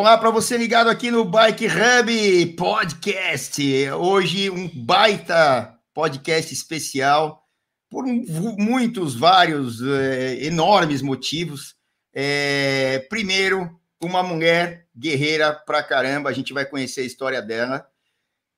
Olá 0.00 0.16
para 0.16 0.30
você 0.30 0.56
ligado 0.56 0.88
aqui 0.88 1.10
no 1.10 1.26
Bike 1.26 1.66
Hub 1.66 2.46
Podcast. 2.56 3.62
Hoje 3.90 4.48
um 4.48 4.66
baita 4.66 5.78
podcast 5.92 6.54
especial 6.54 7.46
por 7.90 8.06
muitos, 8.06 9.14
vários, 9.14 9.82
é, 9.82 10.42
enormes 10.42 11.02
motivos. 11.02 11.76
É, 12.14 13.00
primeiro, 13.10 13.78
uma 14.00 14.22
mulher 14.22 14.86
guerreira 14.96 15.52
pra 15.52 15.82
caramba, 15.82 16.30
a 16.30 16.32
gente 16.32 16.54
vai 16.54 16.64
conhecer 16.64 17.02
a 17.02 17.06
história 17.06 17.42
dela. 17.42 17.86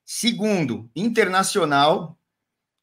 Segundo, 0.05 0.89
internacional. 0.95 2.17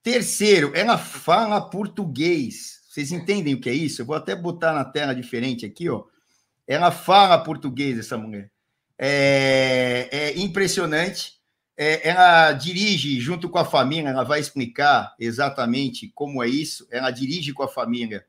Terceiro, 0.04 0.74
ela 0.76 0.98
fala 0.98 1.62
português. 1.62 2.82
Vocês 2.90 3.14
entendem 3.14 3.54
o 3.54 3.62
que 3.62 3.70
é 3.70 3.74
isso? 3.74 4.02
Eu 4.02 4.06
vou 4.06 4.18
até 4.18 4.36
botar 4.36 4.74
na 4.74 4.84
tela 4.84 5.16
diferente 5.16 5.66
aqui, 5.66 5.90
ó. 5.90 6.04
Ela 6.70 6.92
fala 6.92 7.44
português, 7.44 7.98
essa 7.98 8.16
mulher. 8.16 8.52
É, 8.96 10.08
é 10.12 10.40
impressionante. 10.40 11.40
É, 11.76 12.08
ela 12.08 12.52
dirige 12.52 13.20
junto 13.20 13.50
com 13.50 13.58
a 13.58 13.66
família, 13.66 14.10
ela 14.10 14.24
vai 14.24 14.40
explicar 14.40 15.16
exatamente 15.20 16.12
como 16.14 16.44
é 16.44 16.48
isso. 16.48 16.88
Ela 16.92 17.10
dirige 17.10 17.54
com 17.54 17.64
a 17.64 17.68
família 17.68 18.24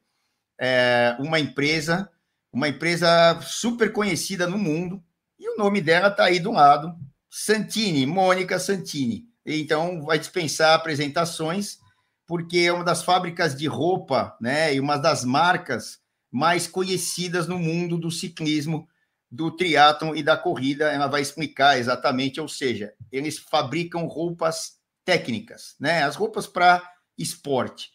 é, 0.59 1.15
uma 1.19 1.39
empresa, 1.39 2.11
uma 2.51 2.67
empresa 2.67 3.39
super 3.43 3.93
conhecida 3.93 4.47
no 4.47 4.57
mundo, 4.57 5.05
e 5.39 5.47
o 5.47 5.59
nome 5.59 5.83
dela 5.83 6.09
está 6.09 6.25
aí 6.25 6.41
do 6.41 6.53
lado: 6.53 6.97
Santini, 7.29 8.07
Mônica 8.07 8.59
Santini. 8.59 9.27
Então, 9.45 10.01
vai 10.01 10.19
dispensar 10.19 10.75
apresentações, 10.75 11.79
porque 12.27 12.61
é 12.61 12.73
uma 12.73 12.85
das 12.85 13.03
fábricas 13.03 13.55
de 13.55 13.67
roupa, 13.67 14.35
né, 14.41 14.75
e 14.75 14.81
uma 14.81 14.97
das 14.97 15.27
marcas 15.27 16.00
mais 16.31 16.67
conhecidas 16.67 17.47
no 17.47 17.59
mundo 17.59 17.99
do 17.99 18.11
ciclismo, 18.11 18.89
do 19.31 19.51
triatlon 19.51 20.15
e 20.15 20.23
da 20.23 20.37
corrida. 20.37 20.91
Ela 20.91 21.07
vai 21.07 21.21
explicar 21.21 21.79
exatamente, 21.79 22.41
ou 22.41 22.49
seja, 22.49 22.93
eles 23.11 23.39
fabricam 23.39 24.07
roupas 24.07 24.79
técnicas, 25.05 25.75
né? 25.81 26.03
As 26.03 26.17
roupas 26.17 26.47
para 26.47 26.83
esporte. 27.17 27.91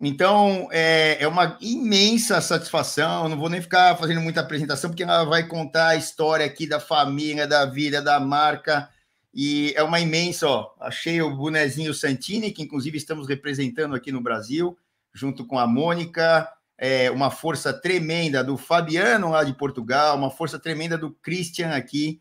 Então, 0.00 0.68
é, 0.70 1.16
é 1.20 1.26
uma 1.26 1.58
imensa 1.60 2.40
satisfação. 2.40 3.28
Não 3.28 3.36
vou 3.36 3.48
nem 3.48 3.60
ficar 3.60 3.96
fazendo 3.96 4.20
muita 4.20 4.40
apresentação, 4.40 4.90
porque 4.90 5.02
ela 5.02 5.24
vai 5.24 5.46
contar 5.46 5.88
a 5.88 5.96
história 5.96 6.46
aqui 6.46 6.68
da 6.68 6.78
família, 6.78 7.46
da 7.46 7.66
vida, 7.66 8.00
da 8.00 8.20
marca. 8.20 8.88
E 9.34 9.72
é 9.76 9.82
uma 9.82 9.98
imensa, 9.98 10.46
ó. 10.48 10.70
Achei 10.80 11.20
o 11.20 11.36
bonezinho 11.36 11.92
Santini, 11.92 12.52
que 12.52 12.62
inclusive 12.62 12.96
estamos 12.96 13.28
representando 13.28 13.94
aqui 13.94 14.12
no 14.12 14.22
Brasil, 14.22 14.78
junto 15.12 15.44
com 15.44 15.58
a 15.58 15.66
Mônica, 15.66 16.48
é, 16.78 17.10
uma 17.10 17.30
força 17.30 17.72
tremenda 17.72 18.42
do 18.44 18.56
Fabiano 18.56 19.30
lá 19.30 19.42
de 19.42 19.52
Portugal, 19.52 20.16
uma 20.16 20.30
força 20.30 20.58
tremenda 20.58 20.96
do 20.96 21.10
Christian 21.10 21.70
aqui, 21.70 22.20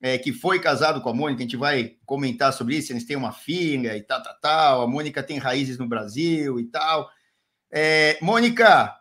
é, 0.00 0.18
que 0.18 0.30
foi 0.30 0.60
casado 0.60 1.00
com 1.00 1.08
a 1.08 1.14
Mônica, 1.14 1.40
a 1.40 1.46
gente 1.46 1.56
vai 1.56 1.96
comentar 2.04 2.52
sobre 2.52 2.76
isso, 2.76 2.92
eles 2.92 3.06
têm 3.06 3.16
uma 3.16 3.32
filha 3.32 3.96
e 3.96 4.02
tal, 4.02 4.22
tal, 4.22 4.38
tal, 4.40 4.82
a 4.82 4.86
Mônica 4.86 5.22
tem 5.22 5.38
raízes 5.38 5.78
no 5.78 5.88
Brasil 5.88 6.60
e 6.60 6.64
tal. 6.64 7.08
É, 7.72 8.18
Mônica, 8.20 8.94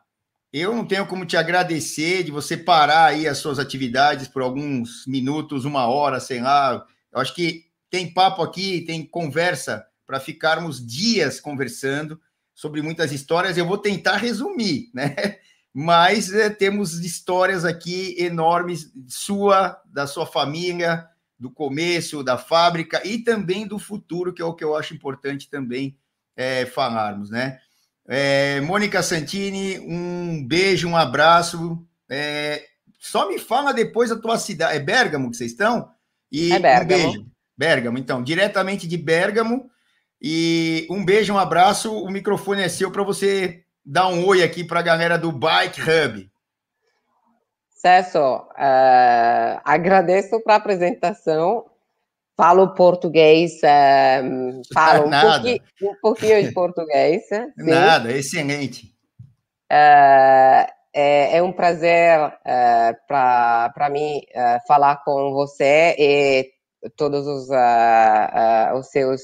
eu 0.53 0.73
não 0.73 0.85
tenho 0.85 1.05
como 1.05 1.25
te 1.25 1.35
agradecer 1.35 2.23
de 2.23 2.31
você 2.31 2.55
parar 2.55 3.05
aí 3.07 3.27
as 3.27 3.39
suas 3.39 3.59
atividades 3.59 4.29
por 4.29 4.41
alguns 4.41 5.05
minutos, 5.05 5.65
uma 5.65 5.87
hora, 5.87 6.21
sei 6.21 6.39
lá. 6.39 6.85
Eu 7.11 7.19
acho 7.19 7.35
que 7.35 7.65
tem 7.89 8.13
papo 8.13 8.41
aqui, 8.41 8.81
tem 8.81 9.05
conversa 9.05 9.85
para 10.05 10.19
ficarmos 10.19 10.85
dias 10.85 11.41
conversando 11.41 12.19
sobre 12.53 12.81
muitas 12.81 13.11
histórias. 13.11 13.57
Eu 13.57 13.65
vou 13.65 13.77
tentar 13.77 14.17
resumir, 14.17 14.89
né? 14.93 15.15
Mas 15.73 16.31
é, 16.31 16.49
temos 16.49 16.99
histórias 16.99 17.65
aqui 17.65 18.15
enormes 18.19 18.91
sua, 19.07 19.81
da 19.85 20.05
sua 20.05 20.25
família, 20.25 21.07
do 21.39 21.49
começo, 21.49 22.23
da 22.23 22.37
fábrica 22.37 23.01
e 23.05 23.17
também 23.17 23.65
do 23.65 23.79
futuro, 23.79 24.31
que 24.31 24.41
é 24.41 24.45
o 24.45 24.53
que 24.53 24.63
eu 24.63 24.75
acho 24.75 24.93
importante 24.93 25.49
também 25.49 25.97
é, 26.37 26.65
falarmos, 26.65 27.29
né? 27.29 27.59
É, 28.07 28.59
Mônica 28.61 29.01
Santini, 29.01 29.79
um 29.79 30.45
beijo, 30.45 30.87
um 30.87 30.95
abraço. 30.95 31.85
É, 32.09 32.65
só 32.99 33.27
me 33.27 33.39
fala 33.39 33.73
depois 33.73 34.11
a 34.11 34.19
tua 34.19 34.37
cidade. 34.37 34.77
É 34.77 34.79
Bergamo 34.79 35.31
que 35.31 35.37
vocês 35.37 35.51
estão? 35.51 35.91
E 36.31 36.51
é 36.51 36.59
Bergamo. 36.59 37.03
um 37.03 37.11
beijo. 37.11 37.25
Bergamo, 37.57 37.97
então, 37.97 38.23
diretamente 38.23 38.87
de 38.87 38.97
Bergamo. 38.97 39.69
E 40.23 40.87
um 40.89 41.03
beijo, 41.03 41.33
um 41.33 41.37
abraço. 41.37 41.93
O 41.93 42.09
microfone 42.09 42.61
é 42.61 42.69
seu 42.69 42.89
para 42.89 43.03
você 43.03 43.65
dar 43.85 44.07
um 44.07 44.25
oi 44.25 44.41
aqui 44.41 44.63
para 44.63 44.79
a 44.79 44.83
galera 44.83 45.17
do 45.17 45.33
Bike 45.33 45.81
Hub. 45.81 46.31
Celso, 47.69 48.37
uh, 48.37 49.59
agradeço 49.65 50.41
para 50.41 50.53
a 50.53 50.57
apresentação. 50.57 51.65
Falo 52.37 52.73
português, 52.73 53.55
uh, 53.57 54.61
falo 54.73 55.07
um 55.07 55.11
pouquinho, 55.11 55.61
um 55.81 55.95
pouquinho, 56.01 56.43
de 56.43 56.51
português. 56.53 57.27
Sim. 57.27 57.51
Nada, 57.57 58.09
excelente. 58.13 58.85
Uh, 59.69 60.65
é, 60.95 61.37
é, 61.37 61.43
um 61.43 61.51
prazer 61.51 62.17
uh, 62.19 62.95
para 63.07 63.89
mim 63.91 64.21
falar 64.65 65.03
com 65.03 65.33
você 65.33 65.95
e 65.99 66.49
todos 66.95 67.27
os, 67.27 67.49
os 68.79 68.87
seus 68.89 69.21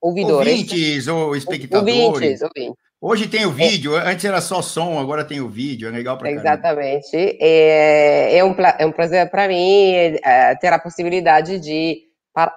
ouvidores. 0.00 0.52
Ouvintes 0.52 1.08
ou 1.08 1.36
espectadores. 1.36 2.00
Ouvintes, 2.00 2.42
ouvintes. 2.42 2.88
Hoje 3.00 3.28
tem 3.28 3.46
o 3.46 3.52
vídeo, 3.52 3.96
é. 3.96 4.10
antes 4.10 4.24
era 4.24 4.40
só 4.40 4.60
som, 4.60 4.98
agora 4.98 5.24
tem 5.24 5.40
o 5.40 5.48
vídeo, 5.48 5.88
é 5.88 5.92
legal 5.92 6.18
para 6.18 6.32
Exatamente. 6.32 7.16
É, 7.40 8.36
é, 8.36 8.44
um, 8.44 8.56
é 8.76 8.84
um 8.84 8.90
prazer 8.90 9.30
para 9.30 9.46
mim 9.46 9.92
é, 10.24 10.56
ter 10.56 10.72
a 10.72 10.80
possibilidade 10.80 11.60
de, 11.60 12.02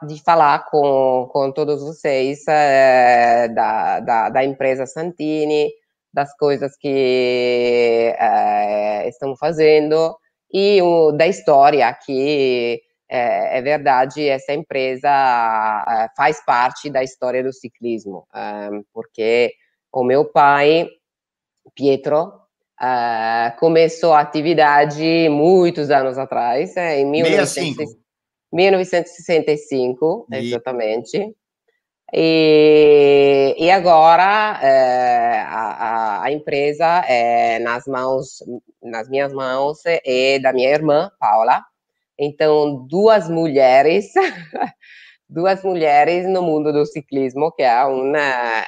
de 0.08 0.24
falar 0.24 0.66
com, 0.66 1.30
com 1.32 1.52
todos 1.52 1.82
vocês 1.84 2.40
é, 2.48 3.50
da, 3.50 4.00
da, 4.00 4.30
da, 4.30 4.44
empresa 4.44 4.88
Santini, 4.88 5.70
das 6.12 6.36
coisas 6.36 6.76
que 6.76 8.12
é, 8.18 9.08
estão 9.08 9.36
fazendo 9.36 10.18
e 10.52 10.82
o, 10.82 11.12
da 11.12 11.28
história 11.28 11.94
que 12.04 12.82
é, 13.14 13.58
é, 13.58 13.62
verdade, 13.62 14.26
essa 14.26 14.54
empresa 14.54 15.10
é, 15.10 16.08
faz 16.16 16.42
parte 16.46 16.90
da 16.90 17.04
história 17.04 17.44
do 17.44 17.52
ciclismo, 17.52 18.26
é, 18.34 18.70
porque 18.94 19.52
o 19.92 20.02
meu 20.02 20.24
pai, 20.24 20.88
Pietro, 21.76 22.32
é, 22.82 23.54
começou 23.60 24.14
a 24.14 24.22
atividade 24.22 25.28
muitos 25.30 25.92
anos 25.92 26.18
atrás, 26.18 26.78
em 26.78 27.06
1965, 27.06 28.00
1965 28.54 30.28
e... 30.32 30.38
exatamente. 30.38 31.36
E, 32.14 33.56
e 33.58 33.72
agora 33.72 34.60
é, 34.62 35.42
a, 35.42 36.24
a, 36.24 36.32
empresa 36.32 37.06
é 37.08 37.60
nas 37.60 37.86
mãos, 37.88 38.44
nas 38.82 39.10
minhas 39.10 39.34
mãos 39.34 39.80
e 39.86 40.40
da 40.40 40.52
minha 40.52 40.70
irmã 40.70 41.10
Paula, 41.20 41.62
então, 42.24 42.86
duas 42.88 43.28
mulheres, 43.28 44.14
duas 45.28 45.64
mulheres 45.64 46.30
no 46.30 46.44
mundo 46.44 46.72
do 46.72 46.86
ciclismo, 46.86 47.52
que 47.52 47.64
é, 47.64 47.84
uma, 47.84 48.20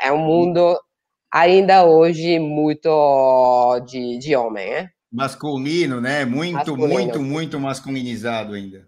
é 0.04 0.12
um 0.12 0.18
mundo 0.18 0.76
ainda 1.32 1.86
hoje 1.86 2.40
muito 2.40 3.80
de, 3.82 4.18
de 4.18 4.36
homem, 4.36 4.72
né? 4.72 4.90
Masculino, 5.12 6.02
né? 6.02 6.26
Muito, 6.26 6.56
masculino. 6.56 6.88
muito, 6.88 7.22
muito 7.22 7.60
masculinizado 7.60 8.56
ainda. 8.56 8.88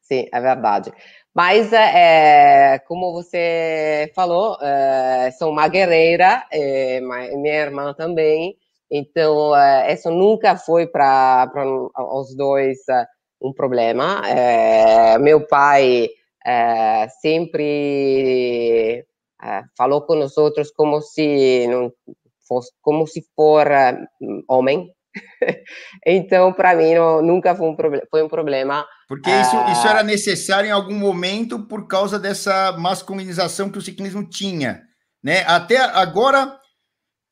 Sim, 0.00 0.28
é 0.32 0.40
verdade. 0.40 0.92
Mas, 1.34 1.72
é, 1.72 2.78
como 2.86 3.12
você 3.12 4.12
falou, 4.14 4.56
é, 4.62 5.32
sou 5.32 5.50
uma 5.50 5.66
guerreira, 5.66 6.46
é, 6.52 7.00
minha 7.00 7.54
irmã 7.54 7.92
também, 7.92 8.56
então 8.88 9.56
é, 9.56 9.92
isso 9.92 10.08
nunca 10.12 10.56
foi 10.56 10.86
para 10.86 11.50
os 12.12 12.36
dois 12.36 12.78
um 13.44 13.52
problema. 13.52 14.22
É, 14.26 15.18
meu 15.18 15.46
pai 15.46 16.08
é, 16.44 17.06
sempre 17.20 19.04
é, 19.42 19.62
falou 19.76 20.02
com 20.02 20.14
nós 20.14 20.36
outros 20.38 20.70
como 20.70 21.00
se 21.02 21.66
não 21.68 21.92
fosse, 22.48 22.70
como 22.80 23.06
se 23.06 23.22
for 23.36 23.66
homem. 24.48 24.90
então, 26.04 26.52
para 26.52 26.74
mim, 26.74 26.94
não, 26.94 27.22
nunca 27.22 27.54
foi 27.54 27.68
um, 27.68 27.76
foi 28.10 28.22
um 28.22 28.28
problema. 28.28 28.86
Porque 29.06 29.30
isso, 29.30 29.56
isso 29.72 29.86
era 29.86 30.02
necessário 30.02 30.68
em 30.68 30.72
algum 30.72 30.94
momento 30.94 31.66
por 31.66 31.86
causa 31.86 32.18
dessa 32.18 32.72
masculinização 32.72 33.70
que 33.70 33.78
o 33.78 33.82
ciclismo 33.82 34.28
tinha. 34.28 34.82
Né? 35.22 35.44
Até 35.46 35.78
agora, 35.78 36.58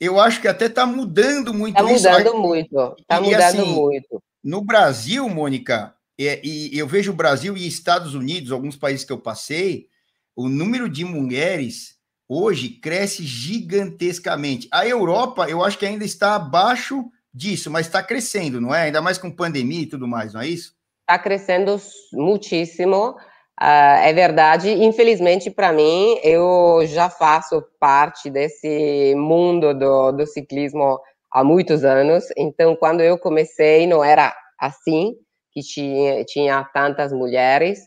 eu 0.00 0.20
acho 0.20 0.40
que 0.40 0.48
até 0.48 0.66
está 0.66 0.86
mudando 0.86 1.52
muito 1.52 1.76
tá 1.76 1.92
isso. 1.92 2.06
Está 2.06 2.18
mudando 2.18 2.38
muito. 2.38 2.94
Está 2.98 3.20
mudando 3.20 3.40
assim, 3.40 3.74
muito. 3.74 4.22
No 4.42 4.64
Brasil, 4.64 5.28
Mônica, 5.28 5.94
é, 6.18 6.40
e 6.44 6.76
eu 6.78 6.86
vejo 6.86 7.12
o 7.12 7.16
Brasil 7.16 7.56
e 7.56 7.66
Estados 7.66 8.14
Unidos, 8.14 8.52
alguns 8.52 8.76
países 8.76 9.04
que 9.04 9.12
eu 9.12 9.18
passei, 9.18 9.88
o 10.36 10.48
número 10.48 10.88
de 10.88 11.04
mulheres 11.04 11.96
hoje 12.28 12.68
cresce 12.68 13.24
gigantescamente. 13.24 14.68
A 14.72 14.86
Europa, 14.86 15.48
eu 15.48 15.62
acho 15.62 15.78
que 15.78 15.86
ainda 15.86 16.04
está 16.04 16.34
abaixo 16.36 17.04
disso, 17.32 17.70
mas 17.70 17.86
está 17.86 18.02
crescendo, 18.02 18.60
não 18.60 18.74
é? 18.74 18.82
Ainda 18.82 19.02
mais 19.02 19.18
com 19.18 19.30
pandemia 19.30 19.82
e 19.82 19.86
tudo 19.86 20.06
mais, 20.06 20.32
não 20.32 20.40
é 20.40 20.48
isso? 20.48 20.74
Está 21.00 21.18
crescendo 21.18 21.76
muitíssimo. 22.12 23.16
Uh, 23.60 24.00
é 24.02 24.12
verdade. 24.12 24.70
Infelizmente, 24.70 25.50
para 25.50 25.72
mim, 25.72 26.18
eu 26.22 26.80
já 26.86 27.10
faço 27.10 27.62
parte 27.78 28.30
desse 28.30 29.14
mundo 29.16 29.74
do, 29.74 30.12
do 30.12 30.26
ciclismo 30.26 30.98
há 31.30 31.44
muitos 31.44 31.84
anos. 31.84 32.24
Então, 32.36 32.74
quando 32.74 33.00
eu 33.02 33.18
comecei, 33.18 33.86
não 33.86 34.02
era 34.02 34.34
assim 34.58 35.14
que 35.52 35.60
tinha, 35.60 36.24
tinha 36.24 36.64
tantas 36.72 37.12
mulheres. 37.12 37.80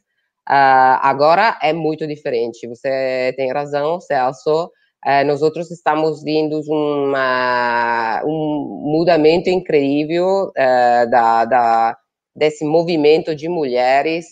Uh, 0.47 1.01
agora 1.01 1.57
é 1.61 1.73
muito 1.73 2.05
diferente. 2.05 2.67
Você 2.67 3.33
tem 3.35 3.51
razão, 3.51 3.99
Celso. 3.99 4.65
Uh, 5.05 5.25
nós 5.25 5.41
outros 5.41 5.71
estamos 5.71 6.23
vendo 6.23 6.61
uma, 6.67 8.21
um 8.23 8.81
mudamento 8.83 9.49
incrível 9.49 10.49
uh, 10.49 11.09
da, 11.09 11.45
da, 11.45 11.97
desse 12.35 12.63
movimento 12.63 13.35
de 13.35 13.49
mulheres 13.49 14.27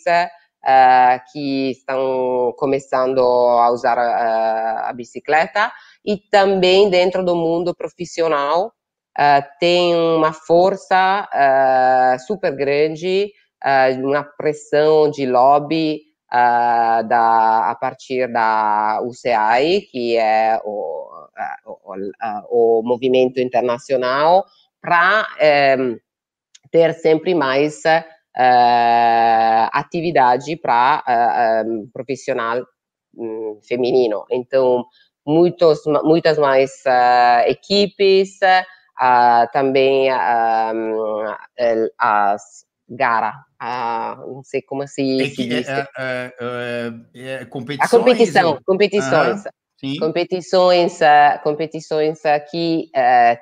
que 1.33 1.71
estão 1.71 2.53
começando 2.57 3.19
a 3.19 3.69
usar 3.69 3.99
a 3.99 4.93
bicicleta 4.95 5.69
e 6.05 6.15
também 6.31 6.89
dentro 6.89 7.21
do 7.21 7.35
mundo 7.35 7.75
profissional 7.75 8.71
uh, 9.17 9.43
tem 9.59 9.95
uma 9.95 10.33
força 10.33 11.27
uh, 11.33 12.19
super 12.25 12.55
grande, 12.55 13.31
uh, 13.63 14.07
uma 14.07 14.23
pressão 14.23 15.09
de 15.09 15.25
lobby 15.25 16.01
da, 16.31 17.69
a 17.69 17.75
partir 17.75 18.27
da 18.27 18.99
UCI, 19.03 19.81
que 19.91 20.17
é 20.17 20.59
o, 20.65 21.07
o, 21.63 22.79
o 22.79 22.81
movimento 22.83 23.39
internacional, 23.39 24.43
para 24.81 25.27
um, 25.77 25.95
ter 26.71 26.95
sempre 26.95 27.35
mais 27.35 27.83
atividade 29.71 30.55
para 30.55 31.63
um, 31.67 31.87
profissional 31.93 32.63
um, 33.15 33.59
feminino. 33.61 34.25
Então, 34.31 34.83
muitos, 35.23 35.81
muitas 36.03 36.39
mais 36.39 36.81
equipes, 37.45 38.39
uh, 38.99 39.51
também 39.51 40.11
uh, 40.11 41.35
as 41.97 42.65
gara, 42.89 43.33
uh, 43.61 44.33
não 44.35 44.43
sei 44.43 44.61
como 44.61 44.87
se, 44.87 45.21
é 45.21 45.29
se 45.29 45.47
diz. 45.47 45.67
É, 45.67 45.87
é, 45.97 46.33
é, 47.15 47.31
é 47.41 47.45
competições, 47.45 47.93
a 47.93 47.97
competição, 47.97 48.59
competições. 48.65 49.43
competições, 49.99 50.99
competições 51.43 52.19
que 52.49 52.89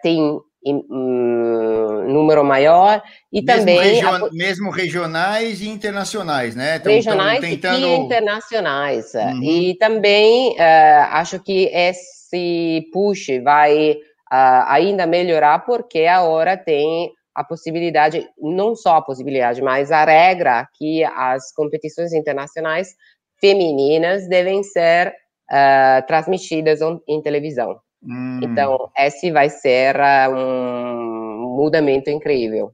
tem 0.02 0.40
um 0.64 2.04
número 2.08 2.44
maior 2.44 3.02
e 3.32 3.42
mesmo 3.42 3.60
também 3.60 3.80
region, 3.80 4.26
a, 4.26 4.30
mesmo 4.32 4.70
regionais 4.70 5.62
e 5.62 5.68
internacionais, 5.68 6.56
né? 6.56 6.76
Então, 6.76 6.92
regionais 6.92 7.40
tentando... 7.40 7.86
e 7.86 7.96
internacionais 7.96 9.14
uhum. 9.14 9.44
e 9.44 9.76
também 9.78 10.52
uh, 10.52 11.08
acho 11.12 11.40
que 11.40 11.66
esse 11.74 12.88
push 12.94 13.28
vai 13.44 13.98
uh, 14.32 14.64
ainda 14.68 15.06
melhorar, 15.06 15.60
porque 15.60 16.06
agora 16.06 16.56
tem 16.56 17.12
a 17.36 17.44
possibilidade, 17.44 18.28
não 18.38 18.76
só 18.76 18.98
a 18.98 19.02
possibilidade, 19.02 19.62
mas 19.62 19.92
a 19.92 20.04
regra 20.04 20.68
que 20.74 21.04
as 21.04 21.54
competições 21.54 22.14
internacionais 22.14 22.96
femininas 23.40 24.28
devem 24.28 24.64
ser 24.64 25.10
uh, 25.50 26.06
transmitidas 26.08 26.80
em 27.08 27.22
televisão. 27.22 27.80
Hum. 28.04 28.40
Então, 28.44 28.90
esse 28.98 29.32
vai 29.32 29.50
ser 29.50 29.96
uh, 29.96 30.34
um 30.34 31.56
mudamento 31.56 32.10
incrível. 32.10 32.74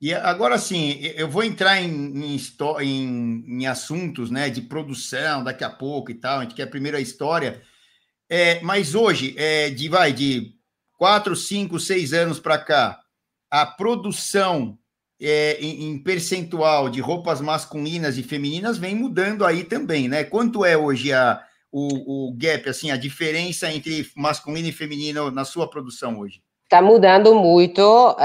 E 0.00 0.12
agora 0.12 0.58
sim, 0.58 1.00
eu 1.16 1.28
vou 1.28 1.42
entrar 1.42 1.80
em, 1.80 1.88
em, 1.88 2.36
em, 2.82 3.44
em, 3.48 3.66
assuntos 3.66 4.30
né, 4.30 4.50
de 4.50 4.60
produção 4.60 5.42
daqui 5.42 5.64
a 5.64 5.70
pouco 5.70 6.10
e 6.10 6.14
tal. 6.14 6.40
A 6.40 6.42
gente 6.42 6.54
quer 6.54 6.66
primeiro 6.66 6.96
a 6.96 7.00
história. 7.00 7.62
É, 8.28 8.60
mas 8.60 8.94
hoje, 8.94 9.34
é, 9.38 9.70
de, 9.70 9.88
vai, 9.88 10.12
de 10.12 10.52
quatro, 11.04 11.36
cinco, 11.36 11.78
seis 11.78 12.14
anos 12.14 12.40
para 12.40 12.56
cá, 12.56 12.98
a 13.50 13.66
produção 13.66 14.78
é, 15.20 15.58
em, 15.60 15.90
em, 15.90 15.98
percentual 15.98 16.88
de 16.88 16.98
roupas 16.98 17.42
masculinas 17.42 18.16
e 18.16 18.22
femininas 18.22 18.78
vem 18.78 18.94
mudando 18.94 19.44
aí 19.44 19.64
também, 19.64 20.08
né? 20.08 20.24
Quanto 20.24 20.64
é 20.64 20.78
hoje 20.78 21.12
a, 21.12 21.44
o, 21.70 22.28
o 22.28 22.34
gap, 22.34 22.66
assim, 22.70 22.90
a 22.90 22.96
diferença 22.96 23.70
entre 23.70 24.10
masculino 24.16 24.68
e 24.68 24.72
feminino 24.72 25.30
na 25.30 25.44
sua 25.44 25.68
produção 25.68 26.20
hoje? 26.20 26.42
Está 26.74 26.82
mudando 26.82 27.36
muito, 27.36 27.80
uh, 27.80 28.16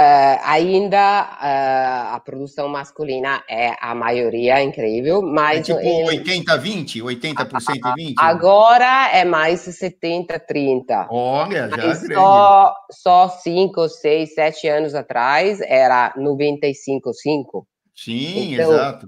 ainda 0.44 1.22
uh, 1.22 2.16
a 2.16 2.20
produção 2.26 2.68
masculina 2.68 3.44
é 3.48 3.76
a 3.80 3.94
maioria, 3.94 4.60
incrível, 4.64 5.22
mas... 5.22 5.60
É 5.60 5.62
tipo 5.62 5.80
em, 5.80 6.08
80-20? 6.24 6.96
80% 7.04 7.76
e 7.96 8.14
20%? 8.14 8.16
Agora 8.18 9.12
é 9.14 9.24
mais 9.24 9.68
70-30. 9.68 11.10
Olha, 11.12 11.70
já 11.70 11.92
é 11.92 11.94
só, 11.94 12.74
só 12.90 13.30
5, 13.30 13.88
6, 13.88 14.34
7 14.34 14.68
anos 14.68 14.96
atrás 14.96 15.62
era 15.62 16.12
95-5. 16.18 17.66
Sim, 17.96 18.56
então, 18.56 18.74
exato. 18.74 19.06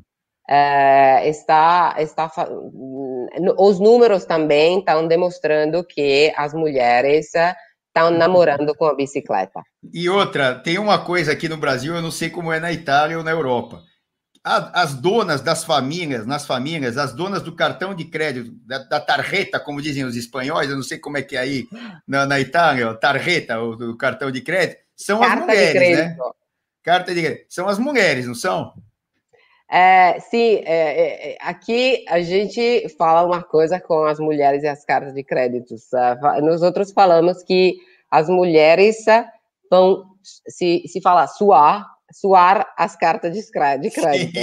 Uh, 0.47 1.27
está, 1.27 1.95
está, 1.97 2.31
os 3.57 3.79
números 3.79 4.23
também 4.23 4.77
estão 4.77 5.07
demonstrando 5.07 5.83
que 5.83 6.31
as 6.37 6.53
mulheres 6.53 7.31
estão 7.93 8.09
namorando 8.09 8.73
com 8.75 8.85
a 8.85 8.95
bicicleta. 8.95 9.61
E 9.93 10.09
outra, 10.09 10.55
tem 10.55 10.79
uma 10.79 10.99
coisa 10.99 11.33
aqui 11.33 11.47
no 11.47 11.57
Brasil, 11.57 11.93
eu 11.93 12.01
não 12.01 12.11
sei 12.11 12.29
como 12.29 12.51
é 12.51 12.59
na 12.59 12.71
Itália 12.71 13.17
ou 13.17 13.23
na 13.23 13.31
Europa. 13.31 13.83
As 14.43 14.95
donas 14.95 15.39
das 15.41 15.63
famílias, 15.63 16.25
nas 16.25 16.47
famílias, 16.47 16.97
as 16.97 17.13
donas 17.13 17.43
do 17.43 17.55
cartão 17.55 17.93
de 17.93 18.05
crédito, 18.05 18.51
da, 18.65 18.79
da 18.79 18.99
tarjeta, 18.99 19.59
como 19.59 19.81
dizem 19.81 20.03
os 20.03 20.15
espanhóis, 20.15 20.67
eu 20.67 20.75
não 20.75 20.81
sei 20.81 20.97
como 20.97 21.17
é 21.17 21.21
que 21.21 21.35
é 21.35 21.39
aí 21.39 21.67
na, 22.07 22.25
na 22.25 22.39
Itália, 22.39 22.91
tarjeta, 22.95 23.59
o 23.59 23.75
do 23.75 23.95
cartão 23.95 24.31
de 24.31 24.41
crédito, 24.41 24.81
são 24.95 25.19
Carta 25.19 25.35
as 25.35 25.41
mulheres, 25.41 25.97
né? 25.97 26.17
Carta 26.81 27.13
de 27.13 27.21
crédito. 27.21 27.45
São 27.49 27.67
as 27.67 27.77
mulheres, 27.77 28.25
não 28.25 28.33
são? 28.33 28.73
É, 29.73 30.19
sim, 30.19 30.61
é, 30.65 31.31
é, 31.31 31.37
aqui 31.39 32.03
a 32.09 32.19
gente 32.21 32.89
fala 32.97 33.25
uma 33.25 33.41
coisa 33.41 33.79
com 33.79 34.03
as 34.03 34.19
mulheres 34.19 34.63
e 34.63 34.67
as 34.67 34.83
cartas 34.83 35.13
de 35.13 35.23
créditos. 35.23 35.83
Nós 36.41 36.61
outros 36.61 36.91
falamos 36.91 37.41
que 37.41 37.77
as 38.09 38.27
mulheres 38.27 38.97
vão, 39.69 40.03
se, 40.21 40.83
se 40.85 40.99
fala 41.01 41.25
suar, 41.25 41.87
suar 42.11 42.67
as 42.77 42.97
cartas 42.97 43.33
de 43.33 43.49
crédito. 43.49 44.01
Né? 44.01 44.33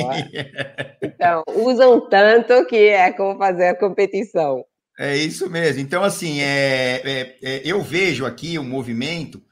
Então, 1.02 1.44
usam 1.56 2.08
tanto 2.08 2.64
que 2.64 2.88
é 2.88 3.12
como 3.12 3.36
fazer 3.36 3.78
competição. 3.78 4.64
É 4.98 5.14
isso 5.14 5.50
mesmo. 5.50 5.82
Então, 5.82 6.02
assim, 6.02 6.40
é, 6.40 7.02
é, 7.04 7.36
é 7.42 7.62
eu 7.64 7.82
vejo 7.82 8.24
aqui 8.24 8.58
um 8.58 8.64
movimento 8.64 9.42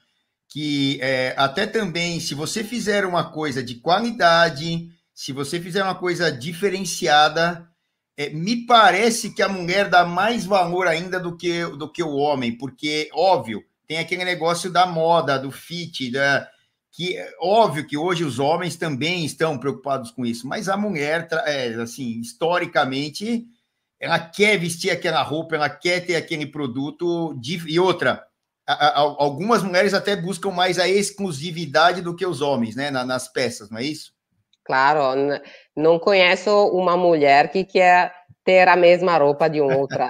que 0.48 0.98
é, 1.02 1.34
até 1.36 1.66
também, 1.66 2.18
se 2.18 2.34
você 2.34 2.64
fizer 2.64 3.04
uma 3.04 3.30
coisa 3.30 3.62
de 3.62 3.74
qualidade 3.74 4.88
se 5.16 5.32
você 5.32 5.58
fizer 5.58 5.82
uma 5.82 5.94
coisa 5.94 6.30
diferenciada, 6.30 7.66
é, 8.18 8.28
me 8.28 8.66
parece 8.66 9.30
que 9.32 9.40
a 9.40 9.48
mulher 9.48 9.88
dá 9.88 10.04
mais 10.04 10.44
valor 10.44 10.86
ainda 10.86 11.18
do 11.18 11.34
que, 11.34 11.64
do 11.64 11.90
que 11.90 12.02
o 12.02 12.16
homem, 12.16 12.56
porque, 12.56 13.08
óbvio, 13.14 13.64
tem 13.88 13.96
aquele 13.96 14.26
negócio 14.26 14.70
da 14.70 14.84
moda, 14.84 15.38
do 15.38 15.50
fit, 15.50 16.10
da, 16.10 16.46
que 16.92 17.16
óbvio 17.40 17.86
que 17.86 17.96
hoje 17.96 18.24
os 18.24 18.38
homens 18.38 18.76
também 18.76 19.24
estão 19.24 19.56
preocupados 19.56 20.10
com 20.10 20.26
isso, 20.26 20.46
mas 20.46 20.68
a 20.68 20.76
mulher, 20.76 21.26
é, 21.46 21.68
assim, 21.76 22.20
historicamente, 22.20 23.46
ela 23.98 24.18
quer 24.18 24.58
vestir 24.58 24.90
aquela 24.90 25.22
roupa, 25.22 25.54
ela 25.56 25.70
quer 25.70 26.04
ter 26.04 26.16
aquele 26.16 26.44
produto, 26.44 27.32
de, 27.40 27.56
e 27.66 27.80
outra, 27.80 28.22
a, 28.66 28.72
a, 28.72 28.98
algumas 28.98 29.62
mulheres 29.62 29.94
até 29.94 30.14
buscam 30.14 30.50
mais 30.50 30.78
a 30.78 30.86
exclusividade 30.86 32.02
do 32.02 32.14
que 32.14 32.26
os 32.26 32.42
homens, 32.42 32.76
né, 32.76 32.90
nas 32.90 33.28
peças, 33.28 33.70
não 33.70 33.78
é 33.78 33.84
isso? 33.84 34.14
Claro, 34.66 35.00
não 35.76 35.98
conheço 35.98 36.50
uma 36.68 36.96
mulher 36.96 37.50
que 37.50 37.64
quer 37.64 38.12
ter 38.44 38.66
a 38.68 38.74
mesma 38.76 39.16
roupa 39.16 39.48
de 39.48 39.60
outra, 39.60 40.08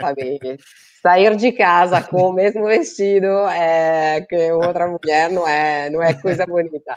sabe? 0.00 0.40
Sair 1.02 1.36
de 1.36 1.52
casa 1.52 2.00
com 2.02 2.28
o 2.28 2.32
mesmo 2.32 2.66
vestido 2.66 3.26
é, 3.48 4.24
que 4.28 4.52
outra 4.52 4.86
mulher 4.86 5.30
não 5.30 5.46
é, 5.46 5.90
não 5.90 6.02
é 6.02 6.14
coisa 6.14 6.46
bonita. 6.46 6.94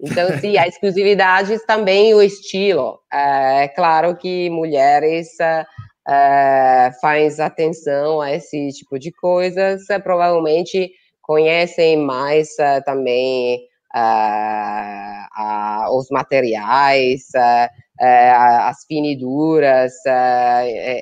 Então, 0.00 0.28
sim, 0.40 0.58
a 0.58 0.66
exclusividade 0.66 1.58
também 1.66 2.12
o 2.12 2.20
estilo. 2.20 3.00
É, 3.10 3.64
é 3.64 3.68
claro 3.68 4.16
que 4.16 4.50
mulheres 4.50 5.28
é, 5.40 6.90
fazem 7.00 7.44
atenção 7.44 8.20
a 8.20 8.32
esse 8.32 8.68
tipo 8.72 8.98
de 8.98 9.10
coisas, 9.12 9.84
provavelmente 10.02 10.90
conhecem 11.22 11.96
mais 11.96 12.58
é, 12.58 12.80
também 12.80 13.60
uh, 13.96 15.88
uh, 15.88 15.96
os 15.96 16.08
materiais, 16.10 17.22
uh, 17.34 17.68
as 17.98 18.84
finiduras, 18.86 19.94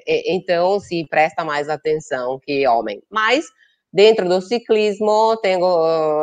então 0.06 0.78
se 0.78 1.04
presta 1.10 1.44
mais 1.44 1.68
atenção 1.68 2.38
que 2.40 2.64
homem. 2.68 3.02
Mas 3.10 3.46
dentro 3.92 4.28
do 4.28 4.40
ciclismo, 4.40 5.36
tenho, 5.42 5.64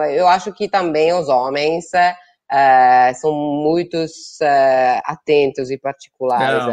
eu 0.05 0.29
acho 0.29 0.53
que 0.53 0.69
também 0.69 1.11
os 1.11 1.27
homens 1.27 1.87
uh, 2.51 3.19
são 3.19 3.33
muitos 3.33 4.39
uh, 4.41 5.01
atentos 5.05 5.71
e 5.71 5.77
particulares. 5.77 6.65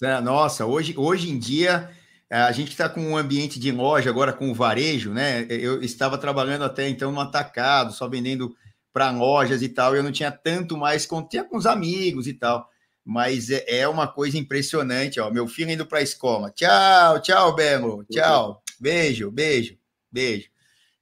Não, 0.00 0.10
é. 0.10 0.20
nossa, 0.20 0.66
hoje, 0.66 0.94
hoje 0.96 1.30
em 1.30 1.38
dia 1.38 1.90
a 2.30 2.52
gente 2.52 2.70
está 2.70 2.90
com 2.90 3.00
um 3.00 3.16
ambiente 3.16 3.58
de 3.58 3.72
loja 3.72 4.10
agora 4.10 4.34
com 4.34 4.50
o 4.50 4.54
varejo, 4.54 5.14
né? 5.14 5.46
Eu 5.48 5.82
estava 5.82 6.18
trabalhando 6.18 6.62
até 6.62 6.86
então 6.86 7.10
no 7.10 7.20
atacado, 7.20 7.90
só 7.94 8.06
vendendo 8.06 8.54
para 8.92 9.10
lojas 9.10 9.62
e 9.62 9.68
tal. 9.68 9.94
Eu 9.94 10.02
não 10.02 10.12
tinha 10.12 10.30
tanto 10.30 10.76
mais, 10.76 11.08
tinha 11.28 11.44
com 11.44 11.56
os 11.56 11.66
amigos 11.66 12.26
e 12.26 12.34
tal. 12.34 12.68
Mas 13.04 13.50
é, 13.50 13.64
é 13.80 13.88
uma 13.88 14.06
coisa 14.06 14.36
impressionante, 14.36 15.18
ó. 15.18 15.30
Meu 15.30 15.48
filho 15.48 15.70
indo 15.70 15.86
para 15.86 15.98
a 15.98 16.02
escola. 16.02 16.50
Tchau, 16.50 17.20
tchau, 17.22 17.54
Belo. 17.54 18.04
Tchau. 18.10 18.62
Beijo, 18.78 19.30
beijo, 19.30 19.76
beijo. 20.12 20.48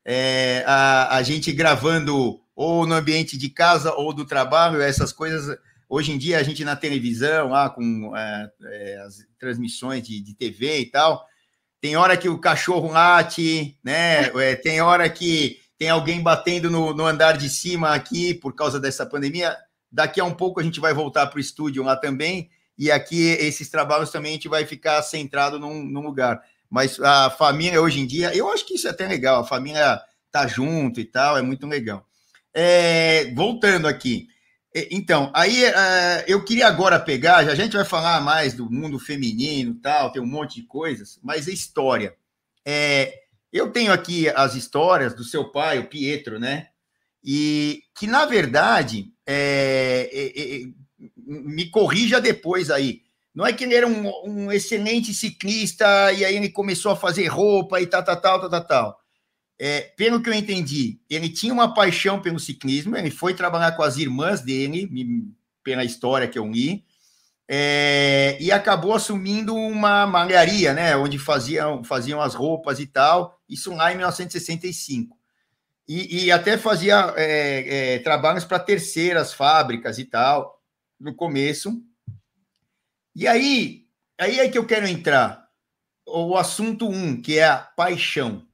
É, 0.04 0.62
a, 0.66 1.16
a 1.16 1.22
gente 1.22 1.50
gravando 1.52 2.40
ou 2.54 2.86
no 2.86 2.94
ambiente 2.94 3.36
de 3.36 3.50
casa 3.50 3.92
ou 3.92 4.14
do 4.14 4.24
trabalho, 4.24 4.80
essas 4.80 5.12
coisas. 5.12 5.58
Hoje 5.88 6.10
em 6.10 6.18
dia, 6.18 6.38
a 6.38 6.42
gente 6.42 6.64
na 6.64 6.74
televisão, 6.74 7.50
lá 7.50 7.68
com 7.70 8.16
é, 8.16 8.50
é, 8.64 9.00
as 9.06 9.18
transmissões 9.38 10.02
de, 10.02 10.20
de, 10.20 10.34
TV 10.34 10.80
e 10.80 10.86
tal, 10.86 11.24
tem 11.80 11.96
hora 11.96 12.16
que 12.16 12.28
o 12.28 12.40
cachorro 12.40 12.90
late, 12.90 13.78
né? 13.84 14.30
É, 14.40 14.56
tem 14.56 14.80
hora 14.80 15.08
que 15.08 15.60
tem 15.78 15.88
alguém 15.88 16.22
batendo 16.22 16.70
no, 16.70 16.94
no, 16.94 17.04
andar 17.04 17.36
de 17.36 17.48
cima 17.48 17.94
aqui 17.94 18.34
por 18.34 18.54
causa 18.54 18.80
dessa 18.80 19.04
pandemia. 19.04 19.56
Daqui 19.90 20.20
a 20.20 20.24
um 20.24 20.34
pouco 20.34 20.60
a 20.60 20.62
gente 20.62 20.80
vai 20.80 20.94
voltar 20.94 21.26
para 21.26 21.36
o 21.36 21.40
estúdio 21.40 21.82
lá 21.82 21.96
também, 21.96 22.50
e 22.78 22.90
aqui 22.90 23.28
esses 23.40 23.68
trabalhos 23.68 24.10
também 24.10 24.32
a 24.32 24.34
gente 24.34 24.48
vai 24.48 24.64
ficar 24.64 25.02
centrado 25.02 25.58
num, 25.58 25.84
num 25.84 26.00
lugar. 26.00 26.42
Mas 26.68 27.00
a 27.00 27.30
família 27.30 27.80
hoje 27.80 28.00
em 28.00 28.06
dia, 28.06 28.34
eu 28.34 28.50
acho 28.50 28.66
que 28.66 28.74
isso 28.74 28.88
é 28.88 28.90
até 28.90 29.06
legal, 29.06 29.40
a 29.40 29.46
família 29.46 30.00
tá 30.30 30.46
junto 30.46 31.00
e 31.00 31.04
tal, 31.04 31.38
é 31.38 31.42
muito 31.42 31.66
legal. 31.66 32.06
É, 32.52 33.32
voltando 33.34 33.86
aqui. 33.86 34.28
Então, 34.90 35.32
aí 35.34 35.64
uh, 35.64 36.24
eu 36.26 36.44
queria 36.44 36.66
agora 36.66 37.00
pegar, 37.00 37.38
a 37.38 37.54
gente 37.54 37.76
vai 37.76 37.84
falar 37.84 38.20
mais 38.20 38.52
do 38.52 38.70
mundo 38.70 38.98
feminino 38.98 39.74
tal, 39.76 40.12
tem 40.12 40.20
um 40.20 40.26
monte 40.26 40.60
de 40.60 40.66
coisas, 40.66 41.18
mas 41.22 41.48
a 41.48 41.52
história. 41.52 42.14
É, 42.62 43.25
eu 43.56 43.70
tenho 43.70 43.92
aqui 43.92 44.28
as 44.30 44.54
histórias 44.54 45.14
do 45.14 45.24
seu 45.24 45.50
pai, 45.50 45.78
o 45.78 45.88
Pietro, 45.88 46.38
né? 46.38 46.68
E 47.24 47.82
que, 47.96 48.06
na 48.06 48.24
verdade, 48.24 49.12
é, 49.26 50.08
é, 50.12 50.56
é 50.56 50.60
me 51.18 51.68
corrija 51.70 52.20
depois 52.20 52.70
aí. 52.70 53.02
Não 53.34 53.46
é 53.46 53.52
que 53.52 53.64
ele 53.64 53.74
era 53.74 53.86
um, 53.86 54.10
um, 54.24 54.52
excelente 54.52 55.12
ciclista 55.12 56.12
e 56.12 56.24
aí 56.24 56.36
ele 56.36 56.48
começou 56.48 56.92
a 56.92 56.96
fazer 56.96 57.26
roupa 57.26 57.80
e 57.80 57.86
tal, 57.86 58.02
tal, 58.02 58.20
tal, 58.20 58.40
tal, 58.40 58.50
tal, 58.50 58.66
tal 58.66 59.06
é, 59.58 59.80
pelo 59.96 60.20
que 60.22 60.28
eu 60.28 60.34
entendi, 60.34 61.00
ele 61.08 61.28
tinha 61.28 61.52
uma 61.52 61.72
paixão 61.72 62.20
pelo 62.20 62.38
ciclismo, 62.38 62.96
ele 62.96 63.10
foi 63.10 63.34
trabalhar 63.34 63.72
com 63.72 63.82
as 63.82 63.96
irmãs 63.96 64.42
dele, 64.42 64.88
pela 65.62 65.84
história 65.84 66.28
que 66.28 66.38
eu 66.38 66.46
li, 66.46 66.84
é, 67.48 68.36
e 68.40 68.50
acabou 68.50 68.94
assumindo 68.94 69.54
uma 69.54 70.06
malharia, 70.06 70.72
né, 70.72 70.96
onde 70.96 71.18
faziam, 71.18 71.84
faziam 71.84 72.20
as 72.20 72.34
roupas 72.34 72.80
e 72.80 72.86
tal, 72.86 73.40
isso 73.48 73.72
lá 73.74 73.92
em 73.92 73.96
1965. 73.96 75.16
E, 75.88 76.24
e 76.24 76.32
até 76.32 76.58
fazia 76.58 77.14
é, 77.16 77.94
é, 77.94 77.98
trabalhos 78.00 78.44
para 78.44 78.58
terceiras 78.58 79.32
fábricas 79.32 79.98
e 79.98 80.04
tal, 80.04 80.60
no 80.98 81.14
começo. 81.14 81.80
E 83.14 83.26
aí, 83.26 83.86
aí 84.18 84.40
é 84.40 84.48
que 84.48 84.58
eu 84.58 84.66
quero 84.66 84.86
entrar. 84.86 85.46
O 86.04 86.36
assunto 86.36 86.88
um, 86.88 87.20
que 87.20 87.38
é 87.38 87.46
a 87.46 87.58
paixão 87.58 88.46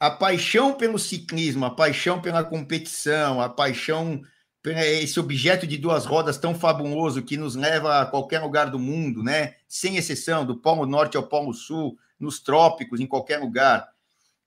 a 0.00 0.10
paixão 0.10 0.74
pelo 0.74 0.98
ciclismo, 0.98 1.64
a 1.64 1.70
paixão 1.70 2.20
pela 2.20 2.44
competição, 2.44 3.40
a 3.40 3.48
paixão 3.48 4.22
esse 4.64 5.18
objeto 5.20 5.66
de 5.66 5.76
duas 5.76 6.04
rodas 6.04 6.36
tão 6.36 6.54
fabuloso 6.54 7.22
que 7.22 7.36
nos 7.36 7.54
leva 7.54 8.00
a 8.00 8.06
qualquer 8.06 8.40
lugar 8.40 8.70
do 8.70 8.78
mundo, 8.78 9.22
né? 9.22 9.54
Sem 9.68 9.96
exceção, 9.96 10.44
do 10.44 10.56
Polo 10.56 10.86
Norte 10.86 11.16
ao 11.16 11.22
Polo 11.22 11.54
Sul, 11.54 11.96
nos 12.18 12.40
trópicos, 12.40 13.00
em 13.00 13.06
qualquer 13.06 13.38
lugar. 13.38 13.88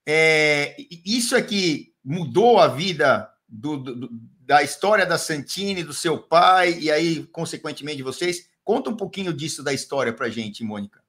É, 0.06 0.76
isso 1.04 1.34
é 1.34 1.42
que 1.42 1.94
mudou 2.04 2.58
a 2.58 2.68
vida 2.68 3.30
do, 3.48 3.76
do, 3.76 4.10
da 4.40 4.62
história 4.62 5.06
da 5.06 5.16
Santini, 5.16 5.82
do 5.82 5.94
seu 5.94 6.18
pai, 6.18 6.78
e 6.78 6.90
aí, 6.90 7.24
consequentemente, 7.26 7.98
de 7.98 8.02
vocês. 8.02 8.50
Conta 8.64 8.90
um 8.90 8.96
pouquinho 8.96 9.32
disso 9.32 9.62
da 9.62 9.72
história 9.72 10.12
para 10.12 10.28
gente, 10.28 10.62
Mônica. 10.62 11.02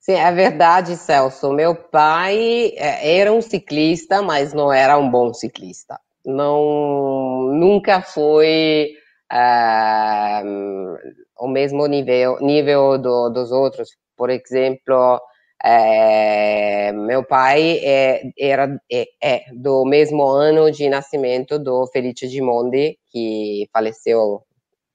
Sim, 0.00 0.14
é 0.14 0.32
verdade, 0.32 0.96
Celso. 0.96 1.52
Meu 1.52 1.74
pai 1.74 2.72
é, 2.76 3.16
era 3.18 3.32
um 3.32 3.40
ciclista, 3.40 4.20
mas 4.20 4.52
não 4.52 4.72
era 4.72 4.98
um 4.98 5.10
bom 5.10 5.32
ciclista. 5.32 5.98
Não, 6.24 7.52
nunca 7.52 8.00
foi 8.00 8.94
uh, 9.32 10.96
o 11.38 11.48
mesmo 11.48 11.86
nível, 11.86 12.38
nível 12.40 12.98
do, 12.98 13.28
dos 13.30 13.52
outros. 13.52 13.90
Por 14.16 14.30
exemplo, 14.30 15.20
é, 15.62 16.92
meu 16.92 17.24
pai 17.24 17.78
é, 17.82 18.22
era 18.38 18.78
é, 18.92 19.06
é, 19.22 19.44
do 19.52 19.84
mesmo 19.84 20.22
ano 20.26 20.70
de 20.70 20.88
nascimento 20.88 21.58
do 21.58 21.86
Felice 21.86 22.28
Gimondi, 22.28 22.98
que 23.10 23.68
faleceu 23.72 24.42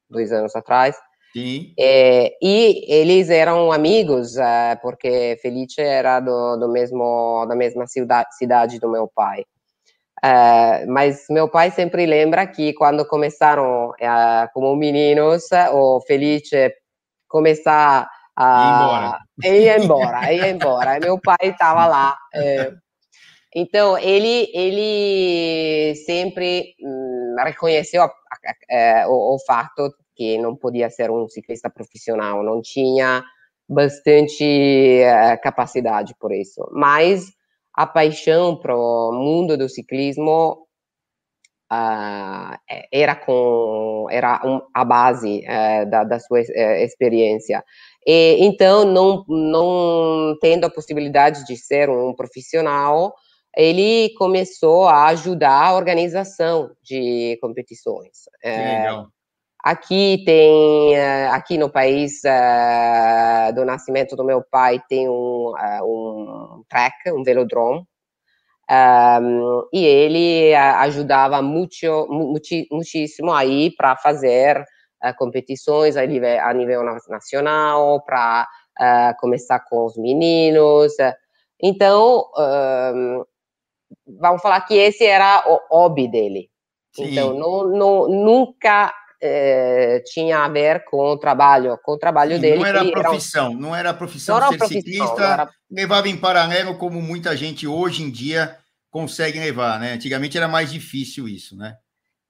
dois 0.10 0.32
anos 0.32 0.56
atrás. 0.56 0.96
Sim. 1.34 1.74
É, 1.78 2.34
e 2.42 2.86
eles 2.88 3.30
eram 3.30 3.72
amigos, 3.72 4.38
é, 4.38 4.76
porque 4.82 5.38
Felice 5.42 5.82
era 5.82 6.20
do, 6.20 6.58
do 6.58 6.70
mesmo, 6.70 7.46
da 7.48 7.56
mesma 7.56 7.88
cidade, 7.88 8.36
cidade 8.36 8.80
do 8.80 8.90
meu 8.90 9.08
pai. 9.08 9.46
É, 10.24 10.86
mas 10.86 11.26
meu 11.30 11.50
pai 11.50 11.72
sempre 11.72 12.06
lembra 12.06 12.46
que 12.46 12.74
quando 12.74 13.06
começaram 13.08 13.94
como 14.54 14.76
meninos, 14.76 15.46
o 15.72 16.02
Felice 16.02 16.74
começar 17.28 18.10
a 18.36 19.20
ia 19.44 19.78
embora, 19.78 20.34
ia 20.34 20.50
embora. 20.50 20.98
E 20.98 21.00
meu 21.00 21.20
pai 21.20 21.38
estava 21.44 21.86
lá. 21.86 22.18
então 23.56 23.98
ele 23.98 24.50
ele 24.54 25.96
sempre 26.06 26.76
hum, 26.82 27.36
reconheceu 27.44 28.04
a, 28.04 28.06
a, 28.06 29.02
a, 29.04 29.10
o, 29.10 29.36
o 29.36 29.40
fato 29.40 29.94
que 30.16 30.38
não 30.38 30.56
podia 30.56 30.90
ser 30.90 31.10
um 31.10 31.28
ciclista 31.30 31.70
profissional, 31.70 32.44
não 32.44 32.62
tinha 32.62 33.24
bastante 33.70 34.44
uh, 34.44 35.42
capacidade 35.42 36.14
por 36.20 36.34
isso. 36.34 36.68
Mas 36.74 37.26
a 37.80 37.88
paixão 37.88 38.58
para 38.58 38.76
o 38.76 39.14
mundo 39.14 39.58
do 39.58 39.70
ciclismo 39.70 40.68
uh, 41.72 42.58
era 42.92 43.16
com 43.16 44.06
era 44.12 44.42
um, 44.46 44.60
a 44.74 44.84
base 44.84 45.46
uh, 45.46 45.90
da, 45.90 46.04
da, 46.04 46.20
sua 46.20 46.42
experiência. 46.42 47.64
E, 48.06 48.36
então, 48.42 48.84
não, 48.84 49.24
não 49.30 50.38
tendo 50.42 50.66
a 50.66 50.70
possibilidade 50.70 51.46
de 51.46 51.56
ser 51.56 51.90
um 51.90 52.14
profissional, 52.14 53.14
ele 53.56 54.14
começou 54.18 54.86
a 54.90 55.06
ajudar 55.06 55.68
a 55.68 55.76
organização 55.78 56.70
de 56.84 57.38
competições. 57.40 58.24
Que 58.42 58.50
legal. 58.50 59.08
Aqui 59.62 60.24
tem, 60.26 60.96
eh, 60.96 61.28
aqui 61.28 61.58
no 61.58 61.70
país 61.70 62.22
uh, 62.24 63.54
do 63.54 63.66
nascimento 63.66 64.16
do 64.16 64.24
meu 64.24 64.42
pai 64.42 64.82
tem 64.88 65.10
um, 65.10 65.52
uh, 65.52 65.84
um 65.84 66.64
track, 66.70 67.12
um 67.12 67.24
velodrome, 67.24 67.86
um, 68.72 69.68
e 69.74 69.86
ele 69.86 70.56
ajudava 70.56 71.42
muito, 71.42 72.08
muitíssimo 72.72 73.34
aí 73.34 73.76
para 73.76 73.98
fazer 73.98 74.62
uh, 74.62 75.14
competições 75.18 75.98
a 75.98 76.06
nível, 76.06 76.40
a 76.40 76.54
nível 76.54 76.82
nacional, 77.10 78.02
para 78.06 78.48
começar 79.20 79.60
com 79.60 79.84
os 79.84 79.98
meninos. 79.98 80.94
Então, 81.62 82.24
um, 82.96 83.26
vamos 84.22 84.42
falar 84.42 84.62
que 84.62 84.78
esse 84.78 85.06
era 85.06 85.44
o 85.46 85.60
hobby 85.70 86.08
dele. 86.08 86.50
Sim. 86.96 87.12
Então, 87.12 87.34
não, 87.34 87.68
não, 87.68 88.08
nunca 88.08 88.94
é, 89.22 90.02
tinha 90.06 90.40
a 90.40 90.50
ver 90.50 90.84
com 90.86 90.98
o 90.98 91.18
trabalho, 91.18 91.78
com 91.84 91.94
o 91.94 91.98
trabalho 91.98 92.36
Sim, 92.36 92.42
dele. 92.42 92.60
Não 92.60 92.66
era 92.66 92.92
profissão, 92.92 93.52
era 93.52 93.60
não 93.60 93.76
era 93.76 93.94
profissão 93.94 94.40
não 94.40 94.50
ser 94.50 94.58
profissão, 94.58 94.82
ciclista, 94.82 95.24
era... 95.24 95.50
levava 95.70 96.08
em 96.08 96.18
paralelo 96.18 96.78
como 96.78 97.02
muita 97.02 97.36
gente 97.36 97.68
hoje 97.68 98.04
em 98.04 98.10
dia 98.10 98.58
consegue 98.90 99.40
levar, 99.40 99.80
né? 99.80 99.94
Antigamente 99.94 100.38
era 100.38 100.48
mais 100.48 100.72
difícil 100.72 101.28
isso, 101.28 101.56
né? 101.56 101.76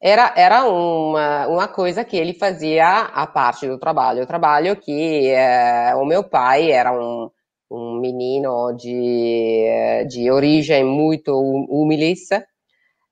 Era, 0.01 0.33
era 0.35 0.63
uma, 0.65 1.47
uma 1.47 1.67
coisa 1.67 2.05
que 2.05 2.15
ele 2.15 2.33
fazia 2.33 3.01
a 3.01 3.27
parte 3.27 3.67
do 3.67 3.77
trabalho. 3.77 4.23
O 4.23 4.27
trabalho 4.27 4.75
que 4.75 5.27
é, 5.27 5.93
o 5.95 6.05
meu 6.05 6.23
pai 6.23 6.71
era 6.71 6.93
um, 6.93 7.29
um 7.69 7.99
menino 7.99 8.71
de, 8.77 9.65
de 10.09 10.31
origem 10.31 10.85
muito 10.85 11.37
humilde, 11.37 12.15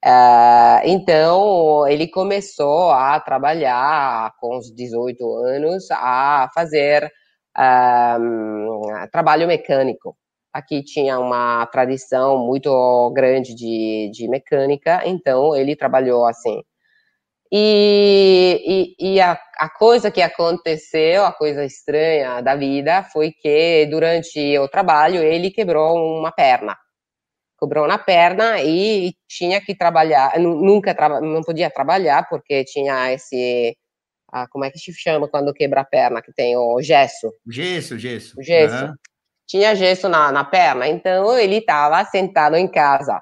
Uh, 0.08 0.80
então, 0.86 1.86
ele 1.86 2.08
começou 2.08 2.92
a 2.92 3.20
trabalhar 3.20 4.34
com 4.40 4.58
os 4.58 4.74
18 4.74 5.36
anos 5.46 5.92
a 5.92 6.50
fazer 6.56 7.12
uh, 7.58 9.10
trabalho 9.12 9.48
mecânico. 9.48 10.18
aqui 10.54 10.82
tinha 10.82 11.20
uma 11.20 11.66
tradição 11.68 12.38
muito 12.38 13.12
grande 13.14 13.54
de, 13.54 14.10
de 14.14 14.30
mecânica, 14.30 15.02
então 15.06 15.54
ele 15.54 15.76
trabalhou 15.76 16.26
assim. 16.26 16.62
E, 17.52 18.96
e, 19.00 19.16
e 19.16 19.22
a, 19.22 19.38
a, 19.58 19.70
coisa 19.70 20.10
que 20.12 20.22
aconteceu, 20.22 21.26
a 21.26 21.34
coisa 21.34 21.66
estranha 21.66 22.42
da 22.42 22.56
vida, 22.56 23.04
foi 23.04 23.32
que 23.32 23.86
durante 23.88 24.58
o 24.60 24.68
trabalho 24.70 25.22
ele 25.22 25.52
quebrou 25.52 25.96
uma 25.98 26.32
perna. 26.32 26.78
Quebrou 27.60 27.86
uma 27.86 27.98
perna 27.98 28.62
e 28.62 29.14
tinha 29.28 29.60
que 29.60 29.76
trabalhar, 29.76 30.40
nunca 30.40 30.96
não 31.20 31.42
podia 31.42 31.72
trabalhar 31.72 32.28
porque 32.30 32.64
tinha 32.64 33.12
esse 33.12 33.76
ah, 34.32 34.48
como 34.50 34.66
é 34.66 34.72
que 34.72 34.78
se 34.78 34.94
chama 34.94 35.28
quando 35.28 35.54
quebra 35.54 35.82
a 35.82 35.86
perna, 35.86 36.22
que 36.22 36.34
tem 36.34 36.58
o 36.58 36.82
gesso? 36.82 37.32
Gesso, 37.48 37.98
gesso. 37.98 38.38
O 38.38 38.44
gesso. 38.44 38.86
Uhum. 38.86 38.94
Tinha 39.48 39.76
gesso 39.76 40.10
na, 40.10 40.32
na 40.32 40.44
perna, 40.44 40.88
então 40.88 41.38
ele 41.38 41.58
estava 41.58 42.04
sentado 42.04 42.56
em 42.58 42.68
casa. 42.68 43.22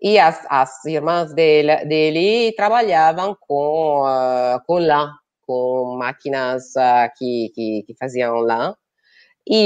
E 0.00 0.18
as, 0.18 0.46
as 0.48 0.84
irmãs 0.84 1.34
dele, 1.34 1.84
dele 1.86 2.52
trabalhavam 2.52 3.36
com, 3.40 4.04
uh, 4.04 4.60
com 4.64 4.78
lã, 4.78 5.10
com 5.40 5.96
máquinas 5.98 6.64
uh, 6.76 7.10
que, 7.16 7.50
que, 7.54 7.84
que 7.86 7.94
faziam 7.98 8.36
lã. 8.36 8.74
E 9.48 9.56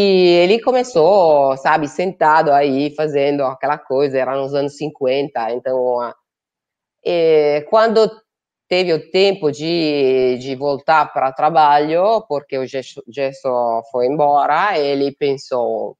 ele 0.42 0.60
começou, 0.60 1.56
sabe, 1.56 1.88
sentado 1.88 2.52
aí, 2.52 2.94
fazendo 2.94 3.42
aquela 3.44 3.78
coisa, 3.78 4.18
era 4.18 4.36
nos 4.36 4.54
anos 4.54 4.76
50, 4.76 5.52
então, 5.52 6.10
uh, 6.10 7.70
quando 7.70 8.10
teve 8.68 8.92
o 8.92 9.10
tempo 9.10 9.50
de, 9.50 10.36
de 10.38 10.54
voltar 10.54 11.12
para 11.12 11.30
o 11.30 11.34
trabalho, 11.34 12.24
porque 12.28 12.58
o 12.58 12.66
gesso 12.66 13.82
foi 13.90 14.06
embora, 14.06 14.78
ele 14.78 15.12
pensou, 15.12 15.96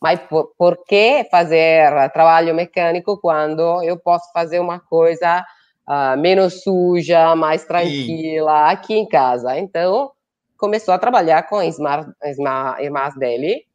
mas 0.00 0.20
por, 0.20 0.52
por, 0.56 0.84
que 0.84 1.24
fazer 1.30 1.90
trabalho 2.12 2.54
mecânico 2.54 3.18
quando 3.18 3.82
eu 3.82 3.98
posso 3.98 4.30
fazer 4.30 4.60
uma 4.60 4.78
coisa 4.78 5.44
uh, 5.88 6.20
menos 6.20 6.62
suja, 6.62 7.34
mais 7.34 7.64
tranquila 7.64 8.68
Sim. 8.68 8.74
aqui 8.74 8.94
em 8.94 9.08
casa? 9.08 9.58
Então, 9.58 10.12
começou 10.62 10.94
a 10.94 10.98
trabalhar 10.98 11.48
com 11.48 11.56
as 11.56 11.76
irmãs 12.78 13.16
dele, 13.16 13.66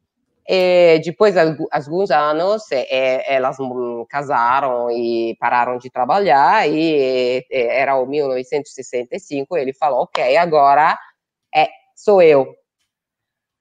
e 0.48 0.98
depois 1.04 1.34
de 1.34 1.40
alguns 1.70 2.10
anos, 2.10 2.62
elas 3.26 3.58
casaram 4.08 4.90
e 4.90 5.36
pararam 5.38 5.76
de 5.76 5.90
trabalhar, 5.90 6.66
e 6.66 7.44
era 7.50 7.94
o 7.96 8.06
1965, 8.06 9.54
ele 9.58 9.74
falou, 9.74 10.04
ok, 10.04 10.34
agora 10.38 10.98
é, 11.54 11.68
sou 11.94 12.22
eu. 12.22 12.54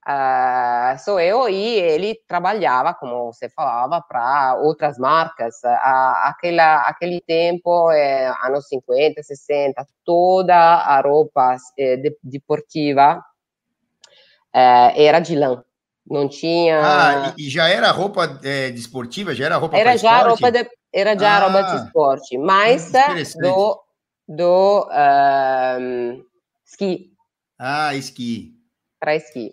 Uh, 0.07 0.97
sou 1.03 1.19
eu 1.19 1.49
e 1.49 1.79
ele 1.79 2.15
trabalhava, 2.25 2.93
como 2.93 3.33
você 3.33 3.49
falava, 3.49 4.01
para 4.01 4.55
outras 4.55 4.97
marcas. 4.97 5.55
Uh, 5.65 6.13
aquela, 6.23 6.81
aquele 6.83 7.19
tempo, 7.19 7.91
é, 7.91 8.33
anos 8.43 8.67
50, 8.69 9.21
60, 9.21 9.85
toda 10.05 10.55
a 10.55 11.01
roupa 11.01 11.57
é, 11.77 11.97
de, 11.97 12.17
deportiva 12.23 13.21
é, 14.53 15.05
era 15.05 15.19
de 15.19 15.35
lã 15.35 15.61
não 16.09 16.27
tinha. 16.27 16.79
Ah, 16.81 17.33
e, 17.37 17.49
já 17.49 17.67
era 17.67 17.91
roupa 17.91 18.39
é, 18.43 18.71
desportiva? 18.71 19.35
Já 19.35 19.45
era 19.45 19.57
roupa 19.57 19.77
Era 19.77 19.97
já 19.97 20.21
roupa 20.23 20.51
de, 20.51 20.65
era 20.93 21.17
já 21.17 21.37
ah, 21.37 21.49
roupa 21.49 21.63
de 21.63 21.85
esporte, 21.85 22.37
mas 22.37 22.91
do, 23.41 23.83
do 24.27 24.89
um, 24.89 26.23
esqui. 26.65 27.11
Ah, 27.59 27.93
esqui. 27.93 28.53
Para 28.99 29.15
esqui. 29.15 29.51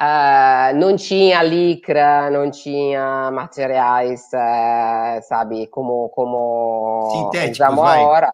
Uh, 0.00 0.74
não 0.76 0.96
tinha 0.96 1.42
licra, 1.42 2.30
não 2.30 2.50
tinha 2.50 3.30
materiais, 3.30 4.22
uh, 4.32 5.22
sabe, 5.22 5.66
como, 5.66 6.08
como 6.08 7.10
Sintéticos, 7.12 7.60
usamos 7.60 7.84
agora. 7.84 8.32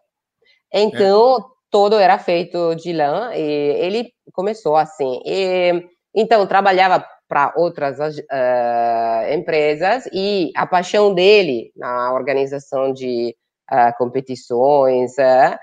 Então, 0.73 1.37
é. 1.37 1.41
todo 1.69 1.99
era 1.99 2.17
feito 2.17 2.73
de 2.75 2.93
lã 2.93 3.31
e 3.35 3.41
ele 3.41 4.13
começou 4.31 4.77
assim. 4.77 5.21
E 5.25 5.83
então, 6.15 6.47
trabalhava 6.47 7.05
para 7.27 7.53
outras 7.57 7.99
uh, 7.99 9.33
empresas 9.33 10.05
e 10.13 10.51
a 10.55 10.65
paixão 10.65 11.13
dele 11.13 11.71
na 11.75 12.13
organização 12.13 12.93
de 12.93 13.35
uh, 13.71 13.95
competições 13.97 15.11
uh, 15.17 15.57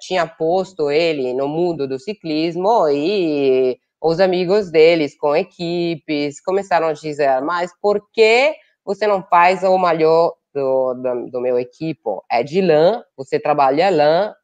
tinha 0.00 0.26
posto 0.26 0.90
ele 0.90 1.34
no 1.34 1.46
mundo 1.46 1.86
do 1.86 1.98
ciclismo 1.98 2.88
e 2.88 3.78
os 4.00 4.18
amigos 4.18 4.70
deles 4.70 5.16
com 5.16 5.36
equipes 5.36 6.40
começaram 6.40 6.88
a 6.88 6.92
dizer, 6.92 7.40
mas 7.42 7.70
por 7.80 8.02
que 8.12 8.54
você 8.84 9.06
não 9.06 9.22
faz 9.22 9.62
o 9.62 9.76
maior 9.76 10.34
do, 10.54 10.94
do, 10.94 11.30
do 11.30 11.40
meu 11.40 11.58
equipo? 11.58 12.24
É 12.30 12.42
de 12.42 12.60
lã, 12.60 13.02
você 13.16 13.38
trabalha 13.38 13.90
lã, 13.90 14.34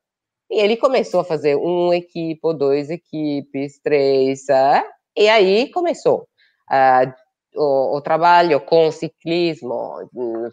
e 0.51 0.61
ele 0.61 0.77
começou 0.77 1.21
a 1.21 1.25
fazer 1.25 1.57
um 1.57 1.93
equipe, 1.93 2.41
dois 2.55 2.91
equipes, 2.91 3.81
três, 3.81 4.49
é? 4.49 4.85
e 5.17 5.29
aí 5.29 5.71
começou. 5.71 6.29
Uh, 6.71 7.13
o, 7.57 7.97
o, 7.97 8.01
trabalho 8.01 8.61
com 8.61 8.89
o 8.89 8.93
ciclismo 8.93 10.09
hum, 10.15 10.49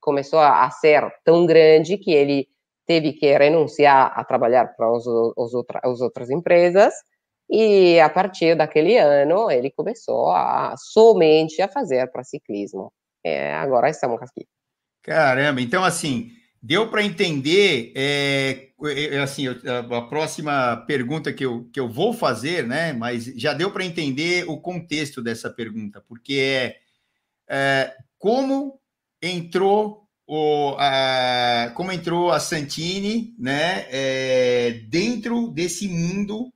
começou 0.00 0.38
a, 0.38 0.70
ser 0.70 1.04
tão 1.24 1.44
grande 1.44 1.98
que 1.98 2.12
ele 2.12 2.48
teve 2.86 3.12
que 3.12 3.36
renunciar 3.36 4.12
a 4.18 4.24
trabalhar 4.24 4.74
para 4.76 4.90
os, 4.90 5.06
os 5.06 5.54
outra, 5.54 5.80
as 5.82 6.00
outras 6.00 6.30
empresas, 6.30 6.94
e 7.48 8.00
a 8.00 8.08
partir 8.08 8.56
daquele 8.56 8.96
ano 8.98 9.50
ele 9.50 9.70
começou 9.70 10.30
a 10.30 10.74
somente 10.76 11.62
a 11.62 11.68
fazer 11.68 12.10
para 12.10 12.24
ciclismo. 12.24 12.92
É, 13.24 13.54
agora 13.54 13.88
estamos 13.88 14.20
aqui. 14.22 14.46
Caramba, 15.02 15.60
então 15.60 15.84
assim, 15.84 16.30
Deu 16.66 16.90
para 16.90 17.04
entender, 17.04 17.92
é, 17.94 18.70
é, 18.86 19.18
assim, 19.20 19.46
a, 19.46 20.02
próxima 20.02 20.76
pergunta 20.78 21.32
que 21.32 21.46
eu, 21.46 21.68
que 21.72 21.78
eu 21.78 21.88
vou 21.88 22.12
fazer, 22.12 22.66
né? 22.66 22.92
Mas 22.92 23.26
já 23.36 23.52
deu 23.52 23.70
para 23.70 23.84
entender 23.84 24.44
o 24.48 24.58
contexto 24.58 25.22
dessa 25.22 25.48
pergunta, 25.48 26.02
porque 26.08 26.34
é, 26.34 26.76
é 27.48 27.94
como 28.18 28.80
entrou 29.22 30.08
o, 30.26 30.74
a, 30.76 31.70
como 31.76 31.92
entrou 31.92 32.32
a 32.32 32.40
Santini, 32.40 33.32
né? 33.38 33.86
É, 33.88 34.80
dentro 34.88 35.48
desse 35.52 35.86
mundo 35.86 36.52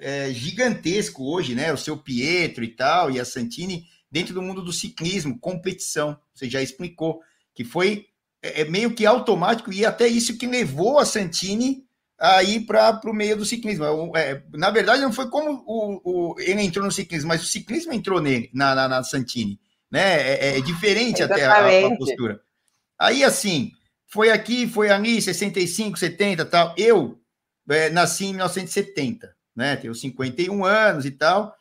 é, 0.00 0.32
gigantesco 0.32 1.24
hoje, 1.24 1.54
né? 1.54 1.72
O 1.72 1.76
seu 1.76 1.96
Pietro 1.96 2.64
e 2.64 2.68
tal, 2.68 3.10
e 3.10 3.20
a 3.20 3.24
Santini 3.24 3.86
dentro 4.10 4.34
do 4.34 4.42
mundo 4.42 4.62
do 4.62 4.72
ciclismo, 4.72 5.38
competição. 5.38 6.18
Você 6.34 6.48
já 6.48 6.62
explicou 6.62 7.20
que 7.54 7.64
foi 7.64 8.06
é, 8.42 8.62
é, 8.62 8.64
meio 8.64 8.94
que 8.94 9.04
automático, 9.04 9.72
e 9.72 9.84
até 9.84 10.06
isso 10.06 10.38
que 10.38 10.46
levou 10.46 10.98
a 10.98 11.04
Santini 11.04 11.84
a 12.18 12.42
ir 12.42 12.60
para 12.66 13.00
o 13.04 13.12
meio 13.12 13.36
do 13.36 13.44
ciclismo. 13.44 13.84
É, 14.16 14.32
é, 14.32 14.42
na 14.54 14.70
verdade, 14.70 15.02
não 15.02 15.12
foi 15.12 15.28
como 15.28 15.62
o, 15.66 16.32
o, 16.32 16.40
ele 16.40 16.62
entrou 16.62 16.84
no 16.84 16.92
ciclismo, 16.92 17.28
mas 17.28 17.42
o 17.42 17.46
ciclismo 17.46 17.92
entrou 17.92 18.20
nele, 18.20 18.50
na, 18.52 18.74
na, 18.74 18.88
na 18.88 19.02
Santini. 19.04 19.60
Né? 19.90 20.00
É, 20.00 20.58
é 20.58 20.60
diferente 20.60 21.22
até 21.22 21.44
a, 21.44 21.86
a, 21.86 21.96
postura. 21.96 22.40
Aí, 22.98 23.22
assim, 23.22 23.72
foi 24.06 24.30
aqui, 24.30 24.66
foi 24.66 24.90
ali, 24.90 25.20
65, 25.22 25.98
70 25.98 26.44
tal. 26.46 26.74
Eu 26.76 27.20
é, 27.68 27.90
nasci 27.90 28.26
em 28.26 28.34
1970, 28.34 29.34
né? 29.58 29.74
Tenho 29.74 29.92
51 29.92 30.64
anos 30.64 31.04
e 31.04 31.10
tal. 31.10 31.52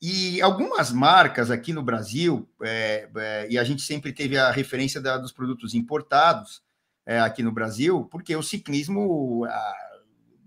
E 0.00 0.40
algumas 0.40 0.92
marcas 0.92 1.50
aqui 1.50 1.72
no 1.72 1.82
Brasil, 1.82 2.48
é, 2.62 3.08
é, 3.16 3.46
e 3.50 3.58
a 3.58 3.64
gente 3.64 3.82
sempre 3.82 4.12
teve 4.12 4.38
a 4.38 4.52
referência 4.52 5.00
da, 5.00 5.18
dos 5.18 5.32
produtos 5.32 5.74
importados 5.74 6.62
é, 7.04 7.18
aqui 7.18 7.42
no 7.42 7.50
Brasil, 7.50 8.04
porque 8.10 8.34
o 8.36 8.42
ciclismo, 8.44 9.44
a, 9.44 9.74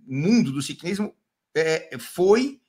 o 0.07 0.15
mundo 0.15 0.53
do 0.53 0.61
ciclismo 0.61 1.13
é, 1.53 1.97
foi, 1.99 2.61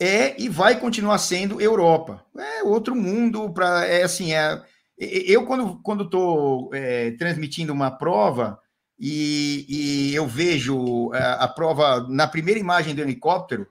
é 0.00 0.40
e 0.40 0.48
vai 0.48 0.80
continuar 0.80 1.18
sendo 1.18 1.60
Europa. 1.60 2.24
É 2.38 2.62
outro 2.62 2.96
mundo 2.96 3.52
para. 3.52 3.84
É 3.84 4.02
assim, 4.02 4.32
é, 4.32 4.62
eu, 4.98 5.44
quando 5.44 6.04
estou 6.04 6.70
é, 6.72 7.10
transmitindo 7.12 7.72
uma 7.72 7.90
prova 7.90 8.58
e, 8.98 9.64
e 9.68 10.14
eu 10.14 10.26
vejo 10.26 11.12
a, 11.12 11.44
a 11.44 11.48
prova 11.48 12.06
na 12.08 12.26
primeira 12.26 12.58
imagem 12.58 12.94
do 12.94 13.00
helicóptero 13.00 13.68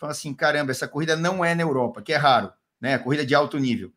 fala 0.00 0.12
assim: 0.12 0.32
caramba, 0.32 0.70
essa 0.70 0.88
corrida 0.88 1.14
não 1.14 1.44
é 1.44 1.54
na 1.54 1.62
Europa, 1.62 2.00
que 2.00 2.12
é 2.12 2.16
raro, 2.16 2.50
né? 2.80 2.98
Corrida 2.98 3.26
de 3.26 3.34
alto 3.34 3.58
nível. 3.58 3.92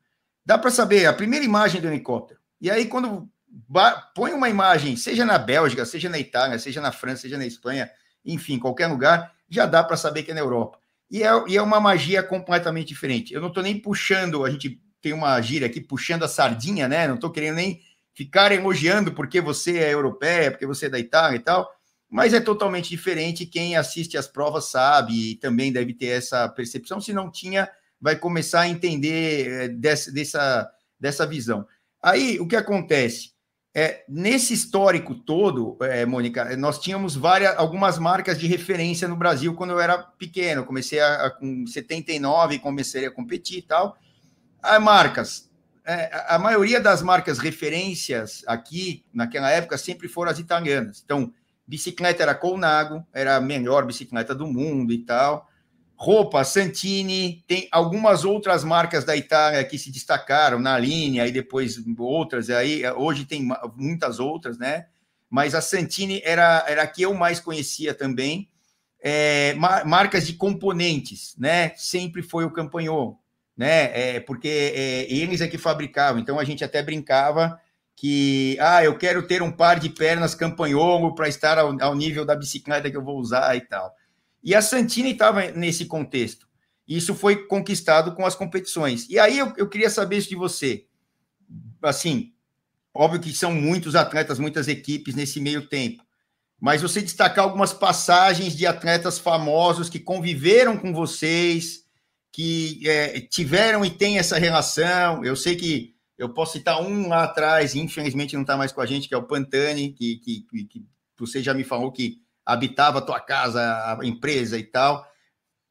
Dá 0.46 0.58
para 0.58 0.70
saber 0.70 1.06
a 1.06 1.14
primeira 1.14 1.46
imagem 1.46 1.80
do 1.80 1.88
helicóptero. 1.88 2.40
E 2.60 2.70
aí, 2.70 2.86
quando 2.86 3.30
põe 4.14 4.34
uma 4.34 4.50
imagem, 4.50 4.98
seja 4.98 5.26
na 5.26 5.38
Bélgica, 5.38 5.86
seja 5.86 6.10
na 6.10 6.20
Itália, 6.20 6.60
seja 6.60 6.82
na 6.82 6.92
França, 6.92 7.22
seja 7.22 7.38
na 7.38 7.46
Espanha, 7.46 7.90
enfim, 8.26 8.60
qualquer 8.60 8.88
lugar, 8.88 9.34
já 9.50 9.66
dá 9.66 9.84
para 9.84 9.96
saber 9.96 10.24
que 10.24 10.32
é 10.32 10.34
na 10.34 10.42
Europa. 10.42 10.80
E 11.10 11.24
é, 11.24 11.30
e 11.48 11.56
é 11.56 11.62
uma 11.62 11.80
magia 11.80 12.22
completamente 12.24 12.88
diferente. 12.88 13.34
Eu 13.34 13.40
não 13.40 13.50
estou 13.50 13.64
nem 13.64 13.80
puxando, 13.80 14.44
a 14.44 14.50
gente 14.50 14.82
tem 15.02 15.14
uma 15.14 15.40
gíria 15.42 15.68
aqui, 15.68 15.80
puxando 15.80 16.24
a 16.24 16.28
sardinha, 16.28 16.88
né? 16.88 17.08
Não 17.08 17.16
estou 17.16 17.30
querendo 17.30 17.56
nem 17.56 17.82
ficar 18.14 18.52
elogiando 18.52 19.14
porque 19.14 19.42
você 19.42 19.80
é 19.80 19.94
europeia, 19.94 20.52
porque 20.52 20.66
você 20.66 20.86
é 20.86 20.90
da 20.90 21.00
Itália 21.00 21.38
e 21.38 21.42
tal 21.42 21.70
mas 22.14 22.32
é 22.32 22.40
totalmente 22.40 22.90
diferente. 22.90 23.44
Quem 23.44 23.76
assiste 23.76 24.16
as 24.16 24.28
provas 24.28 24.66
sabe 24.66 25.32
e 25.32 25.36
também 25.36 25.74
deve 25.74 25.96
ter 25.96 26.10
essa 26.10 26.48
percepção. 26.48 27.02
Se 27.02 27.12
não 27.12 27.32
tinha, 27.32 27.68
vai 28.00 28.16
começar 28.16 28.62
a 28.62 28.70
entender 28.70 29.50
é, 29.50 29.68
dessa, 29.68 30.12
dessa, 30.12 30.72
dessa 31.00 31.26
visão. 31.26 31.66
Aí, 32.00 32.40
o 32.40 32.48
que 32.48 32.56
acontece? 32.56 33.32
É, 33.74 34.06
nesse 34.08 34.54
histórico 34.54 35.16
todo, 35.16 35.76
é, 35.82 36.06
Mônica, 36.06 36.56
nós 36.56 36.78
tínhamos 36.78 37.16
várias, 37.16 37.58
algumas 37.58 37.98
marcas 37.98 38.38
de 38.38 38.46
referência 38.46 39.08
no 39.08 39.16
Brasil 39.16 39.56
quando 39.56 39.72
eu 39.72 39.80
era 39.80 39.98
pequeno. 39.98 40.64
Comecei 40.64 41.00
a, 41.00 41.26
a, 41.26 41.32
com 41.32 41.66
79, 41.66 42.60
comecei 42.60 43.08
a 43.08 43.12
competir 43.12 43.58
e 43.58 43.64
tal. 43.64 43.98
As 44.62 44.80
marcas, 44.80 45.50
é, 45.86 46.10
a 46.28 46.40
maioria 46.40 46.80
das 46.80 47.02
marcas 47.02 47.40
referências 47.40 48.44
aqui, 48.48 49.06
naquela 49.14 49.50
época, 49.52 49.78
sempre 49.78 50.08
foram 50.08 50.32
as 50.32 50.40
italianas. 50.40 51.02
Então, 51.04 51.34
bicicleta 51.68 52.24
era 52.24 52.36
Colnago, 52.36 53.06
era 53.14 53.36
a 53.36 53.42
melhor 53.42 53.86
bicicleta 53.86 54.34
do 54.34 54.48
mundo 54.48 54.94
e 54.94 55.00
tal. 55.00 55.50
Roupa, 55.96 56.44
Santini, 56.44 57.44
tem 57.48 57.68
algumas 57.72 58.26
outras 58.26 58.64
marcas 58.64 59.06
da 59.06 59.16
Itália 59.16 59.64
que 59.64 59.78
se 59.78 59.92
destacaram 59.92 60.60
na 60.60 60.78
linha, 60.78 61.26
e 61.28 61.32
depois 61.32 61.82
outras 61.98 62.50
aí, 62.50 62.84
hoje 62.92 63.26
tem 63.26 63.48
muitas 63.76 64.20
outras, 64.20 64.58
né? 64.58 64.88
Mas 65.30 65.56
a 65.56 65.62
Santini 65.62 66.22
era, 66.24 66.66
era 66.68 66.84
a 66.84 66.88
que 66.88 67.04
eu 67.04 67.14
mais 67.14 67.40
conhecia 67.40 67.94
também. 67.94 68.50
É, 69.02 69.54
marcas 69.54 70.28
de 70.28 70.34
componentes, 70.34 71.36
né? 71.38 71.74
Sempre 71.76 72.22
foi 72.22 72.46
o 72.46 72.52
Campanhol, 72.52 73.23
né? 73.56 74.16
É, 74.16 74.20
porque 74.20 74.48
é, 74.48 75.14
eles 75.14 75.42
é 75.42 75.48
que 75.48 75.58
fabricavam, 75.58 76.20
então 76.20 76.40
a 76.40 76.44
gente 76.44 76.64
até 76.64 76.82
brincava 76.82 77.60
que, 77.96 78.58
ah, 78.60 78.84
eu 78.84 78.98
quero 78.98 79.26
ter 79.28 79.42
um 79.42 79.52
par 79.52 79.80
de 79.80 79.90
pernas 79.90 80.36
Campanholo 80.36 81.14
para 81.14 81.28
estar 81.28 81.58
ao, 81.58 81.80
ao 81.82 81.96
nível 81.96 82.26
da 82.26 82.36
bicicleta 82.36 82.90
que 82.90 82.98
eu 82.98 83.04
vou 83.04 83.20
usar 83.20 83.56
e 83.56 83.62
tal. 83.62 83.94
E 84.44 84.54
a 84.54 84.62
Santini 84.62 85.12
estava 85.12 85.52
nesse 85.52 85.86
contexto. 85.86 86.48
Isso 86.88 87.16
foi 87.16 87.48
conquistado 87.48 88.14
com 88.14 88.26
as 88.26 88.36
competições. 88.36 89.08
E 89.10 89.18
aí 89.18 89.38
eu, 89.38 89.54
eu 89.56 89.70
queria 89.70 89.90
saber 89.90 90.18
isso 90.18 90.30
de 90.30 90.36
você. 90.36 90.86
Assim, 91.82 92.34
óbvio 92.94 93.22
que 93.22 93.32
são 93.32 93.54
muitos 93.54 93.96
atletas, 93.96 94.38
muitas 94.38 94.68
equipes 94.68 95.16
nesse 95.16 95.40
meio 95.40 95.68
tempo. 95.68 96.04
Mas 96.60 96.82
você 96.82 97.02
destacar 97.02 97.46
algumas 97.46 97.74
passagens 97.74 98.56
de 98.56 98.66
atletas 98.66 99.18
famosos 99.18 99.90
que 99.90 100.00
conviveram 100.00 100.78
com 100.78 100.94
vocês, 100.94 101.83
que 102.34 102.82
é, 102.90 103.22
tiveram 103.22 103.86
e 103.86 103.92
têm 103.92 104.18
essa 104.18 104.40
relação. 104.40 105.24
Eu 105.24 105.36
sei 105.36 105.56
que 105.56 105.94
eu 106.18 106.34
posso 106.34 106.54
citar 106.54 106.82
um 106.82 107.08
lá 107.08 107.24
atrás, 107.24 107.76
infelizmente 107.76 108.34
não 108.34 108.42
está 108.42 108.58
mais 108.58 108.72
com 108.72 108.82
a 108.82 108.86
gente, 108.88 109.08
que 109.08 109.14
é 109.14 109.18
o 109.18 109.24
Pantani, 109.24 109.94
que, 109.94 110.18
que, 110.18 110.42
que 110.66 110.86
você 111.18 111.44
já 111.44 111.54
me 111.54 111.64
falou 111.64 111.92
que 111.92 112.18
habitava 112.44 112.98
a 112.98 113.02
tua 113.02 113.20
casa, 113.20 113.62
a 113.62 114.06
empresa 114.06 114.58
e 114.58 114.64
tal. 114.64 115.06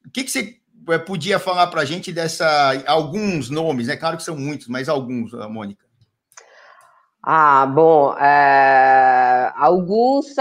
O 0.05 0.09
que, 0.09 0.23
que 0.23 0.31
você 0.31 0.57
eh, 0.89 0.97
podia 0.99 1.37
falar 1.37 1.67
para 1.67 1.81
a 1.81 1.85
gente 1.85 2.13
dessa 2.13 2.71
alguns 2.87 3.49
nomes, 3.49 3.87
né? 3.87 3.97
Claro 3.97 4.15
que 4.17 4.23
são 4.23 4.37
muitos, 4.37 4.67
mas 4.67 4.87
alguns, 4.87 5.33
Mônica. 5.49 5.83
Ah, 7.21 7.65
bom, 7.65 8.17
é, 8.17 9.53
alguns, 9.55 10.35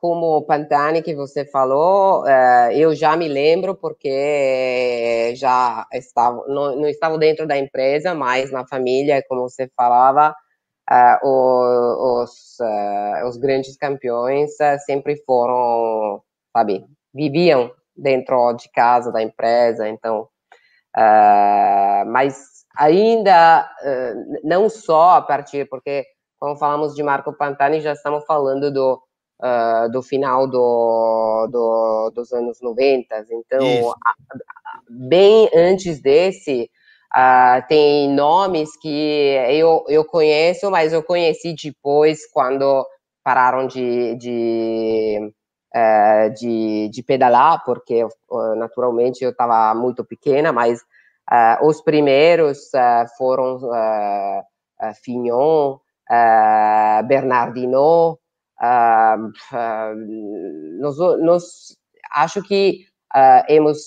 como 0.00 0.42
Pantani 0.44 1.02
que 1.02 1.14
você 1.14 1.44
falou, 1.44 2.26
é, 2.26 2.76
eu 2.76 2.94
já 2.94 3.16
me 3.16 3.28
lembro 3.28 3.74
porque 3.74 5.34
já 5.36 5.86
estava, 5.92 6.44
não, 6.46 6.76
não 6.76 6.88
estava 6.88 7.18
dentro 7.18 7.46
da 7.46 7.58
empresa, 7.58 8.14
mas 8.14 8.52
na 8.52 8.66
família, 8.66 9.24
como 9.28 9.42
você 9.48 9.68
falava, 9.76 10.34
uh, 10.90 12.22
os, 12.22 12.56
os 13.26 13.36
grandes 13.36 13.76
campeões 13.76 14.52
sempre 14.86 15.16
foram, 15.24 16.22
sabe, 16.56 16.84
viviam 17.12 17.70
dentro 17.96 18.52
de 18.54 18.70
casa 18.70 19.10
da 19.10 19.22
empresa, 19.22 19.88
então, 19.88 20.28
mas 22.06 22.64
ainda 22.76 23.68
não 24.44 24.68
só 24.68 25.16
a 25.16 25.22
partir, 25.22 25.68
porque 25.68 26.06
quando 26.38 26.58
falamos 26.58 26.94
de 26.94 27.02
Marco 27.02 27.32
Pantani 27.32 27.80
já 27.80 27.92
estamos 27.92 28.24
falando 28.24 28.70
do 28.72 29.02
do 29.92 30.02
final 30.02 30.48
do, 30.48 31.46
do, 31.50 32.10
dos 32.14 32.32
anos 32.32 32.60
90, 32.60 33.26
então, 33.30 33.94
bem 34.88 35.48
antes 35.54 36.00
desse, 36.00 36.68
Uh, 37.14 37.66
tem 37.66 38.10
nomes 38.14 38.76
que 38.76 39.34
eu, 39.50 39.82
eu 39.88 40.04
conheço, 40.04 40.70
mas 40.70 40.92
eu 40.92 41.02
conheci 41.02 41.54
depois 41.54 42.30
quando 42.30 42.86
pararam 43.24 43.66
de, 43.66 44.14
de, 44.16 45.32
uh, 45.74 46.34
de, 46.34 46.90
de, 46.90 47.02
pedalar, 47.02 47.64
porque 47.64 48.04
uh, 48.04 48.54
naturalmente 48.56 49.24
eu 49.24 49.30
estava 49.30 49.74
muito 49.74 50.04
pequena, 50.04 50.52
mas 50.52 50.80
os 51.62 51.82
primeiros 51.82 52.70
foram 53.18 53.60
Fignon, 55.04 55.76
Bernardino, 57.06 58.18
nós, 60.80 60.98
nós, 61.20 61.42
acho 62.12 62.42
que 62.42 62.84
hemos 63.48 63.78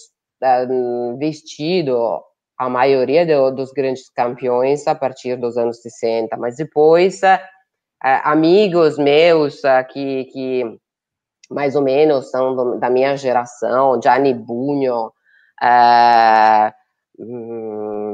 vestido 1.20 2.22
a 2.62 2.70
maioria 2.70 3.26
do, 3.26 3.50
dos 3.56 3.72
grandes 3.72 4.08
campeões 4.10 4.86
a 4.88 4.94
partir 4.94 5.36
dos 5.36 5.58
anos 5.58 5.82
60, 5.82 6.38
mas 6.38 6.58
depois 6.58 7.20
uh, 7.24 7.40
amigos 8.24 9.00
meus 9.00 9.64
uh, 9.64 9.84
que, 9.92 10.26
que 10.26 10.78
mais 11.50 11.76
ou 11.76 11.82
menos 11.82 12.30
são 12.30 12.56
do, 12.56 12.80
da 12.80 12.88
minha 12.88 13.18
geração, 13.18 14.00
Gianni 14.00 14.36
Bugno, 14.36 15.12
uh, 15.60 16.72
um, 17.18 18.14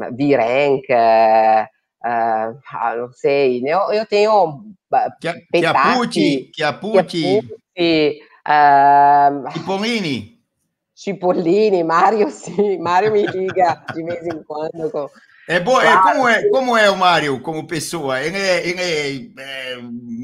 uh, 2.05 2.97
não 2.97 3.11
sei, 3.11 3.61
eu, 3.65 3.91
eu 3.91 4.05
tenho 4.05 4.63
Chiapucci, 5.53 6.51
Chiapucci, 6.53 7.41
Chiapucci 7.41 8.19
uh, 8.47 9.51
Cipollini, 9.51 10.37
Cipollini, 10.97 11.83
Mário, 11.83 12.31
sim, 12.31 12.79
Mário 12.79 13.11
me 13.11 13.23
liga 13.27 13.83
de 13.93 14.03
vez 14.03 14.25
em 14.25 14.41
quando. 14.43 14.89
Com... 14.89 15.07
É 15.47 15.59
bom, 15.59 15.79
claro. 15.79 15.87
é, 15.87 16.01
como, 16.01 16.27
é, 16.27 16.49
como 16.49 16.75
é 16.77 16.89
o 16.89 16.97
Mário 16.97 17.39
como 17.39 17.67
pessoa? 17.67 18.19
Ele 18.19 18.35
é, 18.35 18.67
ele 18.67 18.81
é, 18.81 19.15
é 19.39 19.77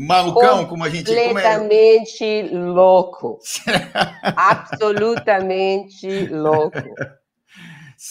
malucão, 0.07 0.65
como 0.65 0.83
a 0.83 0.89
gente... 0.89 1.15
É? 1.15 1.27
Completamente 1.27 2.23
é? 2.23 2.49
louco. 2.51 3.39
Absolutamente 4.35 6.25
louco. 6.27 6.79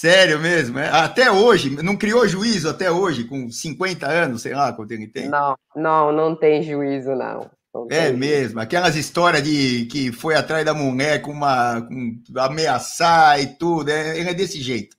Sério 0.02 0.40
mesmo? 0.40 0.80
É? 0.80 0.88
Até 0.88 1.30
hoje? 1.30 1.80
Não 1.80 1.96
criou 1.96 2.26
juízo 2.26 2.68
até 2.68 2.90
hoje, 2.90 3.22
com 3.22 3.48
50 3.48 4.04
anos, 4.04 4.42
sei 4.42 4.52
lá 4.52 4.72
quanto 4.72 4.90
ele 4.90 5.06
tem? 5.06 5.28
Não, 5.28 5.56
não, 5.76 6.10
não 6.10 6.34
tem 6.34 6.60
juízo, 6.60 7.14
não. 7.14 7.48
É 7.88 8.10
mesmo, 8.10 8.58
aquelas 8.58 8.96
histórias 8.96 9.44
de 9.44 9.86
que 9.86 10.10
foi 10.10 10.34
atrás 10.34 10.64
da 10.64 10.74
mulher 10.74 11.22
com 11.22 11.30
uma 11.30 11.82
com, 11.82 12.20
ameaçar 12.36 13.40
e 13.40 13.46
tudo, 13.46 13.92
é, 13.92 14.18
ele 14.18 14.28
é 14.28 14.34
desse 14.34 14.60
jeito. 14.60 14.96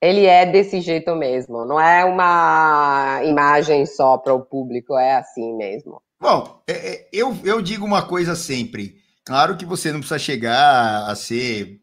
Ele 0.00 0.24
é 0.24 0.46
desse 0.46 0.80
jeito 0.80 1.16
mesmo, 1.16 1.64
não 1.64 1.80
é 1.80 2.04
uma 2.04 3.20
imagem 3.24 3.84
só 3.86 4.18
para 4.18 4.32
o 4.32 4.44
público, 4.44 4.96
é 4.96 5.16
assim 5.16 5.56
mesmo. 5.56 6.00
Bom, 6.20 6.62
é, 6.64 6.72
é, 6.72 7.08
eu, 7.12 7.36
eu 7.42 7.60
digo 7.60 7.84
uma 7.84 8.06
coisa 8.06 8.36
sempre. 8.36 8.98
Claro 9.24 9.56
que 9.56 9.66
você 9.66 9.90
não 9.90 9.98
precisa 9.98 10.18
chegar 10.18 11.10
a 11.10 11.14
ser, 11.16 11.80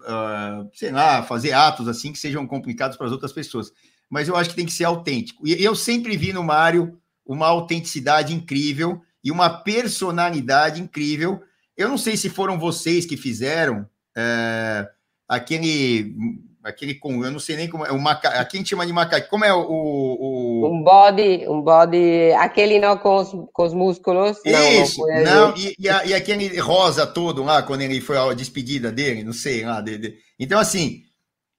uh, 0.00 0.70
sei 0.74 0.90
lá, 0.90 1.22
fazer 1.22 1.52
atos 1.52 1.88
assim 1.88 2.12
que 2.12 2.18
sejam 2.18 2.46
complicados 2.46 2.96
para 2.96 3.06
as 3.06 3.12
outras 3.12 3.32
pessoas. 3.32 3.72
Mas 4.08 4.28
eu 4.28 4.36
acho 4.36 4.50
que 4.50 4.56
tem 4.56 4.66
que 4.66 4.72
ser 4.72 4.84
autêntico. 4.84 5.46
E 5.46 5.62
eu 5.62 5.74
sempre 5.74 6.16
vi 6.16 6.32
no 6.32 6.42
Mário 6.42 6.98
uma 7.24 7.46
autenticidade 7.46 8.34
incrível 8.34 9.00
e 9.22 9.30
uma 9.30 9.48
personalidade 9.48 10.82
incrível. 10.82 11.40
Eu 11.76 11.88
não 11.88 11.96
sei 11.96 12.16
se 12.16 12.28
foram 12.28 12.58
vocês 12.58 13.06
que 13.06 13.16
fizeram 13.16 13.88
é, 14.16 14.88
aquele 15.28 16.14
aquele 16.62 16.94
com 16.94 17.24
eu 17.24 17.30
não 17.30 17.38
sei 17.38 17.56
nem 17.56 17.68
como 17.68 17.86
é 17.86 17.92
o 17.92 17.98
maca, 17.98 18.28
a 18.28 18.48
gente 18.48 18.68
chama 18.68 18.86
de 18.86 18.92
macaco 18.92 19.28
como 19.30 19.44
é 19.44 19.52
o, 19.52 19.60
o, 19.60 20.64
o... 20.64 20.74
um 20.74 20.82
body 20.82 21.48
um 21.48 21.62
body 21.62 22.32
aquele 22.38 22.78
não 22.78 22.96
com 22.98 23.16
os, 23.16 23.30
com 23.52 23.62
os 23.64 23.72
músculos? 23.72 24.38
Isso 24.44 25.00
não, 25.06 25.24
não, 25.24 25.48
não 25.48 25.56
e, 25.56 25.74
e, 25.78 25.88
a, 25.88 26.04
e, 26.04 26.14
aquele 26.14 26.58
rosa 26.60 27.06
todo 27.06 27.42
lá 27.42 27.62
quando 27.62 27.82
ele 27.82 28.00
foi 28.00 28.18
a 28.18 28.34
despedida 28.34 28.92
dele 28.92 29.24
não 29.24 29.32
sei 29.32 29.64
lá 29.64 29.80
de, 29.80 29.98
de... 29.98 30.16
então 30.38 30.58
assim 30.58 31.02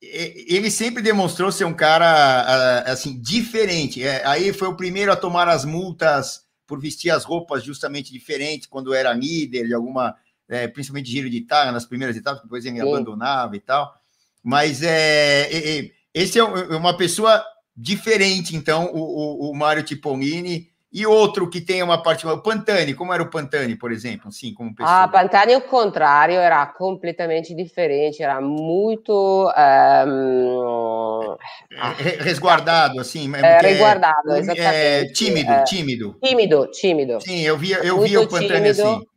ele 0.02 0.72
sempre 0.72 1.04
demonstrou 1.04 1.52
ser 1.52 1.66
um 1.66 1.74
cara 1.74 2.82
assim 2.88 3.22
diferente. 3.22 4.04
É, 4.04 4.26
aí 4.26 4.52
foi 4.52 4.68
o 4.68 4.76
primeiro 4.76 5.12
a 5.12 5.16
tomar 5.16 5.48
as 5.48 5.64
multas 5.64 6.44
por 6.66 6.80
vestir 6.80 7.12
as 7.12 7.24
roupas 7.24 7.64
justamente 7.64 8.12
diferentes 8.12 8.66
quando 8.66 8.94
era 8.94 9.14
líder 9.14 9.68
de 9.68 9.74
alguma, 9.74 10.16
é, 10.50 10.68
principalmente 10.68 11.12
giro 11.12 11.30
de 11.30 11.38
Itália, 11.38 11.72
nas 11.72 11.86
primeiras 11.86 12.16
etapas, 12.16 12.42
depois 12.42 12.66
ele 12.66 12.78
Sim. 12.78 12.82
abandonava 12.82 13.56
e 13.56 13.60
tal. 13.60 13.94
Mas 14.44 14.82
é, 14.82 15.48
é, 15.52 15.92
esse 16.14 16.40
é 16.40 16.44
uma 16.44 16.98
pessoa 16.98 17.44
diferente, 17.76 18.56
então, 18.56 18.92
o, 18.94 19.48
o, 19.48 19.52
o 19.52 19.56
Mário 19.56 19.84
Tipolini, 19.84 20.72
E 20.94 21.06
outro 21.06 21.50
que 21.50 21.62
tem 21.62 21.82
uma 21.82 22.04
parte. 22.04 22.28
O 22.28 22.42
Pantani, 22.42 22.94
como 22.94 23.14
era 23.14 23.24
o 23.24 23.30
Pantani, 23.30 23.78
por 23.78 23.94
exemplo? 23.94 24.28
Assim, 24.28 24.54
como 24.54 24.76
pessoa? 24.76 25.04
Ah, 25.04 25.08
Pantani, 25.08 25.54
ao 25.54 25.62
contrário, 25.62 26.36
era 26.36 26.66
completamente 26.66 27.56
diferente, 27.56 28.22
era 28.22 28.42
muito. 28.42 29.50
Um... 30.06 31.38
Resguardado, 32.20 33.00
assim. 33.00 33.32
É, 33.36 33.62
resguardado, 33.62 34.32
é, 34.32 34.40
exatamente. 34.40 34.68
É, 34.68 35.06
tímido, 35.14 35.52
é, 35.52 35.64
tímido. 35.64 36.16
Tímido, 36.22 36.68
tímido. 36.68 37.22
Sim, 37.22 37.40
eu 37.40 37.58
via, 37.58 37.78
eu 37.78 38.02
via 38.02 38.20
o 38.20 38.28
Pantani 38.28 38.74
tímido. 38.74 38.82
assim 38.82 39.11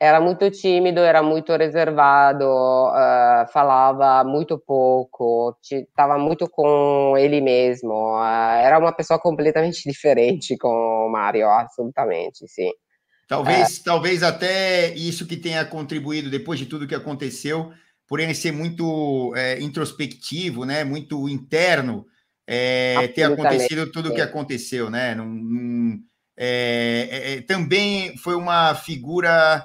era 0.00 0.20
muito 0.20 0.50
tímido, 0.50 1.00
era 1.00 1.22
muito 1.22 1.54
reservado, 1.54 2.44
uh, 2.44 3.50
falava 3.52 4.22
muito 4.24 4.58
pouco, 4.58 5.56
estava 5.62 6.18
muito 6.18 6.48
com 6.48 7.14
ele 7.16 7.40
mesmo. 7.40 7.92
Uh, 7.92 8.56
era 8.62 8.78
uma 8.78 8.92
pessoa 8.92 9.18
completamente 9.18 9.82
diferente 9.88 10.56
com 10.56 10.68
o 11.06 11.08
Mario, 11.10 11.48
absolutamente, 11.48 12.46
sim. 12.48 12.70
Talvez, 13.28 13.80
é. 13.80 13.82
talvez 13.84 14.22
até 14.22 14.94
isso 14.94 15.26
que 15.26 15.36
tenha 15.36 15.64
contribuído 15.64 16.30
depois 16.30 16.58
de 16.58 16.66
tudo 16.66 16.86
que 16.86 16.94
aconteceu, 16.94 17.72
por 18.06 18.20
ele 18.20 18.34
ser 18.34 18.52
muito 18.52 19.34
é, 19.34 19.60
introspectivo, 19.60 20.64
né, 20.64 20.84
muito 20.84 21.28
interno, 21.28 22.06
é, 22.46 23.08
ter 23.08 23.24
acontecido 23.24 23.90
tudo 23.90 24.10
o 24.10 24.14
que 24.14 24.20
aconteceu, 24.20 24.88
né? 24.88 25.16
Num, 25.16 25.26
num, 25.26 25.98
é, 26.36 27.42
também 27.48 28.16
foi 28.18 28.36
uma 28.36 28.72
figura 28.76 29.64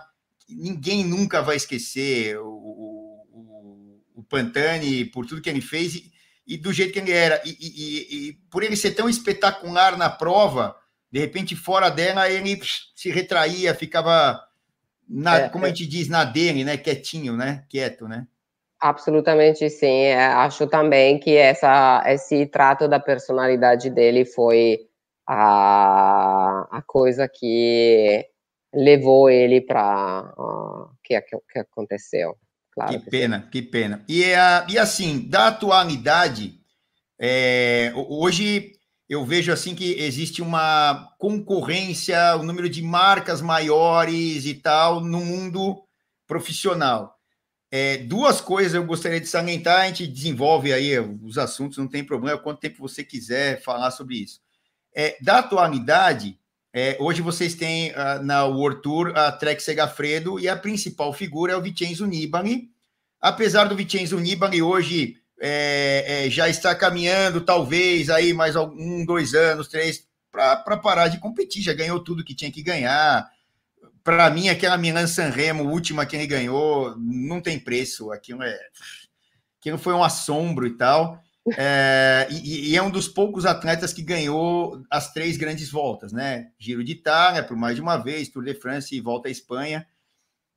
ninguém 0.55 1.03
nunca 1.03 1.41
vai 1.41 1.55
esquecer 1.55 2.37
o, 2.39 2.47
o, 2.47 4.01
o, 4.15 4.23
Pantani 4.23 5.05
por 5.05 5.25
tudo 5.25 5.41
que 5.41 5.49
ele 5.49 5.61
fez 5.61 5.95
e, 5.95 6.11
e 6.47 6.57
do 6.57 6.71
jeito 6.71 6.93
que 6.93 6.99
ele 6.99 7.11
era. 7.11 7.41
E, 7.45 7.49
e, 7.59 8.29
e, 8.29 8.33
por 8.49 8.63
ele 8.63 8.75
ser 8.75 8.91
tão 8.91 9.09
espetacular 9.09 9.97
na 9.97 10.09
prova, 10.09 10.75
de 11.11 11.19
repente, 11.19 11.55
fora 11.55 11.89
dela, 11.89 12.29
ele 12.29 12.59
se 12.95 13.09
retraía, 13.11 13.75
ficava, 13.75 14.41
na, 15.07 15.39
é, 15.39 15.49
como 15.49 15.65
a 15.65 15.67
é. 15.67 15.75
gente 15.75 15.87
diz, 15.87 16.07
na 16.07 16.23
dele, 16.23 16.63
né? 16.63 16.77
Quietinho, 16.77 17.35
né? 17.35 17.65
Quieto, 17.69 18.07
né? 18.07 18.27
Absolutamente 18.79 19.69
sim. 19.69 20.05
É, 20.05 20.25
acho 20.25 20.65
também 20.67 21.19
que 21.19 21.35
essa, 21.35 22.03
esse 22.07 22.45
trato 22.47 22.87
da 22.87 22.99
personalidade 22.99 23.89
dele 23.89 24.25
foi 24.25 24.87
a, 25.27 26.67
a 26.71 26.81
coisa 26.81 27.27
que 27.27 28.25
levou 28.73 29.29
ele 29.29 29.62
para 29.62 30.34
uh, 30.38 30.95
que, 31.03 31.19
que, 31.21 31.38
que 31.51 31.60
aconteceu. 31.60 32.38
Claro 32.71 32.91
que, 32.93 32.99
que 32.99 33.10
pena, 33.10 33.41
sim. 33.41 33.49
que 33.49 33.62
pena. 33.62 34.05
E, 34.07 34.23
uh, 34.23 34.69
e 34.69 34.77
assim, 34.77 35.27
da 35.27 35.47
atualidade, 35.47 36.60
é, 37.19 37.91
hoje 37.95 38.71
eu 39.12 39.25
vejo 39.25 39.51
assim 39.51 39.75
que 39.75 39.93
existe 39.99 40.41
uma 40.41 41.13
concorrência, 41.19 42.17
o 42.38 42.39
um 42.39 42.43
número 42.43 42.69
de 42.69 42.81
marcas 42.81 43.41
maiores 43.41 44.45
e 44.45 44.53
tal 44.53 45.01
no 45.01 45.19
mundo 45.19 45.84
profissional. 46.25 47.17
É, 47.69 47.97
duas 47.97 48.41
coisas 48.41 48.73
eu 48.73 48.86
gostaria 48.86 49.19
de 49.19 49.27
salientar, 49.27 49.81
a 49.81 49.88
gente 49.88 50.07
desenvolve 50.07 50.73
aí 50.73 50.97
os 50.99 51.38
assuntos, 51.38 51.77
não 51.77 51.88
tem 51.88 52.03
problema, 52.03 52.38
quanto 52.38 52.60
tempo 52.60 52.79
você 52.79 53.03
quiser 53.03 53.62
falar 53.62 53.91
sobre 53.91 54.15
isso. 54.15 54.39
É, 54.95 55.17
da 55.21 55.39
atualidade, 55.39 56.39
é, 56.73 56.95
hoje 56.99 57.21
vocês 57.21 57.53
têm 57.53 57.91
uh, 57.91 58.23
na 58.23 58.45
World 58.45 58.81
Tour 58.81 59.12
a 59.15 59.31
Trek 59.31 59.62
Segafredo 59.62 60.39
e 60.39 60.47
a 60.47 60.55
principal 60.55 61.12
figura 61.12 61.53
é 61.53 61.55
o 61.55 61.62
Vincenzo 61.62 62.05
Nibali. 62.05 62.69
Apesar 63.19 63.65
do 63.65 63.75
Vincenzo 63.75 64.17
Nibali 64.19 64.62
hoje 64.62 65.17
é, 65.39 66.25
é, 66.25 66.29
já 66.29 66.47
estar 66.47 66.73
caminhando, 66.75 67.41
talvez 67.41 68.10
aí 68.10 68.34
mais 68.34 68.55
um, 68.55 69.03
dois 69.05 69.34
anos, 69.34 69.67
três, 69.67 70.07
para 70.31 70.77
parar 70.77 71.10
de 71.10 71.19
competir, 71.19 71.62
já 71.62 71.73
ganhou 71.73 71.99
tudo 71.99 72.23
que 72.23 72.34
tinha 72.34 72.51
que 72.51 72.63
ganhar. 72.63 73.29
Para 74.01 74.29
mim, 74.29 74.47
aquela 74.47 74.77
Milan 74.77 75.07
Sanremo, 75.07 75.69
última 75.69 76.05
que 76.05 76.15
ele 76.15 76.25
ganhou, 76.25 76.95
não 76.97 77.41
tem 77.41 77.60
preço. 77.60 78.12
Aquilo 78.12 78.43
é, 78.43 78.57
aquilo 79.60 79.77
foi 79.77 79.93
um 79.93 80.03
assombro 80.03 80.65
e 80.65 80.71
tal. 80.77 81.21
É, 81.58 82.27
e, 82.30 82.71
e, 82.71 82.75
é 82.75 82.84
um 82.84 82.91
dos 82.91 83.08
poucos 83.08 83.45
atletas 83.45 83.91
que 83.91 84.04
ganhou 84.04 84.84
as 84.89 85.12
três 85.12 85.38
grandes 85.38 85.71
voltas, 85.71 86.13
né? 86.13 86.51
Giro 86.60 86.84
de 86.84 86.91
Itália, 86.91 87.43
por 87.43 87.58
mais 87.58 87.75
de 87.75 87.82
uma 87.82 87.97
vez, 87.97 88.30
Tour 88.30 88.43
de 88.43 88.54
France 88.54 88.95
e 88.95 89.01
volta 89.01 89.27
à 89.27 89.32
Espanha. 89.32 89.88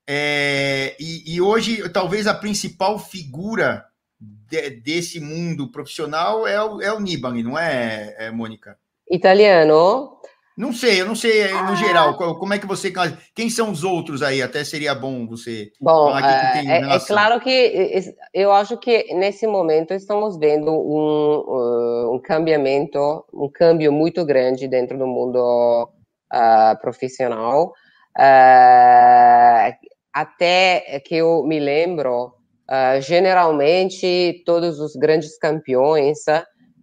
É, 0.07 0.95
e, 1.01 1.35
e, 1.35 1.41
hoje, 1.41 1.89
talvez 1.89 2.27
a 2.27 2.35
principal 2.35 2.99
figura 2.99 3.87
de, 4.21 4.71
desse 4.71 5.19
mundo 5.21 5.71
profissional 5.71 6.47
é 6.47 6.63
o, 6.63 6.83
é 6.83 6.93
o 6.93 7.01
Nibali, 7.01 7.43
não 7.43 7.59
é, 7.59 8.15
é 8.19 8.31
Mônica? 8.31 8.79
Italiano? 9.11 10.14
Não 10.57 10.73
sei, 10.73 11.01
eu 11.01 11.07
não 11.07 11.17
sei 11.17 11.53
no 11.53 11.73
ah. 11.73 11.75
geral. 11.75 12.17
Como 12.17 12.55
é 12.55 12.59
que 12.59 12.67
você. 12.67 12.93
Quem 13.35 13.51
são 13.51 13.71
os 13.71 13.83
outros 13.83 14.23
aí? 14.23 14.41
Até 14.41 14.63
seria 14.63 14.95
bom 14.95 15.27
você 15.27 15.73
bom, 15.81 16.13
falar 16.13 16.23
que 16.23 16.69
é, 16.69 16.81
é, 16.81 16.95
é 16.95 17.01
claro 17.01 17.41
que 17.41 18.15
eu 18.33 18.53
acho 18.53 18.77
que 18.79 19.13
nesse 19.15 19.49
momento 19.49 19.93
estamos 19.93 20.39
vendo 20.39 20.71
um, 20.71 22.15
um 22.15 22.21
cambiamento, 22.23 23.25
um 23.33 23.51
câmbio 23.53 23.93
muito 23.93 24.25
grande 24.25 24.69
dentro 24.69 24.97
do 24.97 25.07
mundo 25.07 25.91
uh, 26.33 26.81
profissional. 26.81 27.73
Uh, 28.17 29.75
até 30.13 31.01
que 31.05 31.17
eu 31.17 31.43
me 31.43 31.59
lembro, 31.59 32.27
uh, 32.71 33.01
generalmente 33.01 34.41
todos 34.47 34.79
os 34.79 34.95
grandes 34.95 35.37
campeões 35.37 36.21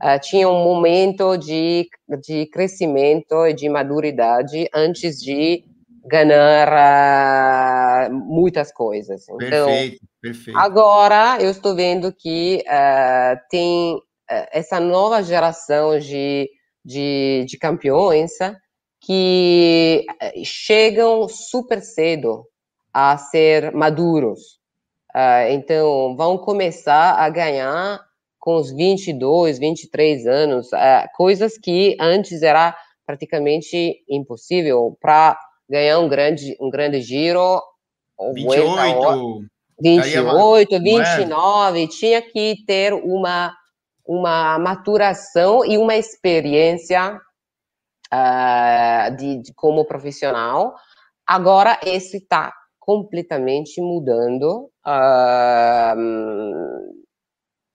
uh, 0.04 0.20
tinha 0.22 0.50
um 0.50 0.64
momento 0.64 1.38
de, 1.38 1.88
de 2.22 2.48
crescimento 2.48 3.46
e 3.46 3.54
de 3.54 3.70
maturidade 3.70 4.68
antes 4.74 5.22
de 5.22 5.64
ganhar 6.06 8.10
uh, 8.10 8.14
muitas 8.14 8.72
coisas. 8.72 9.28
Então, 9.30 9.68
perfeito, 9.68 10.08
perfeito. 10.22 10.60
Agora 10.60 11.38
eu 11.40 11.52
estou 11.52 11.76
vendo 11.76 12.14
que 12.14 12.64
uh, 12.68 13.40
tem 13.50 13.96
uh, 13.96 14.48
essa 14.52 14.80
nova 14.80 15.22
geração 15.22 16.00
de, 16.00 16.50
de, 16.84 17.46
de 17.48 17.58
campeões 17.58 18.32
que 19.04 20.06
chegam 20.44 21.28
super 21.28 21.82
cedo 21.82 22.46
a 22.94 23.18
ser 23.18 23.74
maduros. 23.74 24.60
então, 25.50 26.16
vão 26.16 26.38
começar 26.38 27.16
a 27.16 27.28
ganhar 27.28 28.00
com 28.42 28.56
os 28.56 28.72
22, 28.72 29.60
23 29.60 30.26
anos, 30.26 30.74
é, 30.74 31.08
coisas 31.16 31.60
que 31.60 31.96
antes 32.00 32.42
era 32.42 32.76
praticamente 33.06 34.04
impossível 34.10 34.98
para 35.00 35.40
ganhar 35.70 36.00
um 36.00 36.10
grande, 36.10 36.58
um 36.60 36.70
grande 36.70 37.02
giro. 37.02 37.62
28, 38.20 39.46
28, 39.80 40.80
29, 40.80 41.84
é? 41.84 41.88
tinha 41.88 42.22
que 42.22 42.64
ter 42.66 42.94
uma, 42.94 43.54
uma 44.06 44.60
maturação 44.60 45.66
e 45.66 45.78
uma 45.78 45.96
experiência 45.96 47.20
uh, 48.14 49.16
de, 49.18 49.42
de, 49.42 49.54
como 49.54 49.86
profissional. 49.86 50.76
Agora, 51.26 51.80
esse 51.84 52.18
está 52.18 52.54
completamente 52.80 53.82
mudando. 53.82 54.70
Uh, 54.86 57.02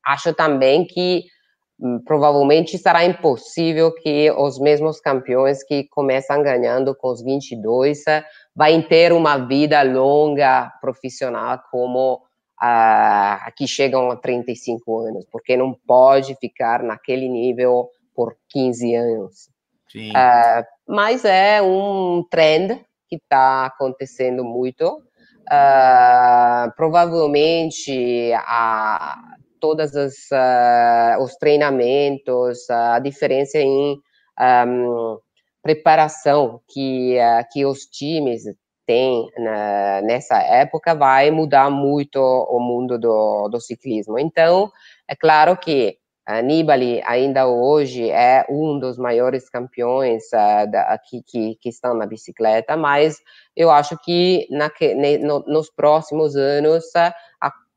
acho 0.06 0.32
também 0.34 0.86
que 0.86 1.24
hum, 1.80 2.00
provavelmente 2.04 2.78
será 2.78 3.04
impossível 3.04 3.92
que 3.92 4.30
os 4.30 4.58
mesmos 4.58 5.00
campeões 5.00 5.62
que 5.64 5.84
começam 5.88 6.42
ganhando 6.42 6.94
com 6.94 7.08
os 7.08 7.22
22 7.22 8.06
eh, 8.06 8.24
vai 8.54 8.80
ter 8.82 9.12
uma 9.12 9.36
vida 9.38 9.82
longa 9.82 10.72
profissional 10.80 11.60
como 11.70 12.22
a 12.58 13.52
que 13.54 13.66
chegam 13.66 14.10
a 14.10 14.16
35 14.16 15.00
anos, 15.00 15.26
porque 15.30 15.56
não 15.56 15.74
pode 15.86 16.34
ficar 16.36 16.82
naquele 16.82 17.28
nível 17.28 17.90
por 18.14 18.34
15 18.48 18.94
anos. 18.94 19.50
Uh, 19.94 20.64
mas 20.88 21.24
é 21.24 21.60
um 21.62 22.24
trend 22.30 22.84
que 23.08 23.16
está 23.16 23.66
acontecendo 23.66 24.44
muito. 24.44 25.02
Uh, 25.46 26.72
provavelmente 26.76 28.32
a, 28.34 29.36
todas 29.60 29.96
as 29.96 30.14
uh, 30.32 31.22
os 31.22 31.34
treinamentos, 31.36 32.68
a 32.70 32.98
diferença 32.98 33.58
em 33.58 33.98
um, 34.40 35.18
preparação 35.62 36.60
que 36.68 37.18
uh, 37.18 37.44
que 37.50 37.64
os 37.64 37.86
times 37.86 38.44
têm 38.86 39.28
na, 39.36 40.00
nessa 40.02 40.40
época 40.40 40.94
vai 40.94 41.30
mudar 41.30 41.70
muito 41.70 42.18
o 42.20 42.60
mundo 42.60 42.98
do, 42.98 43.48
do 43.48 43.60
ciclismo. 43.60 44.18
Então, 44.18 44.70
é 45.08 45.16
claro 45.16 45.56
que 45.56 45.98
Nibali 46.42 47.00
ainda 47.04 47.46
hoje 47.46 48.10
é 48.10 48.44
um 48.48 48.80
dos 48.80 48.98
maiores 48.98 49.48
campeões 49.48 50.24
uh, 50.32 50.68
da, 50.68 50.98
que, 50.98 51.22
que, 51.22 51.54
que, 51.60 51.68
estão 51.68 51.94
na 51.94 52.04
bicicleta, 52.04 52.76
mas 52.76 53.18
eu 53.54 53.70
acho 53.70 53.96
que 53.98 54.48
na, 54.50 54.68
ne, 54.80 55.18
no, 55.18 55.44
nos 55.46 55.70
próximos 55.70 56.34
anos 56.34 56.84
uh, 56.96 57.12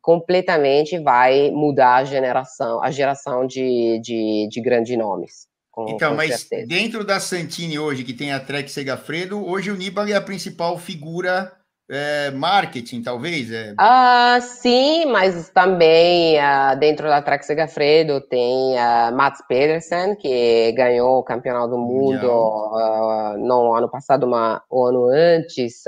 completamente 0.02 0.98
vai 1.00 1.52
mudar 1.52 1.96
a 1.98 2.04
geração, 2.04 2.82
a 2.82 2.92
geração 2.92 3.46
de, 3.46 4.00
de, 4.02 4.48
de 4.50 4.62
grandes 4.62 4.98
nomes. 4.98 5.48
Com, 5.72 5.90
então, 5.90 6.12
com 6.12 6.18
mas 6.18 6.42
certeza. 6.42 6.68
dentro 6.68 7.04
da 7.04 7.20
Santini 7.20 7.78
hoje, 7.78 8.04
que 8.04 8.14
tem 8.14 8.32
a 8.32 8.40
Trek 8.40 8.70
Segafredo, 8.70 9.46
hoje 9.46 9.72
o 9.72 9.76
Nibali 9.76 10.12
é 10.12 10.16
a 10.16 10.22
principal 10.22 10.78
figura 10.78 11.52
é, 11.90 12.30
marketing, 12.32 13.02
talvez? 13.02 13.52
É. 13.52 13.74
Ah, 13.78 14.40
sim, 14.42 15.06
mas 15.08 15.50
também 15.50 16.38
uh, 16.38 16.78
dentro 16.80 17.08
da 17.08 17.22
Trek 17.22 17.44
Segafredo 17.44 18.22
tem 18.22 18.76
uh, 18.76 19.16
Mats 19.16 19.42
Pedersen, 19.48 20.16
que 20.16 20.72
ganhou 20.74 21.18
o 21.18 21.24
campeonato 21.24 21.70
do 21.70 21.78
mundo 21.80 22.28
uh, 22.28 23.38
não 23.40 23.74
ano 23.74 23.90
passado, 23.90 24.28
mas 24.28 24.62
o 24.70 24.86
ano 24.86 25.10
antes. 25.10 25.84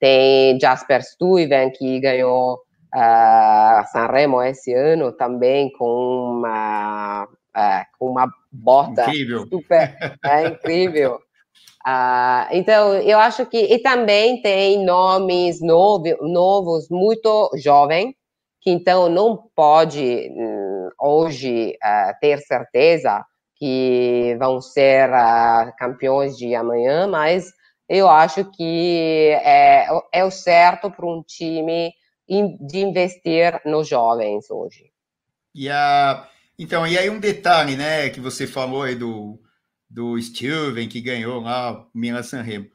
Tem 0.00 0.60
Jasper 0.60 1.02
Stuyven, 1.02 1.72
que 1.72 1.98
ganhou 1.98 2.60
uh, 2.94 3.86
Sanremo 3.92 4.42
esse 4.42 4.72
ano 4.72 5.12
também 5.12 5.70
com 5.72 6.38
uma, 6.38 7.28
com 7.98 8.10
uma 8.10 8.32
bota 8.52 9.02
incrível. 9.02 9.46
super 9.48 10.18
é, 10.24 10.46
incrível. 10.48 11.20
Uh, 11.86 12.44
então, 12.52 12.94
eu 12.94 13.18
acho 13.18 13.46
que. 13.46 13.58
E 13.58 13.78
também 13.78 14.42
tem 14.42 14.84
nomes 14.84 15.60
novo, 15.62 16.04
novos, 16.20 16.88
muito 16.90 17.50
jovens, 17.56 18.14
que 18.60 18.70
então 18.70 19.08
não 19.08 19.48
pode 19.54 20.30
hum, 20.30 20.90
hoje 21.00 21.78
uh, 21.82 22.12
ter 22.20 22.38
certeza 22.40 23.24
que 23.56 24.36
vão 24.38 24.60
ser 24.60 25.08
uh, 25.08 25.72
campeões 25.78 26.36
de 26.36 26.54
amanhã, 26.54 27.06
mas 27.06 27.52
eu 27.88 28.08
acho 28.08 28.44
que 28.50 29.30
é, 29.42 29.86
é 30.12 30.24
o 30.24 30.30
certo 30.30 30.90
para 30.90 31.06
um 31.06 31.22
time 31.22 31.92
de 32.28 32.78
investir 32.78 33.60
nos 33.64 33.88
jovens 33.88 34.50
hoje. 34.50 34.90
E 35.54 35.68
a, 35.68 36.28
então, 36.58 36.86
e 36.86 36.98
aí 36.98 37.08
um 37.08 37.18
detalhe, 37.18 37.76
né, 37.76 38.10
que 38.10 38.20
você 38.20 38.46
falou 38.46 38.82
aí 38.82 38.94
do 38.94 39.40
do 39.88 40.20
Steven, 40.20 40.88
que 40.88 41.00
ganhou 41.00 41.40
lá 41.40 41.72
o 41.72 41.86
Milan 41.94 42.22
Sanremo. 42.22 42.66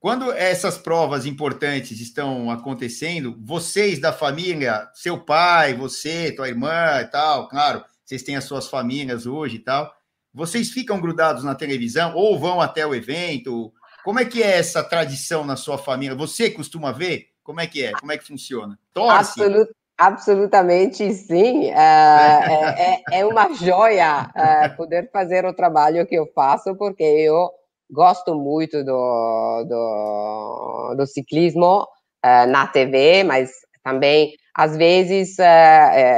Quando 0.00 0.32
essas 0.32 0.78
provas 0.78 1.26
importantes 1.26 2.00
estão 2.00 2.50
acontecendo, 2.50 3.38
vocês 3.40 4.00
da 4.00 4.12
família, 4.12 4.88
seu 4.94 5.20
pai, 5.20 5.74
você, 5.74 6.32
tua 6.32 6.48
irmã 6.48 7.00
e 7.00 7.06
tal, 7.06 7.46
claro, 7.48 7.84
vocês 8.04 8.22
têm 8.22 8.34
as 8.34 8.44
suas 8.44 8.68
famílias 8.68 9.26
hoje 9.26 9.56
e 9.56 9.58
tal, 9.60 9.92
vocês 10.34 10.70
ficam 10.70 11.00
grudados 11.00 11.44
na 11.44 11.54
televisão 11.54 12.14
ou 12.16 12.38
vão 12.38 12.60
até 12.60 12.86
o 12.86 12.94
evento? 12.94 13.72
Como 14.02 14.18
é 14.18 14.24
que 14.24 14.42
é 14.42 14.58
essa 14.58 14.82
tradição 14.82 15.44
na 15.44 15.54
sua 15.54 15.78
família? 15.78 16.16
Você 16.16 16.50
costuma 16.50 16.90
ver? 16.90 17.28
Como 17.42 17.60
é 17.60 17.66
que 17.66 17.84
é? 17.84 17.92
Como 17.92 18.12
é 18.12 18.18
que 18.18 18.24
funciona? 18.24 18.78
Torce? 18.92 19.42
Absolut, 19.42 19.70
Absolutamente 20.02 21.12
sim. 21.12 21.70
É, 21.70 21.74
é, 21.76 22.92
é, 23.12 23.20
é 23.20 23.24
uma 23.24 23.54
joia 23.54 24.30
é, 24.34 24.68
poder 24.70 25.08
fazer 25.12 25.44
o 25.44 25.54
trabalho 25.54 26.04
que 26.06 26.16
eu 26.16 26.26
faço, 26.34 26.74
porque 26.76 27.04
eu 27.04 27.48
gosto 27.90 28.34
muito 28.34 28.82
do, 28.82 29.64
do, 29.64 30.94
do 30.96 31.06
ciclismo 31.06 31.86
é, 32.20 32.46
na 32.46 32.66
TV, 32.66 33.22
mas 33.22 33.52
também, 33.84 34.32
às 34.54 34.76
vezes, 34.76 35.36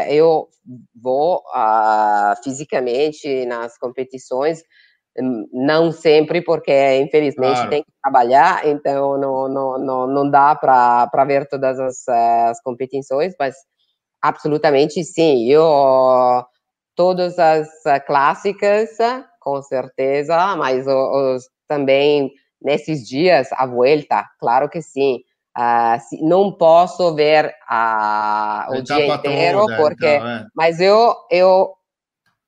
eu 0.08 0.48
vou 0.94 1.42
uh, 1.54 2.42
fisicamente 2.42 3.44
nas 3.46 3.76
competições, 3.78 4.62
não 5.52 5.92
sempre, 5.92 6.42
porque 6.42 6.72
infelizmente 7.00 7.54
claro. 7.54 7.70
tem 7.70 7.82
que 7.82 7.92
trabalhar, 8.02 8.66
então 8.66 9.16
não, 9.18 9.48
não, 9.48 9.78
não, 9.78 10.06
não 10.06 10.30
dá 10.30 10.54
para 10.54 11.24
ver 11.24 11.48
todas 11.48 11.78
as, 11.78 12.08
as 12.08 12.60
competições, 12.62 13.34
mas 13.38 13.54
absolutamente 14.20 15.04
sim. 15.04 15.46
Eu 15.48 16.44
todas 16.96 17.38
as 17.38 17.68
clássicas, 18.06 18.90
com 19.40 19.60
certeza, 19.62 20.56
mas 20.56 20.86
os, 20.86 21.48
também 21.68 22.30
nesses 22.62 23.06
dias 23.06 23.48
a 23.52 23.66
volta, 23.66 24.24
claro 24.40 24.68
que 24.68 24.82
sim. 24.82 25.20
Uh, 25.56 26.26
não 26.26 26.50
posso 26.50 27.14
ver 27.14 27.54
uh, 27.70 28.76
o 28.76 28.82
dia 28.82 29.14
inteiro, 29.14 29.60
toda, 29.60 29.76
porque, 29.76 30.06
então, 30.06 30.28
é. 30.28 30.46
mas 30.52 30.80
eu 30.80 31.14
eu 31.30 31.72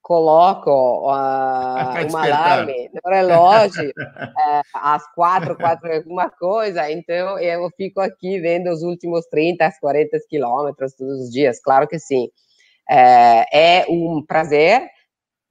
coloco 0.06 0.70
uh, 0.70 1.10
um 2.12 2.16
alarme 2.16 2.88
no 2.94 3.10
relógio 3.10 3.88
uh, 3.88 4.62
às 4.72 5.04
quatro, 5.14 5.56
quatro 5.56 5.92
alguma 5.92 6.30
coisa, 6.30 6.88
então 6.88 7.36
eu 7.40 7.68
fico 7.76 8.00
aqui 8.00 8.38
vendo 8.38 8.70
os 8.70 8.84
últimos 8.84 9.26
30, 9.26 9.68
40 9.80 10.16
quilômetros 10.28 10.94
todos 10.94 11.22
os 11.22 11.30
dias, 11.32 11.60
claro 11.60 11.88
que 11.88 11.98
sim. 11.98 12.26
Uh, 12.88 13.42
é 13.52 13.84
um 13.88 14.24
prazer, 14.24 14.82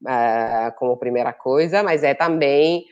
uh, 0.04 0.74
como 0.78 0.96
primeira 0.96 1.34
coisa, 1.34 1.84
mas 1.84 2.02
é 2.02 2.14
também 2.14 2.86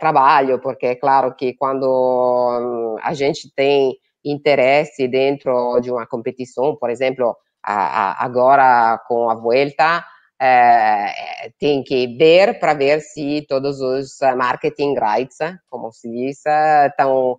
trabalho, 0.00 0.60
porque 0.60 0.86
é 0.86 0.94
claro 0.94 1.34
que 1.34 1.54
quando 1.54 1.86
hum, 1.86 2.96
a 3.02 3.14
gente 3.14 3.50
tem 3.54 3.96
interesse 4.22 5.08
dentro 5.08 5.80
de 5.80 5.90
uma 5.90 6.06
competição, 6.06 6.76
por 6.76 6.90
exemplo, 6.90 7.34
agora 7.62 8.98
com 9.08 9.30
a 9.30 9.34
Vuelta, 9.34 10.04
é, 10.44 11.52
tem 11.56 11.84
que 11.84 12.16
ver 12.16 12.58
para 12.58 12.74
ver 12.74 13.00
se 13.00 13.46
todos 13.48 13.80
os 13.80 14.20
eh, 14.20 14.34
marketing 14.34 14.96
rights, 14.98 15.38
como 15.70 15.92
se 15.92 16.10
diz, 16.10 16.42
estão 16.88 17.34
uh, 17.34 17.38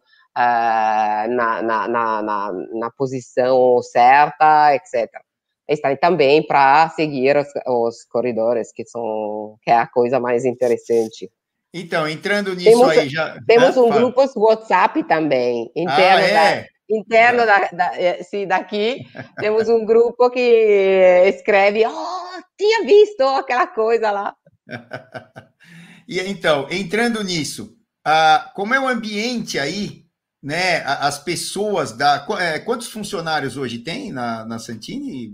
na, 1.28 1.62
na, 1.62 1.88
na, 1.90 2.52
na, 2.72 2.92
posição 2.98 3.82
certa, 3.82 4.74
etc. 4.74 5.10
E 5.68 5.98
também 5.98 6.48
para 6.48 6.88
seguir 6.92 7.36
os, 7.36 7.48
os, 7.68 8.06
corredores, 8.06 8.72
que 8.72 8.86
são 8.86 9.58
que 9.62 9.70
é 9.70 9.78
a 9.78 9.88
coisa 9.88 10.18
mais 10.18 10.46
interessante. 10.46 11.30
Então, 11.74 12.08
entrando 12.08 12.56
nisso 12.56 12.70
temos, 12.70 12.90
aí 12.90 13.10
já. 13.10 13.38
Temos 13.46 13.76
um 13.76 13.90
grupo 13.90 14.22
WhatsApp 14.38 15.04
também, 15.04 15.70
interno 15.76 16.38
ah, 16.38 16.50
é? 16.52 16.68
Interno 16.96 17.46
da, 17.46 17.70
da, 17.72 18.00
eh, 18.00 18.24
se 18.24 18.46
daqui, 18.46 19.06
temos 19.40 19.70
um 19.70 19.86
grupo 19.86 20.30
que 20.30 20.40
escreve, 21.28 21.86
oh, 21.86 22.42
tinha 22.58 22.86
visto 22.86 23.22
aquela 23.24 23.68
coisa 23.68 24.12
lá. 24.12 24.36
e 26.08 26.20
então, 26.20 26.68
entrando 26.70 27.24
nisso, 27.24 27.76
ah, 28.06 28.52
como 28.56 28.74
é 28.74 28.80
o 28.80 28.88
ambiente 28.88 29.58
aí, 29.58 30.04
né? 30.44 30.84
As 30.86 31.20
pessoas 31.20 31.94
da. 31.94 32.28
É, 32.40 32.60
quantos 32.60 32.88
funcionários 32.88 33.56
hoje 33.56 33.80
tem 33.80 34.12
na, 34.12 34.46
na 34.46 34.60
Santini? 34.60 35.34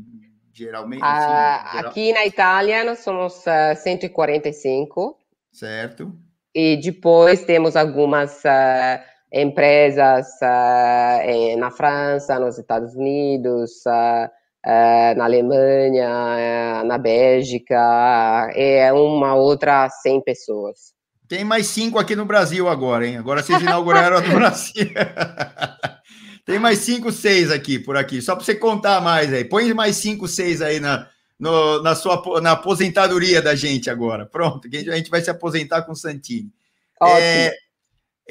Geralmente. 0.54 1.02
Ah, 1.04 1.72
geral... 1.74 1.92
Aqui 1.92 2.14
na 2.14 2.26
Itália 2.26 2.84
nós 2.84 3.00
somos 3.00 3.44
uh, 3.48 3.76
145. 3.76 5.18
Certo. 5.52 6.14
E 6.54 6.78
depois 6.78 7.44
temos 7.44 7.76
algumas. 7.76 8.44
Uh, 8.44 9.09
empresas 9.32 10.28
uh, 10.42 11.58
na 11.58 11.72
França, 11.72 12.40
nos 12.40 12.58
Estados 12.58 12.96
Unidos, 12.96 13.72
uh, 13.86 14.26
uh, 14.66 15.18
na 15.18 15.26
Alemanha, 15.26 16.84
na 16.84 16.98
Bélgica, 16.98 18.52
é 18.56 18.92
uma 18.92 19.36
outra 19.36 19.90
100 19.90 20.22
pessoas. 20.22 20.94
Tem 21.28 21.44
mais 21.44 21.68
cinco 21.68 22.00
aqui 22.00 22.16
no 22.16 22.26
Brasil 22.26 22.68
agora, 22.68 23.06
hein? 23.06 23.18
Agora 23.18 23.44
vocês 23.44 23.62
inauguraram 23.62 24.18
a 24.18 24.20
do 24.20 24.32
Brasil. 24.32 24.90
Tem 26.44 26.58
mais 26.58 26.80
cinco, 26.80 27.12
seis 27.12 27.52
aqui, 27.52 27.78
por 27.78 27.96
aqui. 27.96 28.20
Só 28.20 28.36
para 28.36 28.44
você 28.44 28.56
contar 28.56 29.00
mais 29.00 29.32
aí. 29.32 29.46
Põe 29.46 29.72
mais 29.72 29.98
cinco, 29.98 30.28
seis 30.28 30.64
aí 30.64 30.80
na, 30.80 31.08
no, 31.40 31.84
na 31.84 31.94
sua 31.94 32.42
na 32.42 32.54
aposentadoria 32.54 33.40
da 33.40 33.54
gente 33.54 33.92
agora. 33.92 34.26
Pronto, 34.26 34.68
a 34.68 34.96
gente 34.96 35.12
vai 35.12 35.22
se 35.22 35.30
aposentar 35.30 35.84
com 35.84 35.92
o 35.92 35.96
Santini. 35.96 36.52
Ótimo. 37.00 37.20
É, 37.20 37.54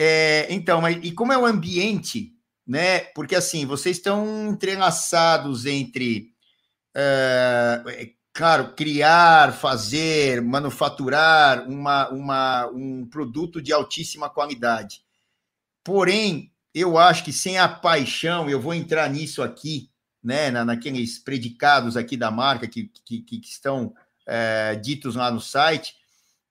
é, 0.00 0.46
então, 0.48 0.80
mas, 0.80 0.96
e 1.02 1.10
como 1.10 1.32
é 1.32 1.36
o 1.36 1.44
ambiente, 1.44 2.32
né? 2.64 3.00
Porque 3.16 3.34
assim, 3.34 3.66
vocês 3.66 3.96
estão 3.96 4.50
entrelaçados 4.50 5.66
entre, 5.66 6.28
é, 6.94 8.12
claro, 8.32 8.74
criar, 8.76 9.52
fazer, 9.52 10.40
manufaturar 10.40 11.68
uma, 11.68 12.08
uma, 12.10 12.66
um 12.68 13.06
produto 13.06 13.60
de 13.60 13.72
altíssima 13.72 14.30
qualidade. 14.30 15.02
Porém, 15.82 16.52
eu 16.72 16.96
acho 16.96 17.24
que 17.24 17.32
sem 17.32 17.58
a 17.58 17.68
paixão, 17.68 18.48
eu 18.48 18.60
vou 18.60 18.74
entrar 18.74 19.10
nisso 19.10 19.42
aqui, 19.42 19.90
né? 20.22 20.48
Na, 20.52 20.64
naqueles 20.64 21.18
predicados 21.18 21.96
aqui 21.96 22.16
da 22.16 22.30
marca 22.30 22.68
que, 22.68 22.88
que, 23.04 23.22
que 23.22 23.40
estão 23.42 23.92
é, 24.24 24.76
ditos 24.76 25.16
lá 25.16 25.28
no 25.28 25.40
site 25.40 25.97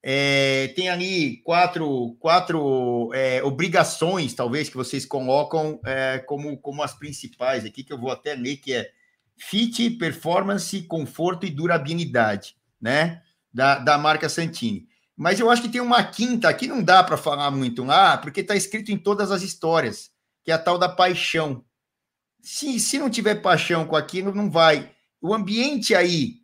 é, 0.09 0.69
tem 0.69 0.87
ali 0.87 1.41
quatro, 1.43 2.15
quatro 2.17 3.11
é, 3.13 3.43
obrigações, 3.43 4.33
talvez, 4.33 4.69
que 4.69 4.77
vocês 4.77 5.05
colocam 5.05 5.81
é, 5.83 6.19
como, 6.19 6.57
como 6.59 6.81
as 6.81 6.93
principais 6.93 7.65
aqui, 7.65 7.83
que 7.83 7.91
eu 7.91 7.99
vou 7.99 8.09
até 8.09 8.33
ler, 8.33 8.55
que 8.55 8.73
é 8.73 8.89
fit, 9.35 9.89
performance, 9.97 10.81
conforto 10.83 11.45
e 11.45 11.49
durabilidade, 11.49 12.55
né? 12.79 13.21
Da, 13.53 13.79
da 13.79 13.97
marca 13.97 14.29
Santini. 14.29 14.87
Mas 15.13 15.41
eu 15.41 15.49
acho 15.49 15.63
que 15.63 15.67
tem 15.69 15.81
uma 15.81 16.01
quinta, 16.05 16.47
aqui 16.47 16.67
não 16.67 16.81
dá 16.81 17.03
para 17.03 17.17
falar 17.17 17.51
muito 17.51 17.83
lá, 17.83 18.17
porque 18.17 18.39
está 18.39 18.55
escrito 18.55 18.93
em 18.93 18.97
todas 18.97 19.29
as 19.29 19.41
histórias, 19.41 20.09
que 20.41 20.51
é 20.51 20.53
a 20.53 20.57
tal 20.57 20.77
da 20.77 20.87
paixão. 20.87 21.65
Se, 22.41 22.79
se 22.79 22.97
não 22.97 23.09
tiver 23.09 23.41
paixão 23.41 23.85
com 23.85 23.97
aquilo, 23.97 24.33
não 24.33 24.49
vai. 24.49 24.89
O 25.21 25.33
ambiente 25.33 25.93
aí 25.93 26.36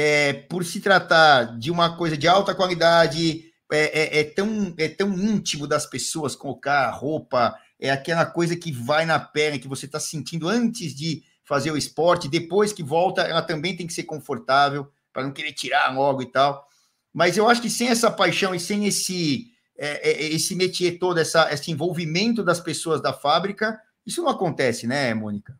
é, 0.00 0.32
por 0.32 0.64
se 0.64 0.80
tratar 0.80 1.58
de 1.58 1.72
uma 1.72 1.96
coisa 1.96 2.16
de 2.16 2.28
alta 2.28 2.54
qualidade, 2.54 3.52
é, 3.72 4.18
é, 4.18 4.20
é, 4.20 4.24
tão, 4.24 4.72
é 4.78 4.88
tão 4.88 5.12
íntimo 5.12 5.66
das 5.66 5.86
pessoas 5.86 6.36
colocar 6.36 6.88
roupa, 6.90 7.52
é 7.80 7.90
aquela 7.90 8.24
coisa 8.24 8.54
que 8.54 8.70
vai 8.70 9.04
na 9.04 9.18
perna, 9.18 9.58
que 9.58 9.66
você 9.66 9.86
está 9.86 9.98
sentindo 9.98 10.48
antes 10.48 10.94
de 10.94 11.24
fazer 11.44 11.72
o 11.72 11.76
esporte, 11.76 12.28
depois 12.28 12.72
que 12.72 12.80
volta, 12.80 13.22
ela 13.22 13.42
também 13.42 13.76
tem 13.76 13.88
que 13.88 13.92
ser 13.92 14.04
confortável, 14.04 14.88
para 15.12 15.24
não 15.24 15.32
querer 15.32 15.52
tirar 15.52 15.92
logo 15.92 16.22
e 16.22 16.30
tal. 16.30 16.64
Mas 17.12 17.36
eu 17.36 17.48
acho 17.48 17.60
que 17.60 17.68
sem 17.68 17.88
essa 17.88 18.08
paixão 18.08 18.54
e 18.54 18.60
sem 18.60 18.86
esse, 18.86 19.48
é, 19.76 20.10
é, 20.10 20.22
esse 20.32 20.54
métier 20.54 20.96
todo, 21.00 21.18
essa, 21.18 21.52
esse 21.52 21.72
envolvimento 21.72 22.44
das 22.44 22.60
pessoas 22.60 23.02
da 23.02 23.12
fábrica, 23.12 23.76
isso 24.06 24.22
não 24.22 24.30
acontece, 24.30 24.86
né, 24.86 25.12
Mônica? 25.12 25.58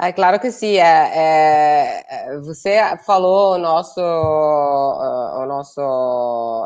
É 0.00 0.12
claro 0.12 0.40
que 0.40 0.50
sim. 0.50 0.76
É, 0.76 1.10
é, 1.14 2.04
é 2.08 2.38
você 2.40 2.80
falou 3.04 3.58
nosso, 3.58 4.00
o 4.00 5.46
nosso, 5.46 5.80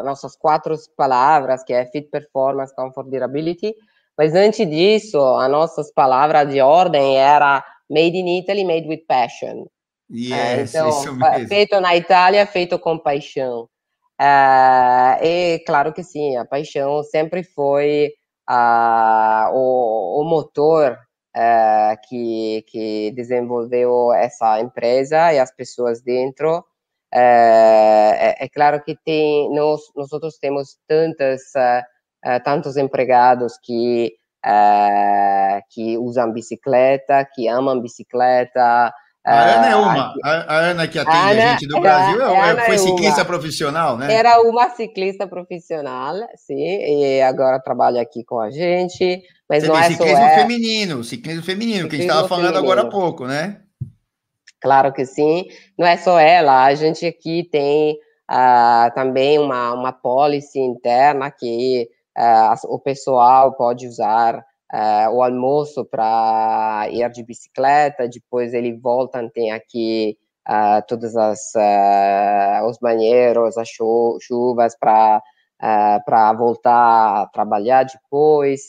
nossas 0.05 0.37
quatro 0.37 0.74
palavras, 0.97 1.62
que 1.64 1.72
é 1.72 1.85
fit, 1.87 2.09
performance, 2.09 2.74
comfort, 2.74 3.09
durability. 3.09 3.74
Mas 4.16 4.35
antes 4.35 4.68
disso, 4.68 5.18
as 5.37 5.51
nossas 5.51 5.93
palavras 5.93 6.49
de 6.49 6.61
ordem 6.61 7.18
era 7.18 7.62
made 7.91 8.16
in 8.16 8.39
Italy, 8.39 8.64
made 8.64 8.89
with 8.89 9.05
passion. 9.07 9.66
É, 10.11 10.61
yes, 10.61 10.74
então, 10.74 10.93
feito 11.49 11.81
na 11.81 11.97
Itália, 11.97 12.47
feito 12.47 12.79
com 12.79 12.99
paixão. 12.99 13.68
Uh, 14.20 15.22
e 15.22 15.59
claro 15.66 15.93
que 15.93 16.03
sim, 16.03 16.37
a 16.37 16.45
paixão 16.45 17.03
sempre 17.03 17.43
foi 17.43 18.12
uh, 18.49 19.53
o, 19.53 20.22
o, 20.22 20.24
motor 20.24 20.97
uh, 21.37 21.97
que, 22.09 22.64
que 22.68 23.12
desenvolveu 23.12 24.12
essa 24.14 24.61
empresa 24.61 25.32
e 25.32 25.39
as 25.39 25.55
pessoas 25.55 26.03
dentro. 26.03 26.64
É, 27.12 28.45
é, 28.45 28.49
claro 28.49 28.82
que 28.82 28.97
tem, 29.05 29.55
nós, 29.55 29.80
nós 29.95 30.12
outros 30.12 30.39
temos 30.39 30.76
tantas, 30.89 31.43
tantos 32.45 32.76
empregados 32.76 33.57
que, 33.62 34.16
que 35.70 35.97
usam 35.97 36.32
bicicleta, 36.32 37.24
que 37.32 37.47
amam 37.49 37.80
bicicleta, 37.80 38.93
a 39.27 39.57
Ana 39.57 39.66
é 39.66 39.72
ah, 39.72 39.79
uma. 39.79 40.14
A, 40.22 40.55
a 40.55 40.59
Ana 40.70 40.87
que 40.87 40.99
atende 41.01 41.16
Ana, 41.16 41.45
a 41.45 41.53
gente 41.53 41.66
do 41.66 41.81
Brasil 41.81 42.22
é, 42.22 42.51
é, 42.51 42.64
foi 42.64 42.79
ciclista 42.79 43.20
uma. 43.20 43.24
profissional, 43.24 43.99
né? 43.99 44.14
Era 44.14 44.41
uma 44.41 44.70
ciclista 44.70 45.27
profissional, 45.27 46.14
sim, 46.37 46.55
e 46.55 47.20
agora 47.22 47.59
trabalha 47.59 48.01
aqui 48.01 48.22
com 48.22 48.39
a 48.41 48.51
gente. 48.51 49.22
Mas 49.49 49.64
Você 49.64 49.68
não 49.68 49.77
é 49.77 49.83
ciclismo 49.89 50.16
só 50.16 50.35
feminino, 50.35 51.05
ciclismo 51.05 51.43
feminino, 51.43 51.72
ciclismo 51.72 51.89
que 51.89 51.97
a 51.97 51.99
gente 51.99 52.09
estava 52.09 52.29
falando 52.29 52.57
agora 52.57 52.83
há 52.83 52.89
pouco, 52.89 53.27
né? 53.27 53.61
Claro 54.61 54.93
que 54.93 55.05
sim. 55.05 55.47
Não 55.77 55.87
é 55.87 55.97
só 55.97 56.18
ela, 56.20 56.64
a 56.64 56.74
gente 56.74 57.05
aqui 57.05 57.49
tem 57.51 57.99
uh, 58.31 58.95
também 58.95 59.39
uma, 59.39 59.72
uma 59.72 59.93
policy 59.93 60.61
interna 60.61 61.31
que 61.31 61.89
uh, 62.16 62.74
o 62.74 62.79
pessoal 62.79 63.57
pode 63.57 63.87
usar 63.87 64.45
uh, 64.72 65.10
o 65.12 65.22
almoço 65.22 65.84
para 65.84 66.88
ir 66.90 67.08
de 67.10 67.22
bicicleta, 67.22 68.08
depois 68.08 68.54
ele 68.54 68.72
volta, 68.76 69.28
tem 69.30 69.52
aqui 69.52 70.16
uh, 70.48 70.84
todos 70.86 71.16
as, 71.16 71.52
uh, 71.54 72.66
os 72.68 72.78
banheiros, 72.78 73.56
as 73.58 73.68
chu 73.68 74.18
chuvas 74.20 74.76
para 74.78 75.22
para 76.04 76.34
voltar 76.34 77.22
a 77.22 77.26
trabalhar 77.32 77.84
depois. 77.84 78.68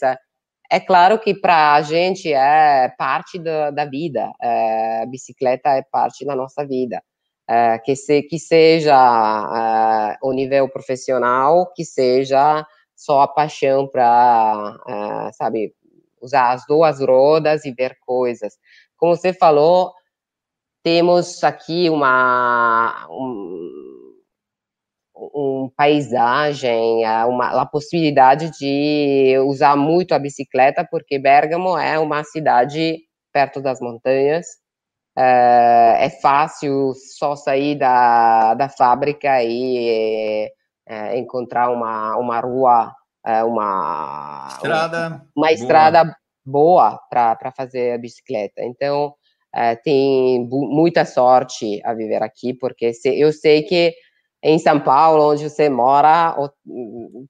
É 0.71 0.79
claro 0.79 1.19
que 1.19 1.33
para 1.33 1.73
a 1.73 1.81
gente 1.81 2.31
é 2.31 2.87
parte 2.97 3.37
da, 3.37 3.71
da 3.71 3.83
vida, 3.83 4.31
a 4.41 5.05
bicicleta 5.05 5.69
é 5.71 5.83
parte 5.91 6.25
da 6.25 6.33
nossa 6.33 6.65
vida. 6.65 7.03
que, 7.83 7.93
se, 7.93 8.23
que 8.23 8.39
seja 8.39 10.17
o 10.23 10.31
nível 10.31 10.69
profissional, 10.69 11.69
que 11.75 11.83
seja 11.83 12.65
só 12.95 13.19
a 13.19 13.27
paixão 13.27 13.85
para, 13.85 14.77
sabe, 15.33 15.75
usar 16.21 16.51
as 16.51 16.65
duas 16.67 16.99
rodas 16.99 17.65
e 17.65 17.71
ver 17.71 17.97
coisas. 18.05 18.53
Como 18.97 19.15
você 19.15 19.33
falou, 19.33 19.93
temos 20.83 21.43
aqui 21.43 21.89
uma 21.89 23.07
um, 23.09 24.07
um 25.15 25.71
paisagem, 25.75 27.03
uma 27.27 27.61
a 27.61 27.65
possibilidade 27.65 28.51
de 28.57 29.37
usar 29.45 29.75
muito 29.75 30.13
a 30.13 30.19
bicicleta, 30.19 30.87
porque 30.89 31.19
Bergamo 31.19 31.77
é 31.77 31.99
uma 31.99 32.23
cidade 32.23 32.99
perto 33.33 33.61
das 33.61 33.79
montanhas. 33.81 34.45
É, 35.17 36.05
é 36.05 36.09
fácil 36.21 36.93
só 37.17 37.35
sair 37.35 37.75
da, 37.75 38.53
da 38.53 38.69
fábrica 38.69 39.43
e 39.43 40.49
é, 40.87 41.17
encontrar 41.17 41.71
uma, 41.71 42.15
uma 42.17 42.39
rua 42.39 42.93
é, 43.27 43.43
uma 43.43 44.47
estrada, 44.49 45.07
uma, 45.07 45.27
uma 45.35 45.51
estrada 45.51 46.17
boa 46.45 46.97
para 47.09 47.51
fazer 47.51 47.91
a 47.91 47.97
bicicleta. 47.97 48.63
Então, 48.63 49.13
é, 49.53 49.75
tem 49.75 50.47
muita 50.49 51.03
sorte 51.03 51.81
a 51.83 51.93
viver 51.93 52.23
aqui, 52.23 52.53
porque 52.53 52.93
se, 52.93 53.09
eu 53.19 53.33
sei 53.33 53.63
que 53.63 53.93
em 54.41 54.57
São 54.59 54.79
Paulo, 54.79 55.31
onde 55.31 55.49
você 55.49 55.67
mora, 55.67 56.35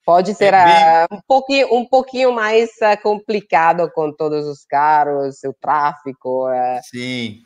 pode 0.06 0.36
ser 0.36 0.54
é 0.54 1.08
bem... 1.08 1.18
um, 1.18 1.22
pouquinho, 1.26 1.74
um 1.74 1.86
pouquinho 1.86 2.32
mais 2.32 2.70
é, 2.82 2.95
complicado 2.95 3.89
com 3.95 4.14
todos 4.14 4.45
os 4.45 4.64
carros, 4.66 5.43
o 5.43 5.54
tráfego. 5.60 6.50
É. 6.50 6.82
Sim. 6.84 7.39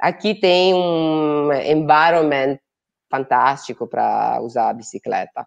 Aqui 0.00 0.34
tem 0.34 0.72
um 0.72 1.52
environment 1.52 2.58
fantástico 3.10 3.86
para 3.86 4.40
usar 4.40 4.70
a 4.70 4.74
bicicleta. 4.74 5.46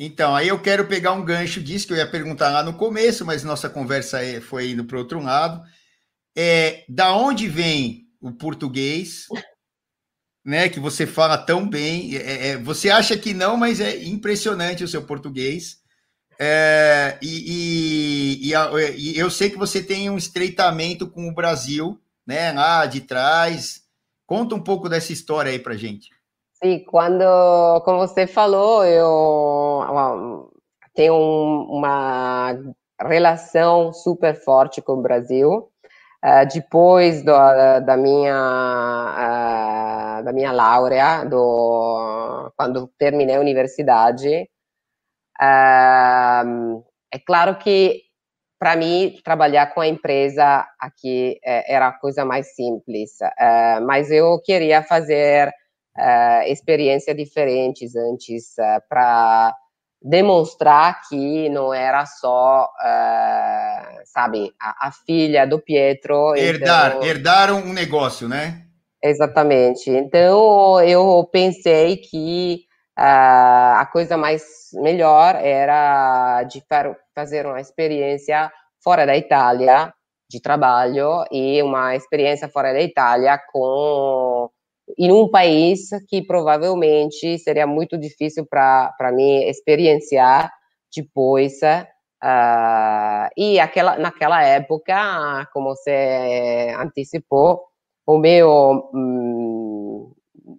Então, 0.00 0.36
aí 0.36 0.46
eu 0.46 0.62
quero 0.62 0.86
pegar 0.86 1.12
um 1.12 1.24
gancho 1.24 1.60
disso 1.60 1.88
que 1.88 1.92
eu 1.92 1.96
ia 1.96 2.08
perguntar 2.08 2.50
lá 2.50 2.62
no 2.62 2.74
começo, 2.74 3.26
mas 3.26 3.42
nossa 3.42 3.68
conversa 3.68 4.20
foi 4.42 4.70
indo 4.70 4.84
para 4.84 4.96
outro 4.96 5.20
lado. 5.20 5.60
É, 6.36 6.84
da 6.88 7.12
onde 7.16 7.48
vem 7.48 8.06
o 8.20 8.30
português, 8.30 9.26
né? 10.44 10.68
Que 10.68 10.78
você 10.78 11.04
fala 11.04 11.36
tão 11.36 11.68
bem. 11.68 12.16
É, 12.16 12.50
é, 12.50 12.56
você 12.56 12.90
acha 12.90 13.18
que 13.18 13.34
não, 13.34 13.56
mas 13.56 13.80
é 13.80 14.04
impressionante 14.04 14.84
o 14.84 14.88
seu 14.88 15.02
português. 15.02 15.78
É, 16.38 17.18
e, 17.20 18.46
e, 18.46 18.52
e, 18.52 18.54
e, 18.96 19.18
eu 19.18 19.28
sei 19.28 19.50
que 19.50 19.58
você 19.58 19.82
tem 19.82 20.08
um 20.08 20.16
estreitamento 20.16 21.10
com 21.10 21.28
o 21.28 21.34
Brasil, 21.34 22.00
né? 22.24 22.52
Lá 22.52 22.86
de 22.86 23.00
trás. 23.00 23.82
Conta 24.24 24.54
um 24.54 24.62
pouco 24.62 24.88
dessa 24.88 25.12
história 25.12 25.50
aí 25.50 25.58
para 25.58 25.76
gente. 25.76 26.10
Sim, 26.62 26.84
quando, 26.84 27.22
como 27.84 27.98
você 27.98 28.26
falou, 28.26 28.84
eu 28.84 30.50
tenho 30.92 31.14
uma 31.14 32.52
relação 33.00 33.92
super 33.92 34.34
forte 34.34 34.82
com 34.82 34.94
o 34.94 35.02
Brasil. 35.02 35.70
Uh, 36.24 36.44
depois 36.52 37.22
do, 37.22 37.30
da 37.32 37.96
minha 37.96 38.34
uh, 40.20 40.24
da 40.24 40.32
minha 40.32 40.50
laurea, 40.50 41.24
do, 41.24 42.52
quando 42.56 42.88
terminei 42.98 43.36
a 43.36 43.40
universidade, 43.40 44.48
uh, 45.40 46.84
é 47.14 47.18
claro 47.24 47.56
que 47.58 48.02
para 48.58 48.74
mim 48.74 49.16
trabalhar 49.24 49.72
com 49.72 49.80
a 49.80 49.86
empresa 49.86 50.66
aqui 50.80 51.38
é, 51.44 51.72
era 51.72 51.86
a 51.88 51.92
coisa 51.92 52.24
mais 52.24 52.56
simples, 52.56 53.12
mas 53.86 54.10
eu 54.10 54.40
queria 54.42 54.82
fazer 54.82 55.52
uh, 55.98 56.42
experiências 56.46 57.16
diferentes 57.16 57.96
antes 57.96 58.52
uh, 58.58 58.80
para 58.88 59.54
demonstrar 60.00 61.00
que 61.08 61.48
não 61.48 61.74
era 61.74 62.06
só, 62.06 62.64
uh, 62.64 64.00
sabe, 64.04 64.52
a, 64.60 64.86
a, 64.86 64.92
filha 64.92 65.44
do 65.44 65.58
Pietro. 65.58 66.36
Herdar, 66.36 66.96
então... 66.96 67.02
herdaram 67.02 67.58
um 67.58 67.72
negócio, 67.72 68.28
né? 68.28 68.62
Exatamente. 69.02 69.90
Então 69.90 70.80
eu 70.82 71.28
pensei 71.32 71.96
que 71.96 72.60
uh, 72.98 73.74
a 73.76 73.88
coisa 73.92 74.16
mais 74.16 74.44
melhor 74.74 75.34
era 75.36 76.44
de 76.44 76.62
fazer 77.14 77.46
uma 77.46 77.60
experiência 77.60 78.50
fora 78.82 79.04
da 79.04 79.16
Itália 79.16 79.92
de 80.30 80.40
trabalho 80.40 81.24
e 81.32 81.62
uma 81.62 81.96
experiência 81.96 82.48
fora 82.48 82.72
da 82.72 82.82
Itália 82.82 83.40
com 83.50 84.50
em 84.96 85.12
um 85.12 85.28
país 85.28 85.90
que 86.08 86.22
provavelmente 86.22 87.38
seria 87.38 87.66
muito 87.66 87.98
difícil 87.98 88.46
para 88.46 89.12
mim 89.12 89.44
experienciar 89.44 90.50
depois. 90.94 91.60
Uh, 92.22 93.28
e 93.36 93.60
aquela, 93.60 93.96
naquela 93.98 94.42
época, 94.42 95.46
como 95.52 95.70
você 95.70 96.74
antecipou, 96.78 97.62
o 98.06 98.18
meu 98.18 98.90
hum, 98.94 100.12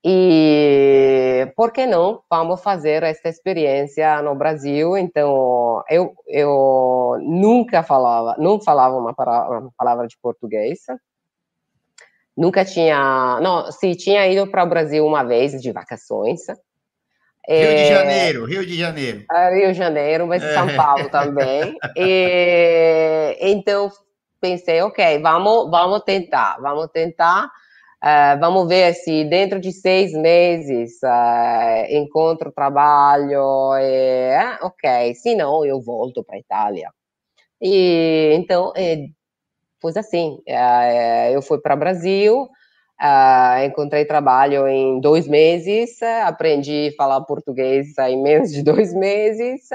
E 0.03 1.51
por 1.57 1.73
que 1.73 1.85
não 1.85 2.21
vamos 2.29 2.61
fazer 2.61 3.03
esta 3.03 3.27
experiência 3.27 4.21
no 4.21 4.33
Brasil? 4.33 4.97
Então, 4.97 5.83
eu, 5.89 6.13
eu 6.27 7.17
nunca 7.21 7.83
falava, 7.83 8.35
não 8.39 8.61
falava 8.61 8.95
uma 8.95 9.13
palavra, 9.13 9.59
uma 9.59 9.71
palavra 9.77 10.07
de 10.07 10.17
português. 10.21 10.79
Nunca 12.35 12.63
tinha, 12.63 13.39
não, 13.41 13.69
sim, 13.71 13.91
tinha 13.93 14.25
ido 14.27 14.49
para 14.49 14.63
o 14.63 14.69
Brasil 14.69 15.05
uma 15.05 15.23
vez 15.23 15.61
de 15.61 15.71
vacações. 15.73 16.41
Rio 17.47 17.67
de 17.67 17.81
é, 17.81 17.85
Janeiro, 17.85 18.45
Rio 18.45 18.65
de 18.65 18.77
Janeiro. 18.77 19.25
Ah, 19.29 19.49
Rio 19.49 19.71
de 19.71 19.77
Janeiro, 19.77 20.27
mas 20.27 20.43
é. 20.43 20.53
São 20.53 20.75
Paulo 20.75 21.09
também. 21.09 21.75
E, 21.95 23.37
então 23.41 23.89
pensei, 24.39 24.81
ok, 24.81 25.19
vamos, 25.19 25.69
vamos 25.69 26.01
tentar, 26.03 26.57
vamos 26.61 26.87
tentar. 26.91 27.49
Uh, 28.01 28.39
vamos 28.39 28.65
ver 28.69 28.93
se 28.93 29.25
dentro 29.25 29.59
de 29.59 29.73
seis 29.73 30.13
meses 30.13 30.99
uh, 31.03 31.85
encontro 31.89 32.51
trabalho. 32.51 33.75
E, 33.77 34.37
uh, 34.37 34.67
ok, 34.67 35.13
se 35.15 35.35
não, 35.35 35.65
eu 35.65 35.81
volto 35.81 36.23
para 36.23 36.37
a 36.37 36.39
Itália. 36.39 36.89
E 37.61 38.31
então, 38.35 38.71
é, 38.75 39.07
foi 39.81 39.91
assim. 39.97 40.37
Eu 41.33 41.41
fui 41.41 41.59
para 41.59 41.75
o 41.75 41.77
Brasil, 41.77 42.47
encontrei 43.65 44.05
trabalho 44.05 44.67
em 44.67 44.99
dois 44.99 45.27
meses, 45.27 46.01
aprendi 46.25 46.89
a 46.89 46.95
falar 46.97 47.21
português 47.21 47.97
em 47.97 48.21
menos 48.21 48.51
de 48.51 48.61
dois 48.61 48.93
meses 48.95 49.69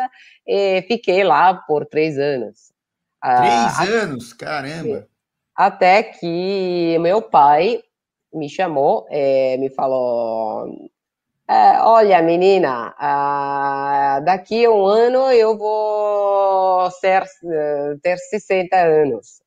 e 0.46 0.82
fiquei 0.82 1.24
lá 1.24 1.54
por 1.54 1.86
três 1.86 2.18
anos. 2.18 2.72
Três 3.22 3.90
anos? 3.90 4.32
Caramba! 4.34 5.06
Até 5.56 6.02
que 6.02 6.98
meu 6.98 7.22
pai 7.22 7.82
me 8.32 8.48
chamou 8.48 9.06
e 9.10 9.56
me 9.58 9.70
falou: 9.70 10.90
é, 11.48 11.80
Olha, 11.80 12.20
menina, 12.22 12.94
ah, 12.98 14.20
daqui 14.24 14.64
a 14.64 14.70
um 14.70 14.84
ano 14.84 15.30
eu 15.30 15.56
vou 15.56 16.90
ser, 16.90 17.22
ter 18.02 18.18
60 18.18 18.76
anos. 18.76 19.43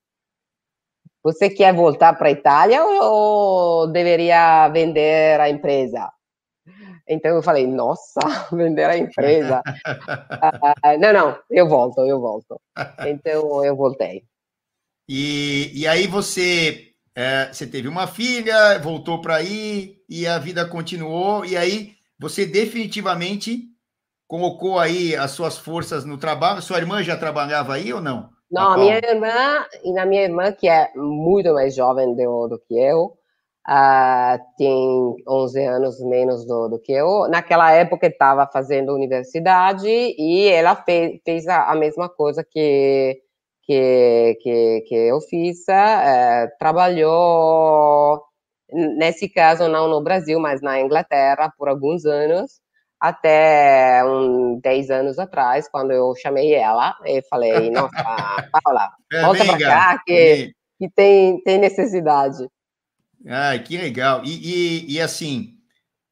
Você 1.27 1.49
quer 1.49 1.73
voltar 1.73 2.13
para 2.13 2.29
a 2.29 2.31
Itália 2.31 2.81
ou 2.81 3.85
deveria 3.91 4.69
vender 4.69 5.37
a 5.41 5.49
empresa? 5.49 6.09
Então 7.05 7.35
eu 7.35 7.43
falei, 7.43 7.67
nossa, 7.67 8.21
vender 8.49 8.85
a 8.85 8.97
empresa. 8.97 9.61
ah, 10.41 10.97
não, 10.97 11.11
não, 11.11 11.37
eu 11.51 11.67
volto, 11.67 11.99
eu 12.07 12.21
volto. 12.21 12.57
Então 13.05 13.65
eu 13.65 13.75
voltei. 13.75 14.23
E, 15.09 15.69
e 15.73 15.85
aí 15.85 16.07
você 16.07 16.93
é, 17.13 17.51
você 17.51 17.67
teve 17.67 17.89
uma 17.89 18.07
filha, 18.07 18.79
voltou 18.79 19.19
para 19.19 19.35
aí 19.35 19.97
e 20.07 20.25
a 20.25 20.39
vida 20.39 20.65
continuou. 20.65 21.43
E 21.43 21.57
aí 21.57 21.97
você 22.17 22.45
definitivamente 22.45 23.65
colocou 24.25 24.79
aí 24.79 25.13
as 25.13 25.31
suas 25.31 25.57
forças 25.57 26.05
no 26.05 26.17
trabalho. 26.17 26.61
Sua 26.61 26.77
irmã 26.77 27.03
já 27.03 27.17
trabalhava 27.17 27.73
aí 27.73 27.91
ou 27.91 27.99
não? 27.99 28.36
Não, 28.49 28.73
a 28.73 28.77
minha 28.77 28.97
irmã, 28.97 29.65
e 29.83 29.91
na 29.91 30.05
minha 30.05 30.23
irmã, 30.23 30.51
que 30.53 30.67
é 30.69 30.91
muito 30.95 31.53
mais 31.53 31.75
jovem 31.75 32.15
do, 32.15 32.47
do 32.47 32.59
que 32.59 32.79
eu, 32.79 33.13
uh, 33.67 34.39
tem 34.57 35.15
11 35.27 35.65
anos 35.65 35.99
menos 36.01 36.45
do, 36.45 36.69
do 36.69 36.79
que 36.79 36.93
eu. 36.93 37.27
Naquela 37.29 37.71
época 37.73 38.07
estava 38.07 38.47
fazendo 38.47 38.93
universidade 38.93 39.87
e 39.87 40.47
ela 40.47 40.75
fez, 40.75 41.19
fez 41.25 41.47
a, 41.47 41.71
a 41.71 41.75
mesma 41.75 42.09
coisa 42.09 42.43
que 42.43 43.21
que, 43.67 44.37
que, 44.41 44.81
que 44.87 44.95
eu 44.95 45.19
fiz, 45.21 45.67
é, 45.67 46.47
trabalhou, 46.57 48.23
nesse 48.71 49.27
caso 49.29 49.67
não 49.67 49.89
no 49.89 50.01
Brasil, 50.01 50.39
mas 50.39 50.61
na 50.61 50.79
Inglaterra 50.79 51.51
por 51.57 51.67
alguns 51.67 52.05
anos, 52.05 52.61
até 52.99 54.03
uns 54.05 54.61
10 54.61 54.89
anos 54.89 55.19
atrás, 55.19 55.69
quando 55.69 55.91
eu 55.91 56.13
chamei 56.15 56.53
ela 56.53 56.95
e 57.05 57.21
falei, 57.29 57.69
nossa, 57.71 58.49
Paula, 58.63 58.91
é, 59.11 59.21
volta 59.21 59.45
para 59.45 59.57
cá 59.57 60.03
que, 60.05 60.53
que 60.79 60.89
tem, 60.89 61.41
tem 61.43 61.57
necessidade. 61.57 62.47
Ah, 63.27 63.57
que 63.59 63.77
legal. 63.77 64.21
E, 64.23 64.85
e, 64.87 64.93
e 64.93 65.01
assim, 65.01 65.55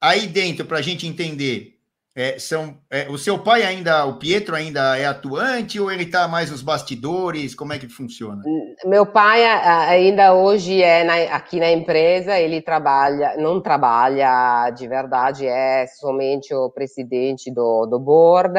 aí 0.00 0.26
dentro, 0.26 0.64
para 0.64 0.78
a 0.78 0.82
gente 0.82 1.06
entender, 1.06 1.75
é, 2.16 2.38
são, 2.38 2.74
é, 2.90 3.06
o 3.10 3.18
seu 3.18 3.38
pai 3.38 3.62
ainda, 3.62 4.06
o 4.06 4.14
Pietro 4.14 4.56
ainda 4.56 4.96
é 4.96 5.04
atuante 5.04 5.78
ou 5.78 5.92
ele 5.92 6.04
está 6.04 6.26
mais 6.26 6.50
nos 6.50 6.62
bastidores? 6.62 7.54
Como 7.54 7.74
é 7.74 7.78
que 7.78 7.86
funciona? 7.88 8.42
Meu 8.86 9.04
pai 9.04 9.44
ainda 9.44 10.32
hoje 10.32 10.82
é 10.82 11.04
na, 11.04 11.36
aqui 11.36 11.60
na 11.60 11.70
empresa, 11.70 12.38
ele 12.38 12.62
trabalha, 12.62 13.36
não 13.36 13.60
trabalha 13.60 14.70
de 14.70 14.88
verdade, 14.88 15.46
é 15.46 15.86
somente 15.86 16.54
o 16.54 16.70
presidente 16.70 17.50
do, 17.50 17.84
do 17.84 17.98
board, 17.98 18.54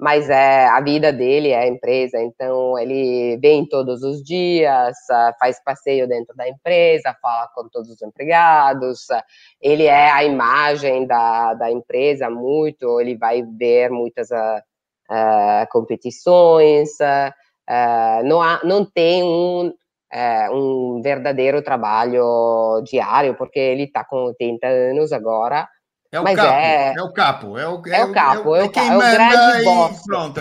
mas 0.00 0.30
é 0.30 0.66
a 0.66 0.80
vida 0.80 1.12
dele 1.12 1.50
é 1.50 1.58
a 1.58 1.66
empresa, 1.66 2.18
então 2.18 2.78
ele 2.78 3.36
vem 3.36 3.66
todos 3.66 4.02
os 4.02 4.22
dias, 4.22 4.96
ah, 5.10 5.34
faz 5.38 5.62
passeio 5.62 6.08
dentro 6.08 6.34
da 6.34 6.48
empresa, 6.48 7.14
fala 7.20 7.48
com 7.54 7.68
todos 7.68 7.90
os 7.90 8.00
empregados, 8.00 9.06
ele 9.60 9.84
é 9.84 10.10
a 10.10 10.24
imagem 10.24 11.06
da, 11.06 11.52
da 11.52 11.70
empresa 11.70 12.30
muito, 12.30 12.98
ele 12.98 13.14
vai 13.14 13.42
ver 13.42 13.90
muitas 13.90 14.30
uh, 14.30 15.66
competições, 15.70 16.90
não, 18.24 18.40
há, 18.40 18.60
não 18.64 18.84
tem 18.86 19.22
um, 19.22 19.70
um 20.50 21.00
verdadeiro 21.02 21.62
trabalho 21.62 22.82
diário, 22.84 23.34
porque 23.34 23.58
ele 23.58 23.84
está 23.84 24.02
com 24.02 24.16
80 24.24 24.66
anos 24.66 25.12
agora, 25.12 25.68
é 26.12 26.18
o 26.18 26.24
Mas 26.24 26.36
capo, 26.36 26.52
é... 26.52 26.94
é 26.96 27.02
o 27.02 27.12
capo, 27.12 27.58
é 27.58 27.68
o, 27.68 27.82
é, 27.86 28.00
é 28.00 28.04
o 28.04 28.12
capo, 28.12 28.56
é, 28.56 28.62
o, 28.62 28.64
é, 28.64 28.88
é 28.88 28.96
o 28.96 28.98
grande 28.98 29.64
boss. 29.64 30.02
Pronto. 30.04 30.40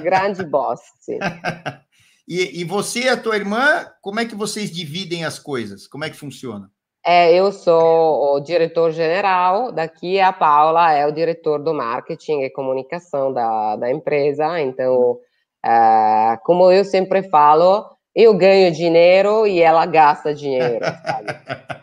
grande 0.00 0.44
boss, 0.44 0.80
sim. 1.00 1.18
e, 2.28 2.60
e 2.60 2.64
você 2.64 3.00
e 3.00 3.08
a 3.08 3.16
tua 3.16 3.36
irmã, 3.36 3.86
como 4.00 4.20
é 4.20 4.24
que 4.24 4.36
vocês 4.36 4.70
dividem 4.70 5.24
as 5.24 5.40
coisas? 5.40 5.88
Como 5.88 6.04
é 6.04 6.10
que 6.10 6.16
funciona? 6.16 6.70
É, 7.04 7.34
eu 7.34 7.50
sou 7.50 8.36
o 8.36 8.40
diretor-geral, 8.40 9.72
daqui 9.72 10.20
a 10.20 10.32
Paula 10.32 10.92
é 10.92 11.04
o 11.04 11.10
diretor 11.10 11.58
do 11.58 11.74
marketing 11.74 12.42
e 12.42 12.50
comunicação 12.50 13.32
da, 13.32 13.74
da 13.74 13.90
empresa, 13.90 14.60
então, 14.60 15.18
é, 15.64 16.38
como 16.44 16.70
eu 16.70 16.84
sempre 16.84 17.24
falo, 17.24 17.90
eu 18.14 18.32
ganho 18.36 18.72
dinheiro 18.72 19.44
e 19.48 19.60
ela 19.60 19.84
gasta 19.84 20.32
dinheiro, 20.32 20.84
sabe? 20.84 21.26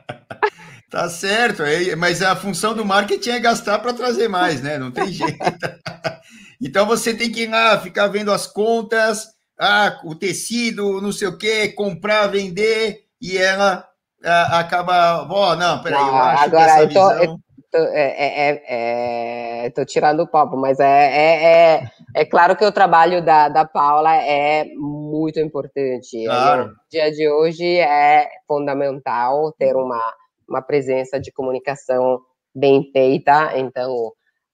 Tá 0.90 1.08
certo, 1.08 1.62
é, 1.62 1.96
mas 1.96 2.22
a 2.22 2.36
função 2.36 2.74
do 2.74 2.84
marketing 2.84 3.30
é 3.30 3.40
gastar 3.40 3.78
para 3.80 3.94
trazer 3.94 4.28
mais, 4.28 4.62
né? 4.62 4.80
Não 4.80 4.92
tem 4.92 5.08
jeito. 5.14 5.38
então 6.60 6.86
você 6.88 7.14
tem 7.14 7.32
que 7.32 7.44
ir 7.44 7.48
lá, 7.48 7.80
ficar 7.80 8.08
vendo 8.08 8.32
as 8.32 8.48
contas, 8.48 9.28
ah, 9.60 10.00
o 10.04 10.16
tecido, 10.16 11.00
não 11.00 11.12
sei 11.12 11.28
o 11.28 11.38
quê, 11.38 11.70
comprar, 11.70 12.28
vender, 12.28 13.02
e 13.22 13.38
ela 13.38 13.88
ah, 14.24 14.60
acaba. 14.60 15.28
Ó, 15.30 15.52
oh, 15.52 15.56
não, 15.56 15.84
peraí, 15.84 16.02
eu 16.02 16.16
acho 16.16 16.44
agora, 16.44 16.76
que 16.76 16.82
eu 16.82 17.02
tô, 17.02 17.20
visão... 17.20 17.40
Tô, 17.72 17.78
é, 17.78 18.16
é, 18.18 19.66
é, 19.66 19.70
tô 19.70 19.86
tirando 19.86 20.22
o 20.22 20.28
papo, 20.28 20.58
mas 20.58 20.80
é, 20.80 20.86
é, 20.86 21.44
é, 21.44 21.92
é, 22.16 22.26
claro 22.26 22.56
que 22.56 22.66
o 22.66 22.72
trabalho 22.72 23.24
da, 23.24 23.48
da 23.48 23.64
Paula 23.64 24.16
é 24.16 24.66
muito 24.76 25.40
importante. 25.40 26.26
Claro. 26.26 26.70
No 26.70 26.74
dia 26.90 27.12
de 27.12 27.30
hoje 27.30 27.78
é 27.78 28.28
fundamental 28.48 29.52
ter 29.52 29.76
uma 29.76 30.02
uma 30.50 30.62
presença 30.62 31.20
de 31.20 31.32
comunicação 31.32 32.20
bem 32.54 32.89
feita. 32.91 33.58
Então, 33.58 34.08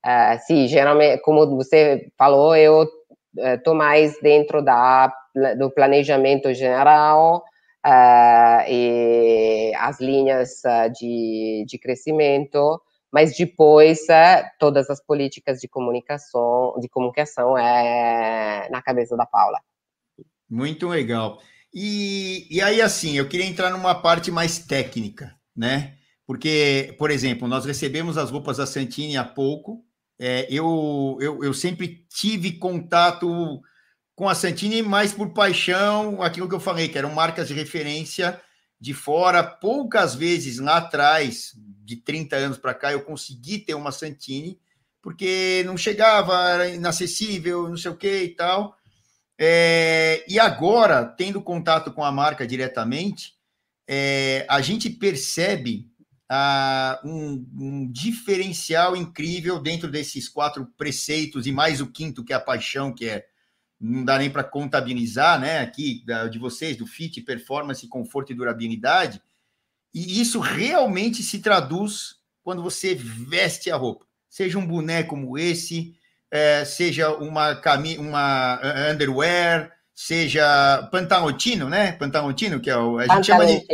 uh, 0.05 0.39
sim, 0.45 0.67
geralmente, 0.67 1.21
como 1.21 1.55
você 1.55 2.07
falou, 2.17 2.55
eu 2.55 2.83
uh, 2.83 3.75
mais 3.75 4.19
dentro 4.21 4.61
da, 4.61 5.11
do 5.57 5.71
planejamento 5.71 6.53
geral 6.53 7.43
uh, 7.85 8.69
e 8.69 9.73
as 9.77 9.99
linhas 9.99 10.61
de, 10.99 11.65
de 11.67 11.79
crescimento, 11.79 12.81
mas 13.11 13.35
depois 13.37 13.99
todas 14.59 14.89
as 14.89 15.01
políticas 15.03 15.59
de 15.59 15.69
comunicação, 15.69 16.75
de 16.79 16.89
comunicação 16.89 17.57
é 17.57 18.67
na 18.69 18.81
cabeça 18.81 19.15
da 19.15 19.25
Paula. 19.25 19.59
Muito 20.49 20.87
legal. 20.87 21.39
E, 21.73 22.47
e 22.49 22.61
aí, 22.61 22.81
assim, 22.81 23.17
eu 23.17 23.27
queria 23.27 23.45
entrar 23.45 23.69
numa 23.69 23.95
parte 23.95 24.31
mais 24.31 24.59
técnica 24.59 25.35
né? 25.55 25.95
Porque, 26.25 26.95
por 26.97 27.11
exemplo, 27.11 27.47
nós 27.47 27.65
recebemos 27.65 28.17
as 28.17 28.31
roupas 28.31 28.57
da 28.57 28.65
Santini 28.65 29.15
há 29.15 29.23
pouco. 29.23 29.85
É, 30.17 30.47
eu, 30.49 31.17
eu, 31.21 31.43
eu 31.43 31.53
sempre 31.53 32.05
tive 32.09 32.53
contato 32.53 33.61
com 34.15 34.27
a 34.29 34.33
Santini 34.33 34.81
mais 34.81 35.13
por 35.13 35.33
paixão, 35.33 36.21
aquilo 36.21 36.47
que 36.49 36.55
eu 36.55 36.59
falei, 36.59 36.87
que 36.87 36.97
eram 36.97 37.13
marcas 37.13 37.47
de 37.47 37.53
referência 37.53 38.41
de 38.79 38.93
fora. 38.93 39.43
Poucas 39.43 40.15
vezes 40.15 40.57
lá 40.57 40.77
atrás, 40.77 41.53
de 41.83 41.97
30 41.97 42.35
anos 42.35 42.57
para 42.57 42.73
cá, 42.73 42.91
eu 42.91 43.01
consegui 43.01 43.59
ter 43.59 43.75
uma 43.75 43.91
Santini, 43.91 44.59
porque 45.01 45.63
não 45.65 45.77
chegava, 45.77 46.49
era 46.49 46.69
inacessível, 46.69 47.69
não 47.69 47.77
sei 47.77 47.91
o 47.91 47.97
que 47.97 48.23
e 48.23 48.29
tal. 48.29 48.75
É, 49.37 50.23
e 50.27 50.39
agora, 50.39 51.05
tendo 51.05 51.41
contato 51.41 51.91
com 51.91 52.03
a 52.03 52.11
marca 52.11 52.47
diretamente, 52.47 53.34
é, 53.87 54.45
a 54.49 54.61
gente 54.61 54.89
percebe 54.89 55.89
ah, 56.29 56.99
um, 57.03 57.45
um, 57.57 57.91
diferencial 57.91 58.95
incrível 58.95 59.59
dentro 59.59 59.89
desses 59.89 60.27
quatro 60.27 60.65
preceitos 60.77 61.45
e 61.45 61.51
mais 61.51 61.81
o 61.81 61.91
quinto, 61.91 62.23
que 62.23 62.33
é 62.33 62.35
a 62.35 62.39
paixão, 62.39 62.93
que 62.93 63.07
é 63.07 63.25
não 63.79 64.05
dá 64.05 64.17
nem 64.17 64.29
para 64.29 64.43
contabilizar, 64.43 65.39
né? 65.39 65.59
Aqui 65.59 66.03
da, 66.05 66.27
de 66.27 66.39
vocês, 66.39 66.77
do 66.77 66.87
fit, 66.87 67.21
performance, 67.21 67.87
conforto 67.87 68.31
e 68.31 68.35
durabilidade. 68.35 69.21
E 69.93 70.19
isso 70.19 70.39
realmente 70.39 71.21
se 71.21 71.39
traduz 71.39 72.15
quando 72.41 72.63
você 72.63 72.95
veste 72.95 73.69
a 73.69 73.75
roupa. 73.75 74.05
Seja 74.29 74.57
um 74.57 74.65
boneco 74.65 75.09
como 75.09 75.37
esse, 75.37 75.95
é, 76.31 76.65
seja 76.65 77.13
uma, 77.15 77.55
cami 77.55 77.97
uma 77.97 78.59
underwear, 78.91 79.74
seja 79.95 80.87
pantalotino, 80.91 81.69
né? 81.69 81.93
Pantalotino, 81.93 82.59
que 82.59 82.69
é 82.69 82.77
o. 82.77 82.99
A 82.99 83.07
gente 83.07 83.27
chama 83.27 83.45
de 83.45 83.65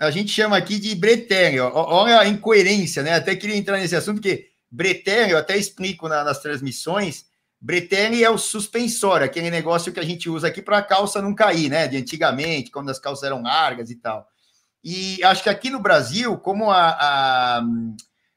a 0.00 0.12
gente 0.12 0.30
chama 0.30 0.56
aqui 0.56 0.78
de 0.78 0.94
Bretério. 0.94 1.64
Olha 1.74 2.20
a 2.20 2.28
incoerência, 2.28 3.02
né? 3.02 3.14
Até 3.14 3.34
queria 3.34 3.56
entrar 3.56 3.78
nesse 3.78 3.96
assunto, 3.96 4.16
porque 4.16 4.46
Bretério, 4.70 5.32
eu 5.32 5.38
até 5.38 5.56
explico 5.56 6.08
na, 6.08 6.22
nas 6.22 6.40
transmissões, 6.40 7.24
Bretério 7.60 8.24
é 8.24 8.30
o 8.30 8.38
suspensório, 8.38 9.26
aquele 9.26 9.50
negócio 9.50 9.92
que 9.92 9.98
a 9.98 10.04
gente 10.04 10.30
usa 10.30 10.46
aqui 10.46 10.62
para 10.62 10.78
a 10.78 10.82
calça 10.82 11.20
não 11.20 11.34
cair, 11.34 11.68
né? 11.68 11.88
De 11.88 11.96
antigamente, 11.96 12.70
quando 12.70 12.90
as 12.90 13.00
calças 13.00 13.24
eram 13.24 13.42
largas 13.42 13.90
e 13.90 13.96
tal. 13.96 14.28
E 14.84 15.20
acho 15.24 15.42
que 15.42 15.48
aqui 15.48 15.68
no 15.68 15.80
Brasil, 15.80 16.38
como 16.38 16.70
a, 16.70 16.90
a, 16.90 17.62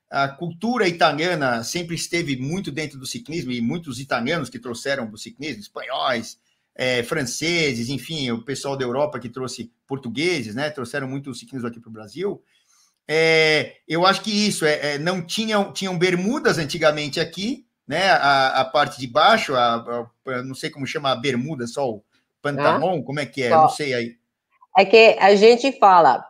a 0.10 0.28
cultura 0.30 0.88
italiana 0.88 1.64
sempre 1.64 1.94
esteve 1.94 2.36
muito 2.36 2.72
dentro 2.72 2.98
do 2.98 3.06
ciclismo, 3.06 3.52
e 3.52 3.62
muitos 3.62 4.00
italianos 4.00 4.50
que 4.50 4.58
trouxeram 4.58 5.08
do 5.08 5.18
ciclismo, 5.20 5.62
espanhóis, 5.62 6.40
é, 6.76 7.04
franceses, 7.04 7.90
enfim, 7.90 8.32
o 8.32 8.44
pessoal 8.44 8.78
da 8.78 8.84
Europa 8.84 9.20
que 9.20 9.30
trouxe 9.30 9.72
portugueses, 9.88 10.56
né? 10.56 10.70
Trouxeram 10.70 11.08
muitos 11.08 11.40
ciclismo 11.40 11.68
aqui 11.68 11.80
para 11.80 11.90
o 11.90 11.94
Brasil. 11.94 12.42
É, 13.08 13.78
eu 13.88 14.06
acho 14.06 14.22
que 14.22 14.32
isso 14.32 14.66
é, 14.66 14.94
é, 14.94 14.98
não 14.98 15.22
tinham 15.26 15.74
tinham 15.74 15.98
bermudas 15.98 16.58
antigamente 16.58 17.20
aqui, 17.20 17.66
né? 17.88 18.10
A, 18.10 18.62
a 18.62 18.66
parte 18.66 19.00
de 19.00 19.08
baixo, 19.08 19.56
a, 19.56 20.08
a, 20.28 20.44
não 20.44 20.56
sei 20.56 20.70
como 20.70 20.88
chama 20.88 21.12
a 21.12 21.16
bermuda, 21.16 21.68
só 21.68 21.90
o 21.90 22.04
pantalão, 22.42 23.00
ah, 23.00 23.06
como 23.06 23.20
é 23.20 23.26
que 23.26 23.44
é? 23.44 23.50
Só. 23.50 23.62
Não 23.62 23.70
sei 23.70 23.94
aí. 23.94 24.16
É 24.78 24.86
que 24.86 25.18
a 25.20 25.36
gente 25.36 25.78
fala 25.78 26.26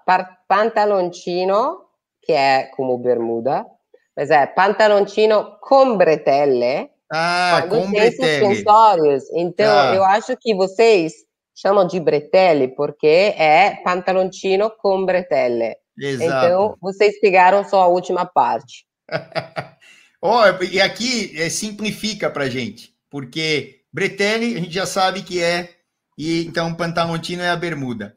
pantaloncino, 0.47 1.85
que 2.23 2.33
é 2.33 2.63
como 2.75 2.97
bermuda, 2.97 3.65
mas 4.15 4.31
é 4.31 4.45
pantaloncino 4.47 5.57
com 5.61 5.95
bretelle, 5.95 6.89
ah, 7.11 7.65
com 7.69 7.91
bretelle. 7.91 8.45
suspensórios. 8.45 9.23
Então, 9.33 9.77
ah. 9.77 9.93
eu 9.93 10.03
acho 10.03 10.35
que 10.37 10.55
vocês 10.55 11.13
chamam 11.53 11.85
de 11.85 11.99
bretelle 11.99 12.69
porque 12.69 13.33
é 13.37 13.81
pantaloncino 13.83 14.71
com 14.79 15.05
bretelle. 15.05 15.75
Exato. 15.99 16.45
Então, 16.45 16.77
vocês 16.81 17.19
pegaram 17.19 17.67
só 17.67 17.81
a 17.81 17.87
última 17.87 18.25
parte. 18.25 18.85
oh, 20.21 20.41
e 20.71 20.79
aqui 20.79 21.37
é, 21.39 21.49
simplifica 21.49 22.29
para 22.29 22.49
gente, 22.49 22.93
porque 23.09 23.81
bretelle 23.91 24.55
a 24.55 24.59
gente 24.59 24.73
já 24.73 24.85
sabe 24.85 25.21
que 25.21 25.43
é, 25.43 25.69
e 26.17 26.45
então 26.45 26.73
pantaloncino 26.73 27.43
é 27.43 27.49
a 27.49 27.57
bermuda. 27.57 28.15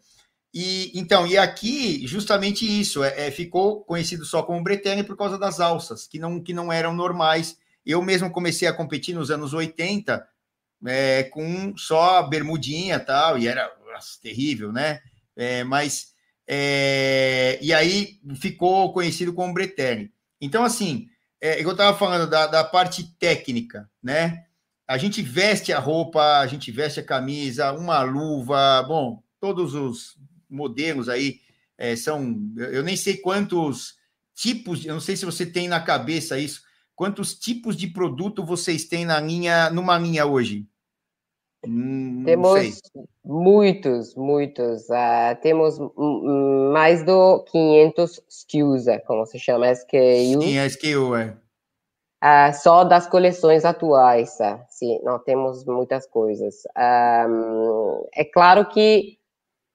E 0.54 0.92
então, 0.94 1.26
e 1.26 1.36
aqui 1.36 2.06
justamente 2.06 2.64
isso, 2.64 3.02
é, 3.02 3.26
é, 3.26 3.30
ficou 3.32 3.84
conhecido 3.84 4.24
só 4.24 4.40
como 4.44 4.62
bretelle 4.62 5.02
por 5.02 5.16
causa 5.16 5.36
das 5.36 5.58
alças, 5.58 6.06
que 6.06 6.20
não, 6.20 6.40
que 6.40 6.54
não 6.54 6.72
eram 6.72 6.94
normais 6.94 7.56
eu 7.90 8.02
mesmo 8.02 8.30
comecei 8.30 8.66
a 8.68 8.72
competir 8.72 9.14
nos 9.14 9.30
anos 9.30 9.52
80 9.52 10.26
é, 10.86 11.24
com 11.24 11.76
só 11.76 12.22
bermudinha 12.22 12.98
tal, 13.00 13.38
e 13.38 13.48
era 13.48 13.70
nossa, 13.92 14.20
terrível, 14.20 14.72
né? 14.72 15.00
É, 15.36 15.64
mas 15.64 16.14
é, 16.46 17.58
e 17.62 17.72
aí 17.72 18.20
ficou 18.36 18.92
conhecido 18.92 19.32
como 19.32 19.54
Bretelle. 19.54 20.12
Então, 20.40 20.64
assim, 20.64 21.08
é, 21.40 21.62
eu 21.62 21.70
estava 21.70 21.96
falando 21.96 22.28
da, 22.28 22.46
da 22.46 22.64
parte 22.64 23.04
técnica, 23.18 23.88
né? 24.02 24.44
A 24.86 24.98
gente 24.98 25.22
veste 25.22 25.72
a 25.72 25.78
roupa, 25.78 26.40
a 26.40 26.46
gente 26.46 26.70
veste 26.70 27.00
a 27.00 27.04
camisa, 27.04 27.72
uma 27.72 28.02
luva, 28.02 28.82
bom, 28.82 29.22
todos 29.40 29.74
os 29.74 30.16
modelos 30.48 31.08
aí 31.08 31.40
é, 31.78 31.96
são. 31.96 32.36
Eu 32.56 32.82
nem 32.82 32.96
sei 32.96 33.16
quantos 33.16 33.94
tipos, 34.34 34.84
eu 34.84 34.92
não 34.92 35.00
sei 35.00 35.16
se 35.16 35.24
você 35.24 35.46
tem 35.46 35.68
na 35.68 35.80
cabeça 35.80 36.38
isso, 36.38 36.62
Quantos 36.94 37.34
tipos 37.34 37.76
de 37.76 37.88
produto 37.88 38.44
vocês 38.44 38.84
têm 38.84 39.04
na 39.04 39.20
linha, 39.20 39.68
numa 39.70 39.98
linha 39.98 40.26
hoje? 40.26 40.66
Hum, 41.66 42.22
temos 42.24 42.80
muitos, 43.24 44.14
muitos. 44.14 44.82
Uh, 44.88 45.34
temos 45.42 45.78
mais 46.72 47.04
do 47.04 47.42
500 47.44 48.20
SKUs, 48.28 48.86
é 48.86 48.98
como 48.98 49.26
se 49.26 49.38
chama, 49.38 49.70
SKU. 49.72 50.42
Sim, 50.42 50.58
SKU, 50.66 51.16
é. 51.16 51.36
Uh, 52.22 52.54
só 52.54 52.84
das 52.84 53.06
coleções 53.06 53.66
atuais, 53.66 54.38
tá? 54.38 54.64
sim, 54.70 54.98
não 55.02 55.18
temos 55.18 55.64
muitas 55.66 56.06
coisas. 56.06 56.62
Um, 56.74 58.06
é 58.14 58.24
claro 58.24 58.66
que 58.66 59.18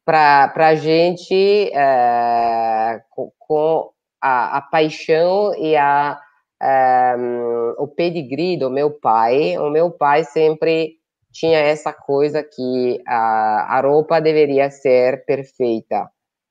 para 0.04 0.52
a 0.56 0.74
gente, 0.74 1.72
uh, 1.72 3.00
com, 3.12 3.32
com 3.38 3.92
a, 4.20 4.58
a, 4.58 4.62
paixão 4.62 5.54
e 5.56 5.76
a 5.76 6.20
um, 6.62 7.76
o 7.78 7.88
pedigree 7.88 8.58
do 8.58 8.70
meu 8.70 8.92
pai. 8.92 9.58
O 9.58 9.70
meu 9.70 9.92
pai 9.92 10.24
sempre 10.24 10.96
tinha 11.32 11.60
essa 11.60 11.94
coisa 11.94 12.44
que 12.44 13.02
a, 13.08 13.78
a 13.78 13.82
roupa 13.82 14.20
deveria 14.20 14.70
ser 14.70 15.26
perfeita. 15.26 16.10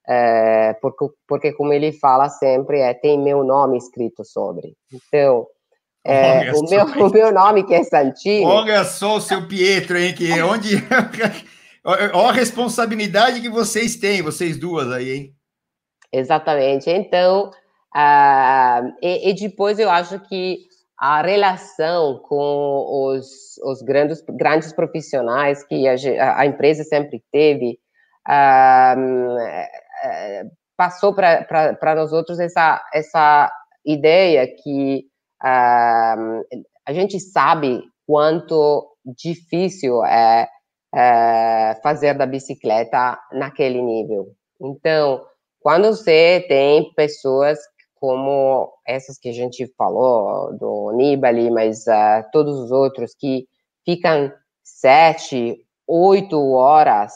É, 0.09 0.73
porque, 0.81 1.05
porque, 1.27 1.53
como 1.53 1.73
ele 1.73 1.93
fala 1.93 2.31
sempre, 2.31 2.81
é, 2.81 2.95
tem 2.95 3.19
meu 3.19 3.45
nome 3.45 3.77
escrito 3.77 4.25
sobre. 4.25 4.75
Então, 4.91 5.47
é, 6.03 6.51
o, 6.53 6.63
meu, 6.63 6.85
o 6.87 7.11
meu 7.11 7.33
nome 7.33 7.65
que 7.65 7.75
é 7.75 7.85
Santini... 7.85 8.47
Olha 8.47 8.85
só 8.85 9.17
o 9.17 9.21
seu 9.21 9.47
Pietro, 9.47 9.99
hein, 9.99 10.15
que 10.15 10.33
onde... 10.41 10.77
Olha 11.85 12.31
a 12.31 12.33
responsabilidade 12.33 13.41
que 13.41 13.49
vocês 13.51 13.97
têm, 13.97 14.23
vocês 14.23 14.59
duas 14.59 14.91
aí, 14.91 15.11
hein? 15.11 15.35
Exatamente. 16.13 16.91
Então, 16.91 17.51
Uh, 17.95 18.93
e, 19.03 19.31
e, 19.31 19.35
depois 19.35 19.79
eu 19.79 19.91
acho 19.91 20.21
que 20.21 20.59
a 20.99 21.23
relação 21.23 22.19
com 22.19 22.85
os, 23.07 23.57
os 23.65 23.83
grandes, 23.83 24.23
grandes 24.29 24.73
profissionais 24.73 25.65
que 25.65 25.89
a, 25.89 26.41
a 26.41 26.47
empresa 26.47 26.85
sempre 26.85 27.23
teve 27.33 27.79
uh, 28.29 28.99
passou 30.77 31.15
para 31.15 31.95
nós 31.97 32.13
outros 32.13 32.39
essa, 32.39 32.83
essa 32.93 33.51
ideia 33.85 34.47
que 34.47 35.05
uh, 35.43 36.45
a 36.87 36.93
gente 36.93 37.19
sabe 37.19 37.83
quanto 38.07 38.87
difícil 39.05 40.05
é, 40.05 40.49
é 40.95 41.75
fazer 41.83 42.15
da 42.15 42.27
bicicleta 42.27 43.19
naquele 43.33 43.83
nível. 43.83 44.29
Então, 44.61 45.23
quando 45.61 45.89
você 45.89 46.45
tem 46.49 46.93
pessoas 46.95 47.59
como 48.01 48.73
essas 48.87 49.19
que 49.19 49.29
a 49.29 49.33
gente 49.33 49.67
falou, 49.77 50.57
do 50.57 50.93
Nibali, 50.93 51.51
mas 51.51 51.87
uh, 51.87 52.25
todos 52.33 52.59
os 52.59 52.71
outros 52.71 53.15
que 53.15 53.47
ficam 53.85 54.33
sete, 54.63 55.65
oito 55.87 56.39
horas 56.53 57.15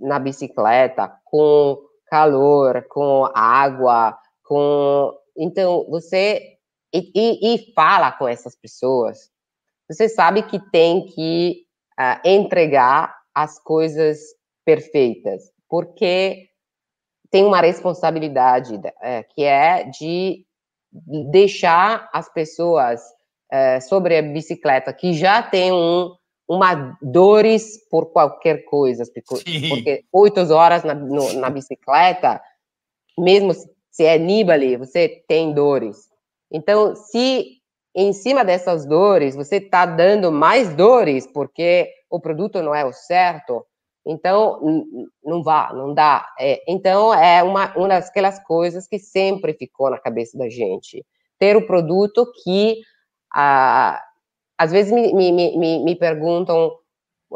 na 0.00 0.18
bicicleta, 0.18 1.12
com 1.24 1.78
calor, 2.06 2.86
com 2.88 3.26
água, 3.34 4.18
com. 4.42 5.12
Então, 5.36 5.86
você. 5.88 6.56
E, 6.92 7.12
e, 7.14 7.54
e 7.54 7.72
fala 7.74 8.12
com 8.12 8.26
essas 8.26 8.56
pessoas. 8.56 9.30
Você 9.90 10.08
sabe 10.08 10.42
que 10.42 10.58
tem 10.70 11.06
que 11.06 11.66
uh, 11.98 12.26
entregar 12.26 13.14
as 13.34 13.58
coisas 13.58 14.18
perfeitas, 14.64 15.50
porque 15.68 16.48
tem 17.30 17.44
uma 17.44 17.60
responsabilidade 17.60 18.80
é, 19.00 19.22
que 19.22 19.44
é 19.44 19.84
de 19.84 20.44
deixar 21.30 22.08
as 22.12 22.32
pessoas 22.32 23.00
é, 23.50 23.80
sobre 23.80 24.16
a 24.16 24.22
bicicleta 24.22 24.92
que 24.92 25.12
já 25.12 25.42
tem 25.42 25.72
um, 25.72 26.14
uma 26.48 26.96
dores 27.02 27.78
por 27.90 28.06
qualquer 28.06 28.64
coisa, 28.64 29.04
porque, 29.26 29.68
porque 29.68 30.04
oito 30.12 30.40
horas 30.52 30.82
na, 30.84 30.94
no, 30.94 31.32
na 31.34 31.50
bicicleta, 31.50 32.40
mesmo 33.18 33.52
se 33.90 34.04
é 34.04 34.18
Nibali, 34.18 34.76
você 34.76 35.22
tem 35.26 35.52
dores. 35.52 36.08
Então, 36.50 36.94
se 36.94 37.58
em 37.94 38.12
cima 38.12 38.44
dessas 38.44 38.86
dores 38.86 39.34
você 39.34 39.56
está 39.56 39.84
dando 39.84 40.30
mais 40.30 40.74
dores 40.74 41.26
porque 41.26 41.90
o 42.08 42.20
produto 42.20 42.62
não 42.62 42.74
é 42.74 42.84
o 42.84 42.92
certo, 42.92 43.66
então, 44.06 44.60
não 45.22 45.42
vá, 45.42 45.72
não 45.72 45.92
dá. 45.92 46.26
É, 46.38 46.62
então, 46.66 47.12
é 47.12 47.42
uma, 47.42 47.76
uma 47.76 47.88
daquelas 47.88 48.42
coisas 48.44 48.86
que 48.86 48.98
sempre 48.98 49.52
ficou 49.54 49.90
na 49.90 49.98
cabeça 49.98 50.36
da 50.38 50.48
gente. 50.48 51.04
Ter 51.38 51.56
o 51.56 51.66
produto 51.66 52.26
que, 52.42 52.80
ah, 53.34 54.02
às 54.56 54.72
vezes, 54.72 54.92
me, 54.92 55.12
me, 55.12 55.32
me, 55.32 55.84
me 55.84 55.94
perguntam 55.94 56.72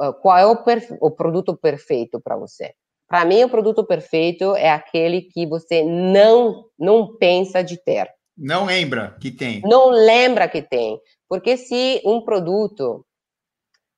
ah, 0.01 0.13
qual 0.13 0.39
é 0.39 0.47
o, 0.47 0.59
o 1.01 1.11
produto 1.11 1.57
perfeito 1.57 2.21
para 2.21 2.37
você. 2.37 2.73
Para 3.07 3.27
mim, 3.27 3.45
o 3.45 3.51
produto 3.51 3.85
perfeito 3.85 4.57
é 4.57 4.71
aquele 4.71 5.21
que 5.21 5.47
você 5.47 5.85
não 5.85 6.65
não 6.79 7.17
pensa 7.19 7.63
de 7.63 7.77
ter. 7.77 8.09
Não 8.37 8.65
lembra 8.65 9.15
que 9.21 9.31
tem. 9.31 9.61
Não 9.61 9.91
lembra 9.91 10.49
que 10.49 10.63
tem. 10.63 10.99
Porque 11.29 11.59
se 11.59 12.01
um 12.07 12.23
produto, 12.23 13.05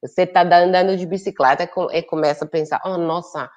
você 0.04 0.22
está 0.22 0.42
andando 0.42 0.96
de 0.96 1.06
bicicleta 1.06 1.68
e 1.92 2.02
começa 2.02 2.44
a 2.44 2.48
pensar, 2.48 2.80
oh, 2.84 2.98
nossa, 2.98 3.48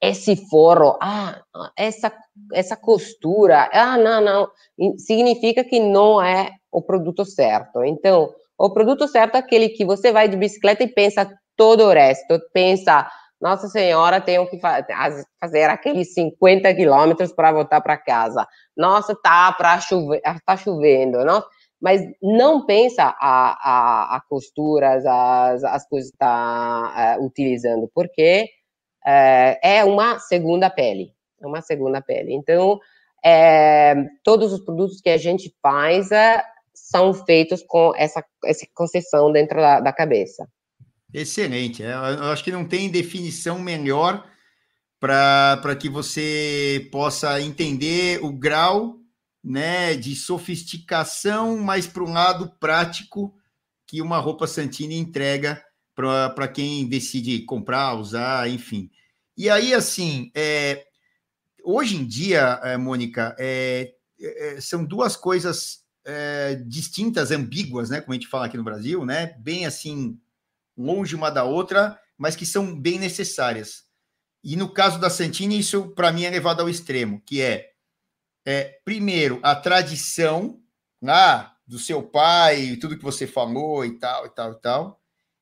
esse 0.00 0.36
forro, 0.48 0.98
ah, 1.00 1.40
essa, 1.76 2.12
essa 2.52 2.76
costura, 2.76 3.70
ah, 3.72 3.96
não, 3.96 4.20
não, 4.20 4.50
significa 4.98 5.64
que 5.64 5.80
não 5.80 6.20
é 6.20 6.50
o 6.70 6.82
produto 6.82 7.24
certo. 7.24 7.82
Então, 7.84 8.34
o 8.58 8.70
produto 8.70 9.08
certo 9.08 9.36
é 9.36 9.38
aquele 9.38 9.70
que 9.70 9.84
você 9.84 10.12
vai 10.12 10.28
de 10.28 10.36
bicicleta 10.36 10.82
e 10.82 10.88
pensa 10.88 11.30
todo 11.56 11.84
o 11.84 11.92
resto, 11.92 12.40
pensa, 12.52 13.08
nossa 13.40 13.68
senhora, 13.68 14.20
tenho 14.20 14.48
que 14.48 14.60
fazer 15.40 15.64
aqueles 15.70 16.12
50 16.14 16.74
quilômetros 16.74 17.32
para 17.32 17.52
voltar 17.52 17.80
para 17.80 17.96
casa. 17.96 18.46
Nossa, 18.76 19.14
tá 19.14 19.80
chover, 19.80 20.20
tá 20.44 20.56
chovendo, 20.56 21.24
não? 21.24 21.42
Mas 21.82 22.00
não 22.22 22.64
pensa 22.64 23.02
a, 23.02 23.16
a, 23.20 24.16
a 24.16 24.20
costuras, 24.28 25.04
as, 25.04 25.64
as 25.64 25.88
coisas 25.88 26.10
que 26.10 26.14
está 26.14 27.16
uh, 27.18 27.26
utilizando, 27.26 27.90
porque 27.92 28.48
é, 29.04 29.78
é 29.78 29.84
uma 29.84 30.20
segunda 30.20 30.70
pele, 30.70 31.12
é 31.42 31.46
uma 31.46 31.60
segunda 31.60 32.00
pele. 32.00 32.32
Então, 32.32 32.78
é, 33.24 33.96
todos 34.22 34.52
os 34.52 34.60
produtos 34.64 35.00
que 35.00 35.10
a 35.10 35.16
gente 35.16 35.52
faz 35.60 36.12
é, 36.12 36.40
são 36.72 37.12
feitos 37.12 37.64
com 37.66 37.92
essa, 37.96 38.24
essa 38.44 38.64
concessão 38.72 39.32
dentro 39.32 39.56
da, 39.60 39.80
da 39.80 39.92
cabeça. 39.92 40.48
Excelente. 41.12 41.82
É, 41.82 41.92
eu 41.92 42.30
acho 42.30 42.44
que 42.44 42.52
não 42.52 42.64
tem 42.64 42.88
definição 42.88 43.58
melhor 43.58 44.24
para 45.00 45.76
que 45.78 45.88
você 45.88 46.88
possa 46.92 47.40
entender 47.40 48.20
o 48.22 48.32
grau 48.32 49.01
né, 49.42 49.94
de 49.94 50.14
sofisticação, 50.14 51.58
mas 51.58 51.86
para 51.86 52.04
um 52.04 52.12
lado 52.12 52.50
prático 52.60 53.34
que 53.86 54.00
uma 54.00 54.18
roupa 54.18 54.46
Santini 54.46 54.96
entrega 54.96 55.62
para 55.94 56.48
quem 56.48 56.88
decide 56.88 57.40
comprar, 57.40 57.94
usar, 57.94 58.48
enfim. 58.48 58.90
E 59.36 59.50
aí, 59.50 59.74
assim, 59.74 60.30
é, 60.34 60.86
hoje 61.64 61.96
em 61.96 62.06
dia, 62.06 62.60
é, 62.62 62.76
Mônica, 62.76 63.34
é, 63.38 63.92
é, 64.20 64.60
são 64.60 64.84
duas 64.84 65.16
coisas 65.16 65.80
é, 66.04 66.54
distintas, 66.66 67.30
ambíguas, 67.30 67.90
né? 67.90 68.00
Como 68.00 68.12
a 68.12 68.14
gente 68.14 68.28
fala 68.28 68.46
aqui 68.46 68.56
no 68.56 68.64
Brasil, 68.64 69.04
né? 69.04 69.34
Bem 69.40 69.66
assim, 69.66 70.18
longe 70.76 71.14
uma 71.14 71.30
da 71.30 71.44
outra, 71.44 71.98
mas 72.16 72.36
que 72.36 72.46
são 72.46 72.78
bem 72.78 72.98
necessárias. 72.98 73.84
E 74.44 74.56
no 74.56 74.72
caso 74.72 74.98
da 74.98 75.10
Santini, 75.10 75.58
isso 75.58 75.88
para 75.94 76.12
mim 76.12 76.24
é 76.24 76.30
levado 76.30 76.60
ao 76.60 76.68
extremo, 76.68 77.22
que 77.24 77.40
é, 77.40 77.71
é 78.44 78.78
primeiro 78.84 79.38
a 79.42 79.54
tradição 79.54 80.58
ah, 81.06 81.52
do 81.66 81.78
seu 81.78 82.02
pai, 82.02 82.76
tudo 82.80 82.96
que 82.96 83.04
você 83.04 83.26
falou 83.26 83.84
e 83.84 83.98
tal, 83.98 84.26
e 84.26 84.30
tal, 84.30 84.52
e 84.52 84.60
tal. 84.60 85.00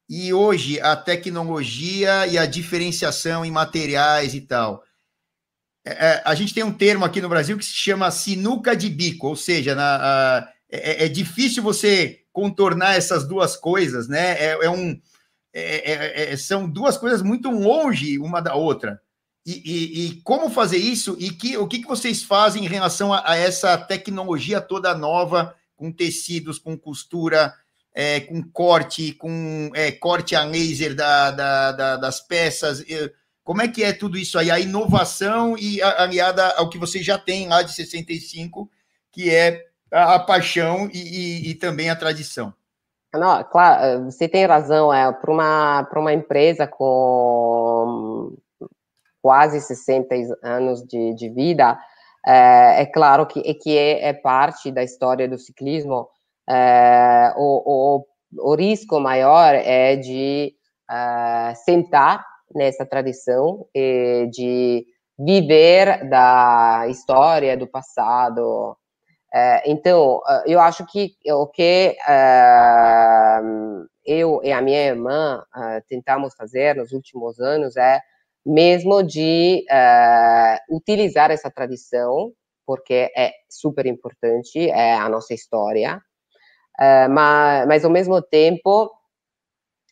E 0.08 0.32
hoje 0.32 0.80
a 0.80 0.96
tecnologia 0.96 2.26
e 2.26 2.36
a 2.36 2.46
diferenciação 2.46 3.44
em 3.44 3.50
materiais 3.50 4.34
e 4.34 4.40
tal. 4.40 4.82
É, 5.84 5.90
é, 5.90 6.22
a 6.24 6.34
gente 6.34 6.52
tem 6.52 6.62
um 6.62 6.72
termo 6.72 7.04
aqui 7.04 7.20
no 7.20 7.28
Brasil 7.28 7.56
que 7.56 7.64
se 7.64 7.72
chama 7.72 8.10
sinuca 8.10 8.76
de 8.76 8.88
bico, 8.90 9.28
ou 9.28 9.36
seja, 9.36 9.74
na, 9.74 9.96
a, 9.96 10.48
é, 10.70 11.04
é, 11.06 11.08
difícil 11.08 11.62
você 11.62 12.20
contornar 12.32 12.96
essas 12.96 13.26
duas 13.26 13.56
coisas, 13.56 14.08
né? 14.08 14.32
É, 14.32 14.64
é 14.64 14.70
um, 14.70 15.00
é, 15.52 16.36
são 16.36 16.68
duas 16.68 16.96
coisas 16.96 17.22
muito 17.22 17.50
longe 17.50 18.18
uma 18.18 18.40
da 18.40 18.54
outra. 18.54 19.00
E, 19.44 19.52
e, 19.52 20.06
e, 20.06 20.20
como 20.22 20.50
fazer 20.50 20.76
isso? 20.76 21.16
E 21.18 21.30
que, 21.30 21.56
o 21.56 21.66
que, 21.66 21.80
que 21.80 21.88
vocês 21.88 22.22
fazem 22.22 22.64
em 22.64 22.68
relação 22.68 23.12
a, 23.12 23.22
a 23.30 23.36
essa 23.36 23.76
tecnologia 23.78 24.60
toda 24.60 24.94
nova, 24.94 25.54
com 25.76 25.90
tecidos, 25.90 26.58
com 26.58 26.76
costura, 26.76 27.54
é, 27.94 28.20
com 28.20 28.42
corte, 28.42 29.12
com 29.12 29.70
é, 29.74 29.90
corte 29.90 30.36
a 30.36 30.44
laser 30.44 30.94
da, 30.94 31.30
da, 31.30 31.72
da, 31.72 31.96
das 31.96 32.20
peças. 32.20 32.84
Como 33.42 33.62
é 33.62 33.68
que 33.68 33.82
é 33.82 33.92
tudo 33.92 34.16
isso 34.18 34.38
aí? 34.38 34.50
A 34.50 34.60
inovação 34.60 35.56
e 35.58 35.82
aliada 35.82 36.46
ao 36.56 36.68
que 36.68 36.78
você 36.78 37.02
já 37.02 37.18
tem 37.18 37.48
lá 37.48 37.62
de 37.62 37.72
65, 37.72 38.70
que 39.10 39.30
é 39.30 39.66
a, 39.90 40.14
a 40.14 40.18
paixão 40.20 40.88
e, 40.92 40.98
e, 40.98 41.50
e, 41.50 41.54
também 41.54 41.90
a 41.90 41.96
tradição. 41.96 42.54
Não, 43.12 43.42
claro, 43.42 44.04
você 44.04 44.28
tem 44.28 44.46
razão. 44.46 44.92
É, 44.94 45.10
para 45.12 45.32
uma, 45.32 45.88
uma 45.96 46.12
empresa 46.12 46.66
com 46.66 48.09
quase 49.22 49.60
60 49.60 50.14
anos 50.42 50.82
de, 50.84 51.14
de 51.14 51.28
vida, 51.28 51.78
é, 52.26 52.82
é 52.82 52.86
claro 52.86 53.26
que, 53.26 53.54
que 53.54 53.76
é, 53.76 54.08
é 54.08 54.12
parte 54.12 54.70
da 54.70 54.82
história 54.82 55.28
do 55.28 55.38
ciclismo 55.38 56.08
é, 56.48 57.32
o, 57.36 57.62
o, 57.64 58.06
o, 58.38 58.54
risco 58.56 58.98
maior 58.98 59.54
é 59.54 59.94
de 59.94 60.52
uh, 60.90 61.54
sentar 61.64 62.26
nessa 62.52 62.84
tradição 62.84 63.66
e 63.72 64.28
de 64.32 64.84
viver 65.16 66.08
da 66.08 66.86
história 66.88 67.56
do 67.56 67.68
passado. 67.68 68.76
Uh, 69.32 69.62
então, 69.64 70.20
eu 70.44 70.60
acho 70.60 70.84
que 70.86 71.14
o 71.28 71.46
que 71.46 71.96
uh, 72.08 73.86
eu 74.04 74.40
e 74.42 74.50
a 74.50 74.60
minha 74.60 74.86
irmã 74.86 75.44
tentamos 75.88 76.34
fazer 76.34 76.74
nos 76.74 76.90
últimos 76.90 77.38
anos 77.38 77.76
é 77.76 78.00
mesmo 78.44 79.02
de 79.02 79.64
utilizar 80.70 81.30
essa 81.30 81.50
tradição, 81.50 82.32
porque 82.66 83.10
é 83.16 83.32
super 83.48 83.86
importante, 83.86 84.70
é 84.70 84.94
a 84.94 85.08
nossa 85.08 85.34
história, 85.34 86.00
uh, 86.78 87.10
mas, 87.10 87.66
mas 87.66 87.84
ao 87.84 87.90
mesmo 87.90 88.22
tempo 88.22 88.90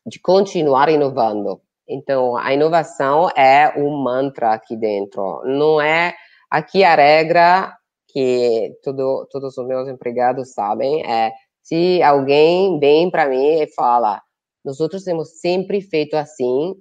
de 0.07 0.20
continuar 0.20 0.88
inovando. 0.88 1.61
Então, 1.88 2.36
a 2.36 2.53
inovação 2.53 3.28
é 3.30 3.74
um 3.76 4.03
mantra 4.03 4.53
aqui 4.53 4.76
dentro. 4.76 5.42
Não 5.44 5.80
é 5.80 6.14
aqui 6.51 6.84
a 6.84 6.94
regra 6.94 7.74
que 8.09 8.78
todo, 8.82 9.26
todos 9.30 9.57
os 9.57 9.66
meus 9.66 9.88
empregados 9.88 10.53
sabem 10.53 11.05
é 11.05 11.32
se 11.62 12.03
alguém 12.03 12.78
vem 12.78 13.11
para 13.11 13.28
mim 13.28 13.61
e 13.61 13.66
fala, 13.74 14.22
nós 14.64 14.80
outros 14.80 15.05
temos 15.05 15.40
sempre 15.40 15.80
feito 15.82 16.14
assim, 16.14 16.74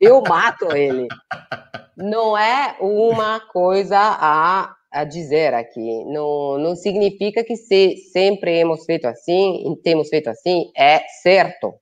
eu 0.00 0.22
mato 0.22 0.74
ele. 0.76 1.08
Não 1.96 2.36
é 2.36 2.76
uma 2.80 3.40
coisa 3.40 3.98
a 3.98 4.76
a 4.96 5.04
dizer 5.04 5.52
aqui. 5.52 6.04
Não, 6.06 6.56
não 6.58 6.74
significa 6.74 7.44
que 7.44 7.54
se 7.54 7.96
sempre 8.12 8.58
hemos 8.58 8.84
feito 8.86 9.06
assim, 9.06 9.78
temos 9.84 10.08
feito 10.08 10.28
assim, 10.28 10.70
é 10.74 11.00
certo. 11.22 11.74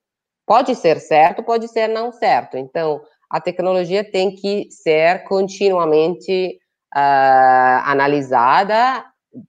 Pode 0.45 0.75
ser 0.75 0.99
certo, 0.99 1.43
pode 1.43 1.69
ser 1.69 1.89
não 1.89 2.11
certo. 2.13 2.57
Então, 2.57 3.01
a 3.31 3.41
tecnologia 3.41 4.03
tem 4.03 4.35
que 4.35 4.69
ser 4.71 5.25
continuamente 5.25 6.59
uh, 6.95 7.81
analisada, 7.85 9.05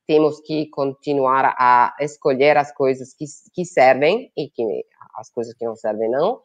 temos 0.07 0.39
que 0.41 0.67
continuar 0.69 1.55
a 1.57 1.93
escolher 1.99 2.57
as 2.57 2.71
coisas 2.71 3.13
que, 3.13 3.25
que 3.53 3.65
servem 3.65 4.31
e 4.37 4.49
que 4.49 4.63
as 5.15 5.29
coisas 5.31 5.53
que 5.55 5.65
não 5.65 5.75
servem 5.75 6.09
não. 6.09 6.39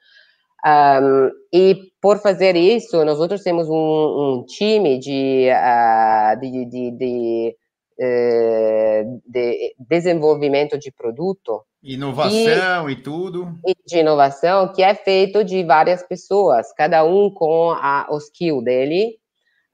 Um, 0.67 1.31
e 1.53 1.91
por 2.01 2.19
fazer 2.19 2.55
isso, 2.55 3.05
nós 3.05 3.19
outros 3.19 3.43
temos 3.43 3.69
um, 3.69 3.73
um 3.75 4.45
time 4.47 4.99
de, 4.99 5.49
uh, 5.51 6.39
de, 6.39 6.67
de, 6.67 6.91
de, 6.91 7.57
uh, 7.99 9.23
de, 9.27 9.75
desenvolvimento 9.79 10.79
de 10.79 10.93
produto. 10.93 11.63
Inovação 11.83 12.91
e, 12.91 12.93
e 12.93 12.97
tudo. 12.97 13.55
De 13.87 13.99
inovação, 13.99 14.73
que 14.73 14.83
é 14.83 14.95
feito 14.95 15.43
de 15.43 15.65
várias 15.65 16.03
pessoas, 16.03 16.73
cada 16.75 17.05
um 17.05 17.31
com 17.31 17.71
a, 17.71 18.07
o 18.11 18.19
skill 18.19 18.63
dele, 18.63 19.17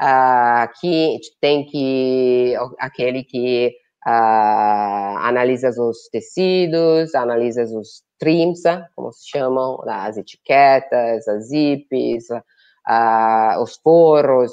uh, 0.01 0.69
que 0.81 1.19
tem 1.41 1.67
que, 1.67 2.55
aquele 2.79 3.25
que 3.25 3.75
analisa 4.09 5.69
os 5.71 6.09
tecidos, 6.13 7.13
analisa 7.13 7.65
os 7.65 8.06
trims, 8.19 8.63
como 8.95 9.13
se 9.13 9.29
chamam, 9.29 9.81
as 9.87 10.17
etiquetas, 10.17 11.27
as 11.29 11.49
zips, 11.49 12.31
uh, 12.31 13.63
os 13.63 13.77
forros, 13.77 14.53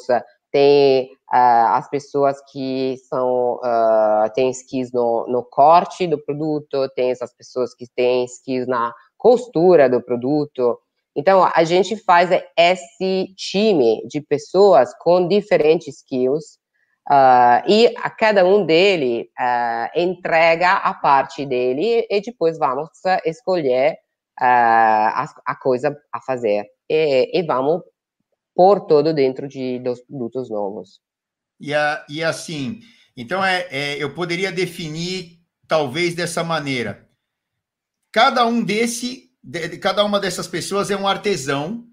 tem 0.52 1.12
uh, 1.34 1.74
as 1.74 1.90
pessoas 1.90 2.38
que 2.52 2.96
são 3.10 3.56
uh, 3.56 4.32
têm 4.36 4.52
skills 4.52 4.92
no, 4.94 5.26
no, 5.28 5.44
corte 5.44 6.06
do 6.06 6.24
produto, 6.24 6.88
tem 6.96 7.10
essas 7.10 7.34
pessoas 7.34 7.74
que 7.74 7.88
têm 7.96 8.26
skills 8.26 8.68
na 8.68 8.94
costura 9.18 9.90
do 9.90 10.02
produto. 10.02 10.80
Então, 11.16 11.50
a 11.54 11.64
gente 11.64 11.96
faz 11.96 12.30
esse 12.58 13.34
time 13.36 14.06
de 14.08 14.22
pessoas 14.22 14.94
com 15.00 15.28
diferentes 15.28 15.88
skills 15.88 16.60
Uh, 17.10 17.60
e 17.68 17.94
a 17.98 18.10
cada 18.10 18.46
um 18.46 18.66
dele 18.66 19.30
uh, 19.38 20.00
entrega 20.00 20.72
a 20.72 20.94
parte 20.94 21.46
dele 21.46 22.08
e 22.10 22.22
depois 22.22 22.58
vamos 22.58 22.90
escolher 23.26 23.98
uh, 24.40 24.44
a, 24.44 25.26
a, 25.46 25.56
coisa 25.56 25.96
a 26.14 26.22
fazer. 26.22 26.66
e, 26.90 27.38
e 27.38 27.44
vamos 27.44 27.82
pôr 28.56 28.86
todo 28.86 29.14
dentro 29.14 29.48
de, 29.48 29.80
dos 29.80 30.02
produtos 30.02 30.50
novos. 30.50 31.02
E, 31.60 31.74
a, 31.74 32.06
e 32.10 32.24
assim, 32.24 32.82
então 33.16 33.44
é, 33.44 33.68
é, 33.70 34.04
eu 34.04 34.14
poderia 34.14 34.52
definir 34.52 35.40
talvez 35.68 36.14
dessa 36.14 36.44
maneira. 36.44 37.10
Cada 38.12 38.46
um 38.46 38.64
desse, 38.64 39.32
de, 39.42 39.78
cada 39.78 40.04
uma 40.04 40.20
dessas 40.20 40.48
pessoas 40.48 40.92
é 40.92 40.96
um 40.96 41.08
artesão 41.08 41.86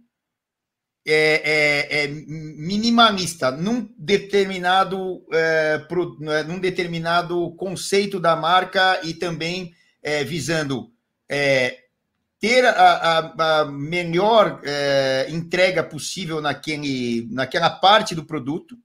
é, 1.07 1.88
é, 1.90 2.05
é 2.05 2.09
minimalista 2.09 3.51
num 3.51 3.88
determinado 3.96 5.24
é, 5.32 5.78
pro, 5.88 6.16
né, 6.20 6.42
num 6.42 6.59
determinado 6.59 7.51
conceito 7.53 8.20
da 8.20 8.36
marca 8.36 9.01
e 9.03 9.14
também 9.14 9.74
é, 10.03 10.22
visando 10.24 10.90
é, 11.28 11.78
ter 12.40 12.64
a, 12.64 12.72
a, 12.72 13.61
a 13.61 13.64
melhor 13.66 14.61
é, 14.64 15.26
entrega 15.28 15.82
possível 15.82 16.40
naquele, 16.40 17.28
naquela 17.30 17.68
parte 17.68 18.14
do 18.14 18.24
produto, 18.24 18.76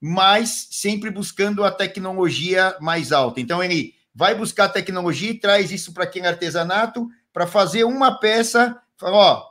mas 0.00 0.68
sempre 0.70 1.10
buscando 1.10 1.64
a 1.64 1.70
tecnologia 1.70 2.76
mais 2.80 3.10
alta. 3.12 3.40
Então 3.40 3.62
ele 3.62 3.94
vai 4.14 4.34
buscar 4.34 4.64
a 4.64 4.68
tecnologia 4.68 5.30
e 5.30 5.38
traz 5.38 5.70
isso 5.70 5.94
para 5.94 6.04
aquele 6.04 6.26
artesanato 6.26 7.08
para 7.32 7.46
fazer 7.46 7.84
uma 7.84 8.18
peça, 8.18 8.78
fala, 8.98 9.16
ó, 9.16 9.49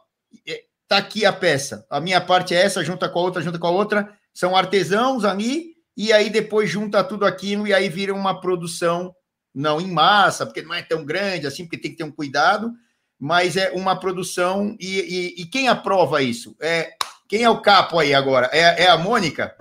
tá 0.90 0.98
aqui 0.98 1.24
a 1.24 1.32
peça. 1.32 1.86
A 1.90 2.02
minha 2.02 2.20
parte 2.20 2.56
é 2.56 2.62
essa, 2.62 2.84
junta 2.84 3.08
com 3.08 3.20
a 3.20 3.22
outra, 3.22 3.42
junta 3.44 3.60
com 3.60 3.68
a 3.68 3.72
outra. 3.72 4.12
São 4.34 4.56
artesãos 4.58 5.24
ali, 5.24 5.76
e 5.96 6.12
aí 6.12 6.30
depois 6.30 6.70
junta 6.70 7.04
tudo 7.04 7.26
aquilo 7.26 7.68
e 7.68 7.74
aí 7.74 7.88
vira 7.88 8.14
uma 8.14 8.42
produção, 8.42 9.14
não 9.54 9.80
em 9.80 9.88
massa, 9.88 10.46
porque 10.46 10.64
não 10.64 10.74
é 10.74 10.82
tão 10.82 11.06
grande 11.06 11.46
assim, 11.46 11.64
porque 11.64 11.78
tem 11.78 11.92
que 11.92 11.98
ter 11.98 12.04
um 12.04 12.12
cuidado, 12.12 12.72
mas 13.20 13.56
é 13.56 13.70
uma 13.72 13.98
produção. 14.00 14.76
E, 14.80 15.36
e, 15.38 15.42
e 15.44 15.46
quem 15.46 15.68
aprova 15.68 16.24
isso? 16.24 16.56
É, 16.60 16.94
quem 17.28 17.44
é 17.44 17.50
o 17.50 17.62
capo 17.62 18.00
aí 18.00 18.14
agora? 18.14 18.50
É, 18.52 18.86
é 18.86 18.90
a 18.90 18.98
Mônica? 18.98 19.56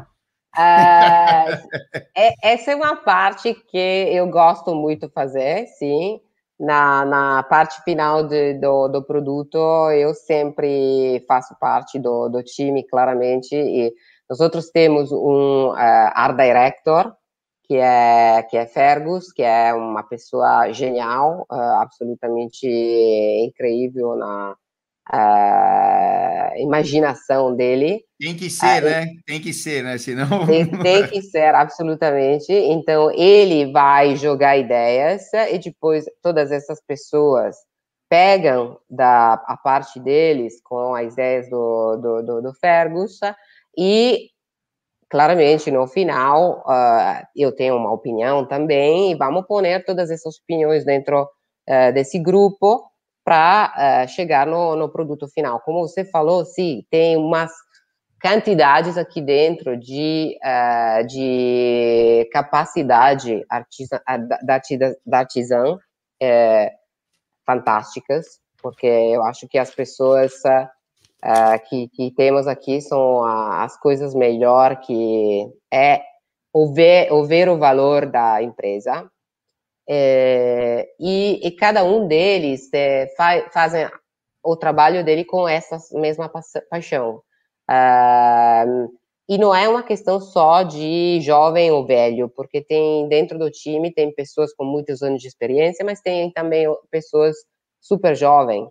Uh, 0.57 1.79
é, 2.17 2.35
essa 2.43 2.73
é 2.73 2.77
uma 2.77 2.97
parte 2.97 3.53
que 3.71 3.77
eu 3.77 4.27
gosto 4.29 4.75
muito 4.75 5.11
fazer, 5.11 5.67
sim 5.79 6.21
na, 6.59 7.05
na 7.05 7.43
parte 7.45 7.83
final 7.83 8.27
de, 8.27 8.55
do, 8.55 8.89
do 8.89 9.03
produto, 9.03 9.59
eu 9.93 10.13
sempre 10.15 11.25
faço 11.29 11.57
parte 11.61 11.99
do, 11.99 12.29
do 12.29 12.43
time, 12.43 12.85
claramente, 12.85 13.55
e 13.55 13.93
nós 14.29 14.41
outros 14.41 14.71
temos 14.71 15.13
um 15.13 15.71
uh, 15.71 15.75
art 15.77 16.37
director, 16.37 17.15
que 17.65 17.77
é, 17.77 18.43
que 18.49 18.57
é 18.57 18.67
Fergus, 18.67 19.31
que 19.33 19.43
é 19.43 19.73
uma 19.75 20.03
pessoa 20.03 20.73
genial, 20.73 21.47
uh, 21.51 21.83
absolutamente 21.83 22.67
incrível 22.67 24.17
na, 24.17 24.57
a 25.11 26.53
imaginação 26.57 27.55
dele. 27.55 28.05
Tem 28.21 28.37
que 28.37 28.51
ser, 28.51 28.83
né? 28.83 29.07
Tem 29.27 29.41
que 29.41 29.53
ser, 29.53 29.83
né? 29.83 29.97
Senão. 29.97 30.29
Tem, 30.47 30.67
tem, 30.83 31.07
que 31.07 31.23
ser, 31.23 31.55
absolutamente. 31.55 32.53
Então, 32.53 33.11
ele 33.13 33.73
vai 33.73 34.17
jogar 34.17 34.59
ideias 34.59 35.33
e 35.51 35.59
depois 35.59 36.05
todas 36.23 36.53
essas 36.53 36.81
pessoas 36.87 37.57
pegam 38.09 38.79
da, 38.89 39.35
a 39.47 39.57
parte 39.57 40.01
deles 40.01 40.61
com 40.63 40.95
as 40.95 41.13
ideias 41.13 41.49
do, 41.49 41.97
do, 41.97 42.23
do, 42.23 42.43
do 42.43 42.55
Fergus 42.55 43.21
e, 43.77 44.31
claramente, 45.11 45.71
no 45.71 45.87
final, 45.87 46.65
uh, 46.67 47.25
eu 47.37 47.55
tenho 47.55 47.77
uma 47.77 47.93
opinião 47.93 48.47
também 48.47 49.13
e 49.13 49.15
vamos 49.15 49.47
pôr 49.47 49.63
todas 49.85 50.11
essas 50.11 50.37
opiniões 50.39 50.85
dentro 50.85 51.23
uh, 51.23 51.93
desse 51.93 52.19
grupo 52.19 52.89
para 53.29 53.75
uh, 53.77 53.81
eh, 53.81 54.07
chegar 54.07 54.47
no, 54.47 54.75
no, 54.75 54.89
produto 54.89 55.29
final. 55.29 55.61
Como 55.61 55.87
você 55.87 56.03
falou, 56.03 56.47
sim, 56.47 56.83
tem 56.91 57.15
umas 57.15 57.53
quantidades 58.23 58.97
aqui 58.97 59.21
dentro 59.21 59.79
de, 59.79 60.35
uh, 60.43 61.07
de 61.07 62.27
capacidade 62.33 63.45
artisa, 63.51 64.03
da, 64.43 64.63
da 65.07 65.19
artesã 65.19 65.77
é, 66.19 66.73
fantásticas, 67.45 68.41
porque 68.63 68.87
eu 68.87 69.23
acho 69.25 69.47
que 69.47 69.59
as 69.59 69.75
pessoas 69.75 70.33
uh, 70.47 71.69
que, 71.69 71.89
que 71.91 72.11
temos 72.13 72.47
aqui 72.47 72.81
são 72.81 73.23
as 73.27 73.79
coisas 73.79 74.15
melhor 74.15 74.81
que 74.81 75.47
é 75.71 76.01
o 76.51 76.73
ver, 76.73 77.13
o 77.13 77.27
ver 77.27 77.51
o 77.51 77.59
valor 77.59 78.07
da 78.07 78.43
empresa, 78.43 79.07
é, 79.89 80.87
e, 81.01 81.41
e, 81.47 81.51
cada 81.53 81.83
um 81.83 82.07
deles 82.07 82.69
é, 82.75 83.07
fa 83.17 83.49
fazem 83.51 83.89
o 84.45 84.57
trabalho 84.57 85.05
dele 85.05 85.25
com 85.25 85.49
essa 85.49 85.79
mesma 85.99 86.29
pa 86.29 86.41
paixão. 86.71 87.23
Uh, 87.71 88.89
e 89.29 89.37
não 89.37 89.55
é 89.55 89.69
uma 89.69 89.83
questão 89.83 90.21
só 90.21 90.63
de 90.63 91.21
jovem 91.21 91.71
ou 91.71 91.87
velho, 91.87 92.31
porque 92.31 92.63
tem 92.63 93.07
dentro 93.09 93.39
do 93.39 93.51
time 93.51 93.93
tem 93.93 94.15
pessoas 94.15 94.55
com 94.55 94.65
muitos 94.65 95.03
anos 95.03 95.21
de 95.21 95.29
experiência, 95.29 95.85
mas 95.85 96.01
tem 96.01 96.31
também 96.33 96.67
pessoas 96.91 97.37
super 97.81 98.17
jovens. 98.17 98.69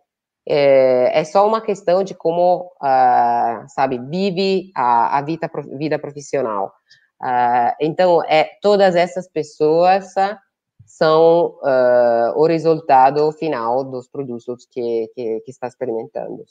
É, 0.50 1.20
é 1.20 1.24
só 1.24 1.46
uma 1.46 1.62
questão 1.62 2.04
de 2.04 2.16
como, 2.16 2.72
uh, 2.82 3.68
sabe, 3.68 4.00
vive 4.10 4.72
a, 4.76 5.18
a 5.18 5.22
vida, 5.22 5.50
vida 5.78 6.00
profissional. 6.00 6.74
Uh, 7.22 7.74
então, 7.82 8.24
é, 8.26 8.50
todas 8.62 8.96
essas 8.96 9.30
pessoas 9.30 10.14
são 10.88 11.60
uh, 11.62 12.32
o 12.36 12.48
resultado 12.48 13.30
final 13.34 13.84
dos 13.84 14.08
produtos 14.08 14.66
que, 14.72 15.12
que, 15.14 15.42
que 15.42 15.52
está 15.52 15.68
experimentando. 15.68 16.44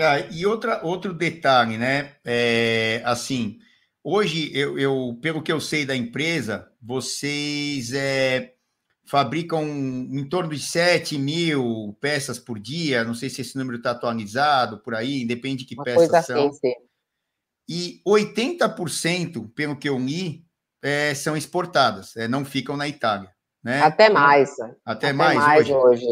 Ah, 0.00 0.18
e 0.18 0.46
outra, 0.46 0.84
outro 0.84 1.12
detalhe, 1.12 1.76
né? 1.76 2.16
É, 2.24 3.02
assim, 3.04 3.58
hoje, 4.02 4.50
eu, 4.56 4.78
eu, 4.78 5.18
pelo 5.20 5.42
que 5.42 5.52
eu 5.52 5.60
sei 5.60 5.84
da 5.84 5.94
empresa, 5.94 6.66
vocês 6.80 7.92
é, 7.92 8.54
fabricam 9.04 9.62
em 9.64 10.26
torno 10.26 10.50
de 10.50 10.58
7 10.58 11.18
mil 11.18 11.94
peças 12.00 12.38
por 12.38 12.58
dia. 12.58 13.04
Não 13.04 13.14
sei 13.14 13.28
se 13.28 13.42
esse 13.42 13.56
número 13.56 13.76
está 13.76 13.90
atualizado 13.90 14.78
por 14.78 14.94
aí, 14.94 15.26
depende 15.26 15.58
de 15.58 15.66
que 15.66 15.74
Uma 15.74 15.84
peças 15.84 16.14
assim, 16.14 16.32
são. 16.32 16.48
Assim, 16.48 16.58
sim. 16.58 16.74
E 17.68 18.02
80%, 18.06 19.52
pelo 19.54 19.76
que 19.76 19.88
eu 19.88 19.98
li, 19.98 20.44
é, 20.82 21.14
são 21.14 21.36
exportadas, 21.36 22.16
é, 22.16 22.26
não 22.26 22.44
ficam 22.44 22.76
na 22.76 22.88
Itália. 22.88 23.30
Né? 23.62 23.80
Até 23.82 24.10
mais. 24.10 24.50
Até, 24.58 24.74
Até 24.84 25.12
mais, 25.12 25.38
mais 25.38 25.60
hoje. 25.70 25.74
hoje. 25.74 26.06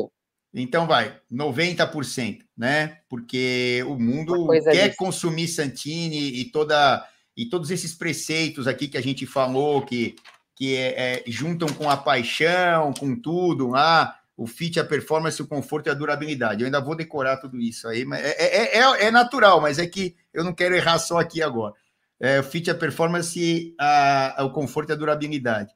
Então 0.52 0.86
vai, 0.86 1.16
90%, 1.32 2.40
né? 2.56 2.98
Porque 3.08 3.84
o 3.86 3.94
mundo 3.96 4.48
quer 4.64 4.88
disso. 4.88 4.96
consumir 4.96 5.46
Santini 5.46 6.40
e 6.40 6.44
toda 6.50 7.06
e 7.36 7.46
todos 7.48 7.70
esses 7.70 7.94
preceitos 7.94 8.66
aqui 8.66 8.88
que 8.88 8.98
a 8.98 9.02
gente 9.02 9.26
falou 9.26 9.82
que 9.82 10.16
que 10.56 10.76
é, 10.76 11.14
é, 11.14 11.24
juntam 11.26 11.68
com 11.68 11.88
a 11.88 11.96
paixão, 11.96 12.92
com 12.92 13.16
tudo, 13.16 13.74
ah, 13.74 14.14
o 14.36 14.46
fit, 14.46 14.78
a 14.78 14.84
performance, 14.84 15.40
o 15.40 15.46
conforto 15.46 15.86
e 15.86 15.90
a 15.90 15.94
durabilidade. 15.94 16.60
Eu 16.60 16.66
ainda 16.66 16.82
vou 16.82 16.94
decorar 16.94 17.38
tudo 17.38 17.58
isso 17.58 17.88
aí, 17.88 18.04
mas 18.04 18.22
é, 18.22 18.34
é, 18.38 18.78
é, 18.78 19.04
é 19.06 19.10
natural, 19.10 19.58
mas 19.60 19.78
é 19.78 19.86
que 19.86 20.14
eu 20.34 20.44
não 20.44 20.52
quero 20.52 20.76
errar 20.76 20.98
só 20.98 21.18
aqui 21.18 21.42
agora. 21.42 21.72
É, 22.20 22.40
o 22.40 22.42
fit, 22.42 22.70
a 22.70 22.74
performance, 22.74 23.74
a, 23.80 24.36
o 24.44 24.50
conforto 24.50 24.90
e 24.90 24.92
a 24.92 24.96
durabilidade. 24.96 25.72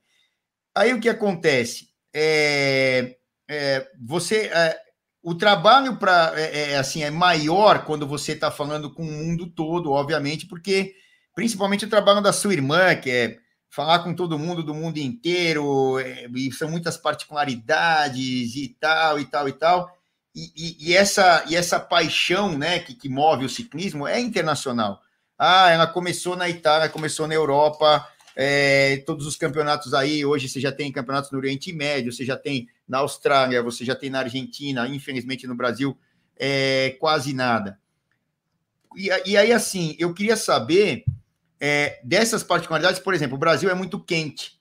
Aí 0.75 0.93
o 0.93 1.01
que 1.01 1.09
acontece? 1.09 1.89
É, 2.15 3.17
é, 3.49 3.89
você, 4.01 4.47
é, 4.47 4.79
o 5.23 5.35
trabalho 5.35 5.97
para 5.97 6.33
é, 6.37 6.73
é, 6.73 6.77
assim 6.77 7.03
é 7.03 7.11
maior 7.11 7.85
quando 7.85 8.07
você 8.07 8.33
está 8.33 8.51
falando 8.51 8.93
com 8.93 9.03
o 9.03 9.11
mundo 9.11 9.47
todo, 9.47 9.93
obviamente, 9.93 10.47
porque 10.47 10.95
principalmente 11.35 11.85
o 11.85 11.91
trabalho 11.91 12.21
da 12.21 12.33
sua 12.33 12.53
irmã, 12.53 12.95
que 12.95 13.11
é 13.11 13.39
falar 13.71 14.01
com 14.01 14.15
todo 14.15 14.39
mundo 14.39 14.63
do 14.63 14.75
mundo 14.75 14.99
inteiro, 14.99 15.99
é, 15.99 16.27
e 16.35 16.53
são 16.53 16.71
muitas 16.71 16.97
particularidades 16.97 18.55
e 18.55 18.77
tal 18.81 19.19
e 19.19 19.25
tal 19.25 19.49
e 19.49 19.53
tal. 19.53 19.99
E, 20.35 20.53
e, 20.57 20.91
e 20.91 20.95
essa, 20.95 21.45
e 21.49 21.57
essa 21.57 21.79
paixão 21.79 22.59
né, 22.59 22.81
que, 22.81 22.95
que 22.95 23.09
move 23.09 23.45
o 23.45 23.49
ciclismo 23.49 24.07
é 24.07 24.21
internacional. 24.21 25.01
Ah, 25.39 25.71
ela 25.71 25.87
começou 25.87 26.37
na 26.37 26.49
Itália, 26.49 26.89
começou 26.89 27.27
na 27.27 27.35
Europa, 27.35 28.07
é, 28.37 28.99
todos 29.07 29.27
os 29.27 29.37
campeonatos 29.37 29.95
aí, 29.95 30.25
hoje 30.25 30.49
você 30.49 30.61
já 30.61 30.73
tem 30.73 30.91
campeonatos 30.91 31.31
no 31.31 31.39
Oriente 31.39 31.73
Médio, 31.73 32.13
você 32.13 32.25
já 32.25 32.37
tem 32.37 32.69
na 32.87 32.99
Austrália, 32.99 33.63
você 33.63 33.85
já 33.85 33.95
tem 33.95 34.11
na 34.11 34.21
Argentina, 34.21 34.89
infelizmente 34.89 35.47
no 35.47 35.55
Brasil, 35.55 35.97
é, 36.37 36.97
quase 36.99 37.33
nada. 37.33 37.79
E, 38.97 39.09
e, 39.27 39.37
aí, 39.37 39.53
assim, 39.53 39.97
eu 39.99 40.13
queria 40.13 40.37
saber 40.37 41.05
é, 41.61 42.01
dessas 42.05 42.43
particularidades, 42.43 43.01
por 43.01 43.15
exemplo, 43.15 43.37
o 43.37 43.41
Brasil 43.41 43.71
é 43.71 43.75
muito 43.75 43.99
quente, 43.99 44.61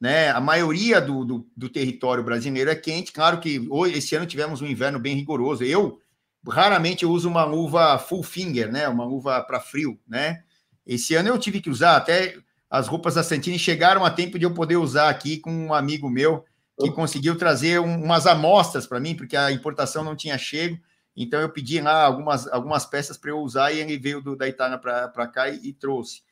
né? 0.00 0.30
A 0.30 0.40
maioria 0.40 1.00
do, 1.00 1.24
do, 1.24 1.46
do 1.56 1.68
território 1.68 2.24
brasileiro 2.24 2.70
é 2.70 2.74
quente. 2.74 3.12
Claro 3.12 3.38
que 3.40 3.66
hoje, 3.70 3.98
esse 3.98 4.14
ano 4.14 4.26
tivemos 4.26 4.62
um 4.62 4.66
inverno 4.66 4.98
bem 4.98 5.14
rigoroso. 5.14 5.62
Eu 5.62 6.00
raramente 6.48 7.04
uso 7.04 7.28
uma 7.28 7.44
luva 7.44 7.98
full 7.98 8.22
finger, 8.22 8.72
né? 8.72 8.88
Uma 8.88 9.04
luva 9.04 9.42
para 9.42 9.60
frio, 9.60 9.98
né? 10.08 10.42
Esse 10.86 11.14
ano 11.14 11.28
eu 11.28 11.38
tive 11.38 11.60
que 11.60 11.70
usar 11.70 11.96
até 11.96 12.34
as 12.70 12.86
roupas 12.86 13.16
da 13.16 13.24
Santini 13.24 13.58
chegaram 13.58 14.04
a 14.04 14.10
tempo 14.10 14.38
de 14.38 14.44
eu 14.44 14.54
poder 14.54 14.76
usar 14.76 15.08
aqui 15.08 15.38
com 15.38 15.50
um 15.50 15.74
amigo 15.74 16.08
meu 16.08 16.44
que 16.80 16.90
conseguiu 16.90 17.36
trazer 17.36 17.80
um, 17.80 18.02
umas 18.02 18.26
amostras 18.26 18.86
para 18.86 19.00
mim, 19.00 19.14
porque 19.14 19.36
a 19.36 19.50
importação 19.50 20.04
não 20.04 20.16
tinha 20.16 20.38
chego. 20.38 20.78
Então 21.16 21.40
eu 21.40 21.50
pedi 21.50 21.80
lá 21.80 22.04
algumas, 22.04 22.46
algumas 22.46 22.86
peças 22.86 23.18
para 23.18 23.30
eu 23.30 23.40
usar 23.40 23.72
e 23.72 23.80
ele 23.80 23.98
veio 23.98 24.22
do, 24.22 24.36
da 24.36 24.48
Itália 24.48 24.78
para 24.78 25.26
cá 25.26 25.48
e, 25.48 25.60
e, 25.68 25.72
trouxe. 25.72 26.22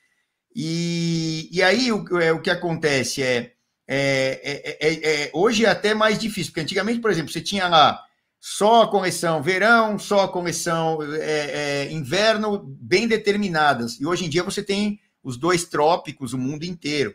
E, 0.55 1.49
e 1.53 1.62
aí 1.62 1.93
o, 1.93 2.18
é, 2.18 2.32
o 2.32 2.41
que 2.41 2.51
acontece 2.51 3.22
é, 3.22 3.53
é, 3.86 4.76
é, 4.80 5.24
é, 5.24 5.30
hoje 5.34 5.66
é 5.66 5.68
até 5.68 5.93
mais 5.93 6.18
difícil, 6.18 6.53
porque 6.53 6.62
antigamente, 6.62 7.01
por 7.01 7.11
exemplo, 7.11 7.32
você 7.32 7.41
tinha 7.41 7.68
lá 7.68 8.03
só 8.41 8.82
a 8.82 8.89
coleção 8.89 9.43
verão, 9.43 9.99
só 9.99 10.20
a 10.20 10.28
coleção 10.28 11.01
inverno, 11.91 12.59
bem 12.80 13.09
determinadas. 13.09 14.01
E 14.01 14.07
hoje 14.07 14.24
em 14.24 14.28
dia 14.28 14.45
você 14.45 14.62
tem 14.62 15.01
os 15.29 15.37
dois 15.37 15.64
trópicos, 15.64 16.33
o 16.33 16.39
mundo 16.39 16.64
inteiro. 16.64 17.14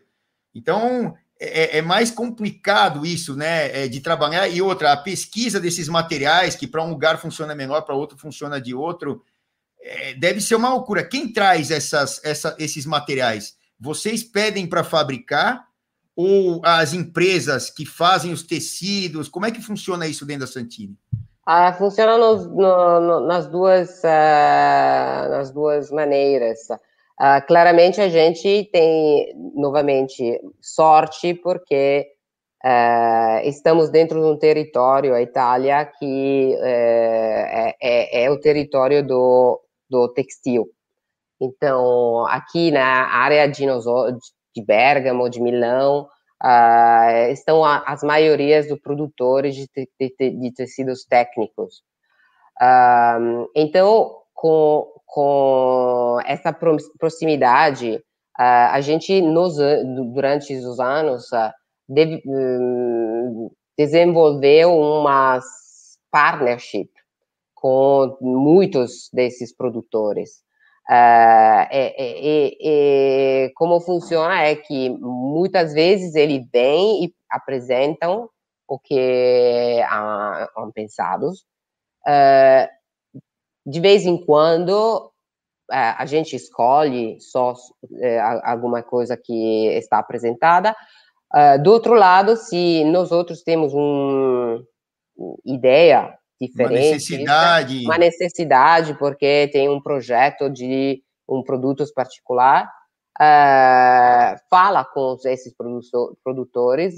Então, 0.54 1.16
é, 1.40 1.80
é, 1.80 1.82
mais 1.82 2.12
complicado 2.12 3.04
isso, 3.04 3.36
né, 3.36 3.86
é, 3.86 3.88
de 3.88 4.00
trabalhar. 4.02 4.48
E 4.48 4.62
outra, 4.62 4.94
a 4.94 4.98
pesquisa 4.98 5.60
desses 5.60 5.90
materiais, 5.90 6.56
que 6.56 6.68
para 6.68 6.84
um 6.84 6.92
lugar 6.92 7.18
funciona 7.18 7.56
melhor, 7.56 7.82
para 7.82 7.96
outro 7.96 8.16
funciona 8.16 8.62
de 8.62 8.72
outro, 8.76 9.24
é, 9.82 10.14
deve 10.14 10.40
ser 10.42 10.54
uma 10.54 10.70
loucura. 10.70 11.04
Quem 11.04 11.34
traz 11.34 11.72
essas, 11.72 12.24
essa, 12.24 12.56
esses 12.60 12.86
materiais? 12.86 13.58
Vocês 13.80 14.22
pedem 14.22 14.68
para 14.68 14.84
fabricar 14.84 15.66
ou 16.16 16.62
as 16.64 16.94
empresas 16.94 17.72
que 17.72 17.84
fazem 17.84 18.32
os 18.32 18.44
tecidos? 18.44 19.28
Como 19.28 19.48
é 19.48 19.52
que 19.52 19.60
funciona 19.60 20.06
isso 20.06 20.24
dentro 20.24 20.46
da 20.46 20.52
Santini? 20.52 20.96
Ah, 21.44 21.74
funciona 21.74 22.16
no, 22.16 22.46
no, 22.46 23.28
nas, 23.28 23.48
duas, 23.48 24.02
uh, 24.04 25.30
nas 25.32 25.50
duas 25.50 25.90
maneiras. 25.90 26.60
Uh, 27.24 27.40
claramente 27.48 28.02
a 28.02 28.10
gente 28.10 28.70
tem, 28.70 29.34
novamente, 29.56 30.42
sorte 30.60 31.34
porque 31.34 32.06
uh, 32.66 33.48
estamos 33.48 33.90
dentro 33.90 34.20
de 34.20 34.26
um 34.26 34.38
território, 34.38 35.14
a 35.14 35.22
Itália, 35.22 35.86
que 35.86 36.54
uh, 36.54 36.66
é, 36.66 37.76
é, 37.82 38.24
é, 38.26 38.30
o 38.30 38.38
território 38.38 39.08
do, 39.08 39.62
do 39.90 40.10
textil. 40.10 40.70
Então, 41.40 42.28
aqui 42.28 42.72
na 42.72 42.84
área 42.84 43.48
de, 43.48 43.68
de 44.54 44.66
Bergamo, 44.66 45.30
de 45.30 45.42
Milão, 45.42 46.10
estão 47.32 47.64
a, 47.64 47.84
as 47.88 48.04
maiorias 48.04 48.68
dos 48.68 48.82
produtores 48.82 49.56
de, 49.56 49.70
de, 49.74 50.30
de 50.30 50.54
tecidos 50.54 51.06
técnicos. 51.06 51.84
então, 53.56 54.24
com, 54.34 54.93
com 55.14 56.18
essa 56.26 56.52
proximidade, 56.98 58.04
a 58.36 58.82
gente, 58.82 59.22
nos, 59.22 59.58
durante 60.12 60.56
os 60.56 60.80
anos, 60.80 61.28
deve, 61.88 62.20
hum, 62.26 63.52
desenvolveu 63.78 64.76
umas 64.76 65.44
partnership 66.12 66.90
com 67.54 68.18
muitos 68.22 69.12
desses 69.14 69.56
produtores. 69.56 70.42
E, 70.90 71.96
e, 72.00 72.58
e, 72.60 73.54
como 73.54 73.80
funciona 73.82 74.42
é 74.42 74.56
que 74.56 74.90
muitas 74.90 75.74
vezes 75.76 76.16
ele 76.16 76.44
vem 76.52 77.06
e 77.06 77.14
apresentam 77.30 78.28
o 78.68 78.80
que 78.80 79.80
há, 79.88 80.50
pensados. 80.74 81.42
Uh, 82.02 82.83
de 83.66 83.80
vez 83.80 84.06
em 84.06 84.18
quando 84.18 85.12
é, 85.72 85.96
a 85.98 86.06
gente 86.06 86.36
escolhe 86.36 87.20
só 87.20 87.54
é, 88.00 88.20
alguma 88.44 88.84
coisa 88.84 89.18
que 89.18 89.68
está 89.78 90.00
apresentada. 90.00 90.76
Uh, 91.34 91.62
do 91.64 91.72
outro 91.72 91.96
lado, 91.96 92.36
se 92.36 92.84
nós 92.86 93.12
outros 93.12 93.42
temos 93.42 93.74
uma 93.74 94.62
ideia 95.44 96.14
diferente, 96.40 96.74
uma 96.74 96.92
necessidade, 96.92 97.86
uma 97.86 97.98
necessidade 97.98 98.94
porque 99.00 99.50
tem 99.52 99.68
um 99.68 99.82
projeto 99.82 100.48
de 100.50 101.02
um 101.28 101.42
produto 101.42 101.84
particular, 101.96 102.70
fala 104.50 104.86
com 104.86 105.18
esses 105.26 105.54
produtores, 106.24 106.96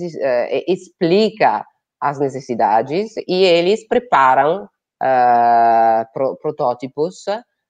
explica 0.68 1.66
as 2.02 2.20
necessidades 2.20 3.14
e 3.28 3.44
eles 3.44 3.88
preparam 3.88 4.68
pro, 6.14 6.38
protótipos 6.38 7.26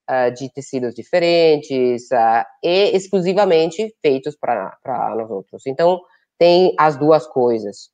uh, 0.09 0.34
de 0.34 0.51
tecidos 0.51 0.93
diferentes 0.93 2.03
uh, 2.11 2.45
e 2.63 2.95
exclusivamente 2.95 3.93
feitos 4.01 4.36
para 4.36 4.78
nós 4.86 5.30
outros. 5.30 5.65
Então, 5.65 6.01
tem 6.38 6.73
as 6.78 6.97
duas 6.97 7.26
coisas. 7.28 7.89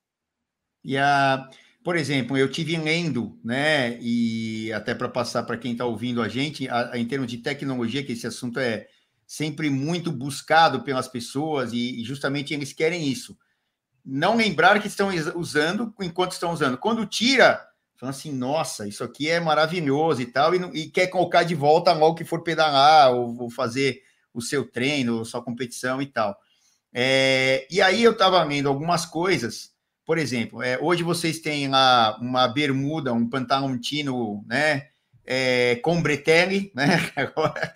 E 0.84 0.98
a, 0.98 1.48
por 1.84 1.96
exemplo, 1.96 2.38
eu 2.38 2.50
tive 2.50 2.78
lendo, 2.78 3.40
né, 3.44 3.98
e 4.02 4.72
até 4.74 4.96
para 4.96 5.10
passar 5.10 5.44
para 5.44 5.58
quem 5.58 5.74
está 5.74 5.86
ouvindo 5.86 6.22
a 6.22 6.28
gente, 6.28 6.68
a, 6.68 6.92
a, 6.92 6.98
em 6.98 7.06
termos 7.06 7.30
de 7.30 7.38
tecnologia, 7.38 8.04
que 8.04 8.14
esse 8.14 8.28
assunto 8.28 8.60
é 8.60 8.88
sempre 9.28 9.70
muito 9.70 10.12
buscado 10.12 10.84
pelas 10.84 11.08
pessoas 11.08 11.72
e, 11.72 12.02
e 12.02 12.04
justamente 12.04 12.54
eles 12.54 12.74
querem 12.74 13.08
isso. 13.08 13.38
Não 14.04 14.36
lembrar 14.36 14.82
que 14.82 14.88
estão 14.88 15.10
usando 15.36 15.94
enquanto 16.02 16.32
estão 16.32 16.52
usando. 16.52 16.78
Quando 16.78 17.06
tira 17.06 17.64
falando 18.02 18.16
assim, 18.16 18.34
nossa, 18.34 18.88
isso 18.88 19.04
aqui 19.04 19.30
é 19.30 19.40
maravilhoso 19.40 20.24
e 20.24 20.26
tal, 20.26 20.56
e, 20.56 20.58
e 20.74 20.90
quer 20.90 21.06
colocar 21.06 21.44
de 21.44 21.54
volta 21.54 21.94
logo 21.94 22.16
que 22.16 22.24
for 22.26 22.42
pedalar 22.42 23.14
ou, 23.14 23.44
ou 23.44 23.50
fazer 23.52 24.02
o 24.34 24.42
seu 24.42 24.68
treino, 24.68 25.24
sua 25.24 25.44
competição 25.44 26.02
e 26.02 26.08
tal. 26.08 26.36
É, 26.92 27.68
e 27.70 27.80
aí 27.80 28.04
eu 28.04 28.14
estava 28.14 28.44
lendo 28.44 28.68
algumas 28.68 29.06
coisas, 29.06 29.70
por 30.04 30.18
exemplo, 30.18 30.64
é, 30.64 30.80
hoje 30.82 31.04
vocês 31.04 31.38
têm 31.38 31.68
lá 31.68 32.18
uma 32.20 32.48
bermuda, 32.48 33.14
um 33.14 33.30
pantaloncino, 33.30 34.44
né, 34.48 34.88
é, 35.24 35.76
com 35.84 36.02
bretelle, 36.02 36.72
né, 36.74 37.12
agora, 37.16 37.72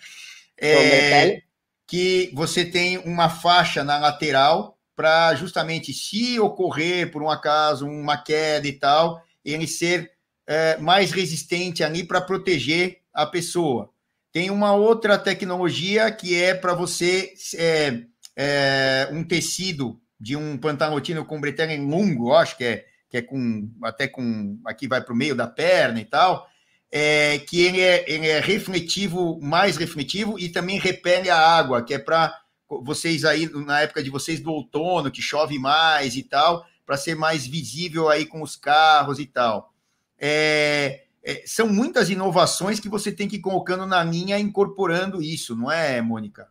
é, 0.60 1.40
que 1.86 2.32
você 2.34 2.64
tem 2.64 2.98
uma 2.98 3.28
faixa 3.28 3.84
na 3.84 3.96
lateral 3.96 4.76
para 4.96 5.36
justamente 5.36 5.92
se 5.92 6.40
ocorrer 6.40 7.12
por 7.12 7.22
um 7.22 7.30
acaso 7.30 7.86
uma 7.86 8.16
queda 8.16 8.66
e 8.66 8.72
tal, 8.72 9.22
ele 9.44 9.68
ser 9.68 10.15
é, 10.46 10.76
mais 10.78 11.10
resistente 11.10 11.82
ali 11.82 12.04
para 12.04 12.20
proteger 12.20 12.98
a 13.12 13.26
pessoa. 13.26 13.90
Tem 14.32 14.50
uma 14.50 14.74
outra 14.74 15.18
tecnologia 15.18 16.10
que 16.10 16.34
é 16.40 16.54
para 16.54 16.74
você 16.74 17.32
é, 17.56 18.02
é, 18.36 19.08
um 19.10 19.24
tecido 19.24 20.00
de 20.20 20.36
um 20.36 20.56
pantalotino 20.56 21.24
com 21.24 21.40
bretelle 21.40 21.76
longo, 21.78 22.34
acho 22.34 22.56
que 22.56 22.64
é, 22.64 22.84
que 23.08 23.16
é 23.16 23.22
com 23.22 23.70
até 23.82 24.06
com 24.06 24.58
aqui 24.66 24.86
vai 24.86 25.00
para 25.00 25.12
o 25.12 25.16
meio 25.16 25.34
da 25.34 25.46
perna 25.46 26.00
e 26.00 26.04
tal, 26.04 26.46
é, 26.92 27.38
que 27.38 27.60
ele 27.60 27.80
é, 27.80 28.04
ele 28.06 28.28
é 28.28 28.40
refletivo, 28.40 29.40
mais 29.40 29.76
refletivo 29.76 30.38
e 30.38 30.48
também 30.48 30.78
repele 30.78 31.30
a 31.30 31.38
água, 31.38 31.82
que 31.82 31.94
é 31.94 31.98
para 31.98 32.38
vocês 32.68 33.24
aí 33.24 33.48
na 33.64 33.80
época 33.80 34.02
de 34.02 34.10
vocês 34.10 34.40
do 34.40 34.50
outono 34.50 35.10
que 35.10 35.22
chove 35.22 35.58
mais 35.58 36.14
e 36.14 36.22
tal, 36.22 36.66
para 36.84 36.96
ser 36.96 37.14
mais 37.14 37.46
visível 37.46 38.08
aí 38.08 38.26
com 38.26 38.42
os 38.42 38.54
carros 38.54 39.18
e 39.18 39.26
tal 39.26 39.72
é, 40.18 41.06
é, 41.24 41.42
são 41.44 41.68
muitas 41.68 42.08
inovações 42.08 42.78
que 42.78 42.88
você 42.88 43.10
tem 43.10 43.26
que 43.26 43.36
ir 43.36 43.40
colocando 43.40 43.84
na 43.84 44.04
linha, 44.04 44.38
incorporando 44.38 45.20
isso, 45.20 45.56
não 45.56 45.70
é, 45.70 46.00
Mônica? 46.00 46.46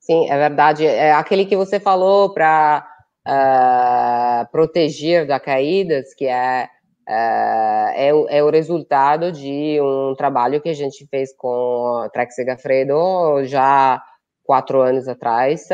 Sim, 0.00 0.28
é 0.28 0.36
verdade. 0.36 0.86
É 0.86 1.12
aquele 1.12 1.44
que 1.46 1.56
você 1.56 1.80
falou 1.80 2.32
para 2.32 2.86
uh, 3.26 4.42
é, 4.42 4.44
proteger 4.52 5.26
da 5.26 5.40
caídas, 5.40 6.14
que 6.14 6.26
é, 6.26 6.68
uh, 7.08 7.90
é, 7.94 8.14
o, 8.14 8.28
é, 8.28 8.42
o 8.42 8.50
resultado 8.50 9.32
de 9.32 9.80
um 9.80 10.14
trabalho 10.16 10.60
que 10.60 10.68
a 10.68 10.74
gente 10.74 11.06
fez 11.08 11.32
com 11.36 12.08
Trex 12.12 12.34
Segafredo 12.36 13.44
já 13.44 14.00
quatro 14.44 14.80
anos 14.80 15.08
atrás. 15.08 15.68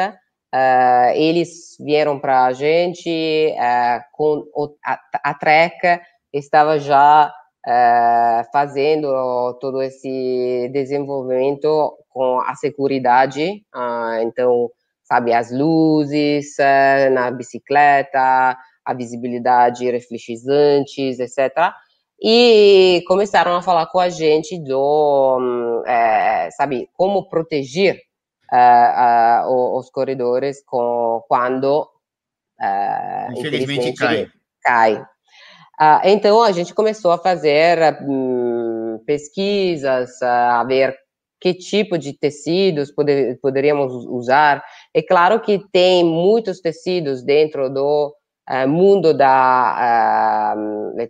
Uh, 0.55 1.13
eles 1.15 1.77
vieram 1.81 2.19
para 2.19 2.45
a 2.45 2.53
gente 2.53 3.55
com 4.13 4.47
o, 4.55 4.75
a, 4.85 4.99
a 5.31 5.35
Trek 5.35 6.01
estava 6.33 6.79
já 6.79 7.33
é, 7.67 8.43
fazendo 8.53 9.57
todo 9.61 9.81
esse 9.83 10.69
desenvolvimento 10.73 11.97
com 12.09 12.41
a 12.41 12.55
segurança, 12.55 13.41
ah, 13.73 14.19
então, 14.23 14.71
sabe, 15.05 15.33
as 15.33 15.53
luzes 15.53 16.59
é, 16.59 17.09
na 17.11 17.31
bicicleta, 17.31 18.57
a 18.85 18.95
visibilidade 18.95 19.89
refletizantes, 19.91 21.21
etc. 21.21 21.73
E 22.21 23.03
começaram 23.07 23.55
a 23.55 23.63
falar 23.63 23.87
com 23.87 23.99
a 23.99 24.09
gente 24.09 24.59
do, 24.59 25.85
é, 25.87 26.51
sabe, 26.53 26.89
como 26.95 27.29
proteger 27.29 28.01
é, 28.53 29.43
os 29.47 29.89
corredores 29.91 30.63
com, 30.65 31.23
quando 31.29 31.89
infelizmente, 33.37 33.91
infelizmente 33.91 33.95
cai. 33.95 34.31
cai. 34.63 35.12
Uh, 35.81 36.01
então, 36.05 36.43
a 36.43 36.53
gente 36.53 36.75
começou 36.75 37.11
a 37.11 37.19
fazer 37.19 37.99
um, 38.03 39.03
pesquisas, 39.07 40.21
a 40.23 40.63
ver 40.65 40.97
que 41.41 41.53
tipo 41.53 41.99
de 41.99 42.13
tecidos 42.13 42.93
poder, 42.93 43.39
poderíamos 43.41 43.93
usar. 44.07 44.63
É 44.95 45.03
claro 45.03 45.41
que 45.41 45.61
tem 45.73 46.05
muitos 46.05 46.61
tecidos 46.61 47.25
dentro 47.25 47.69
do 47.69 48.15
uh, 48.49 48.69
mundo 48.69 49.13
da, 49.13 50.55
uh, 50.57 51.09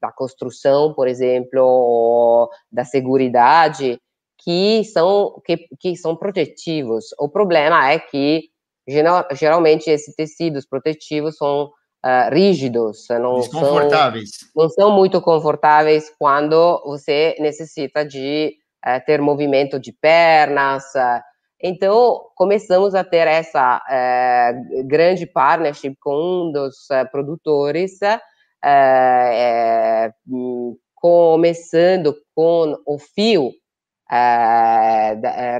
da 0.00 0.12
construção, 0.12 0.94
por 0.94 1.08
exemplo, 1.08 2.48
da 2.70 2.84
segurança, 2.84 3.98
que 4.44 4.84
são, 4.84 5.40
que, 5.44 5.68
que 5.80 5.96
são 5.96 6.16
protetivos. 6.16 7.06
O 7.18 7.28
problema 7.28 7.90
é 7.90 7.98
que, 7.98 8.50
geral, 8.88 9.26
geralmente, 9.32 9.90
esses 9.90 10.14
tecidos 10.14 10.64
protetivos 10.64 11.36
são 11.36 11.72
uh, 12.04 12.34
rígidos, 12.34 13.06
não 13.10 13.36
desconfortáveis. 13.36 14.30
São, 14.30 14.48
não 14.62 14.68
são 14.68 14.90
muito 14.92 15.20
confortáveis 15.20 16.12
quando 16.18 16.82
você 16.84 17.36
necessita 17.38 18.04
de 18.04 18.54
uh, 18.84 19.04
ter 19.06 19.20
movimento 19.20 19.78
de 19.78 19.92
pernas. 19.92 20.84
Uh, 20.94 21.20
então, 21.64 22.20
começamos 22.34 22.92
a 22.92 23.04
ter 23.04 23.28
essa 23.28 23.80
grande 24.84 25.26
partnership 25.26 25.96
com 26.00 26.48
um 26.48 26.52
dos 26.52 26.88
produtores, 27.12 28.00
começando 30.96 32.16
com 32.34 32.76
o 32.84 32.98
fio 32.98 33.52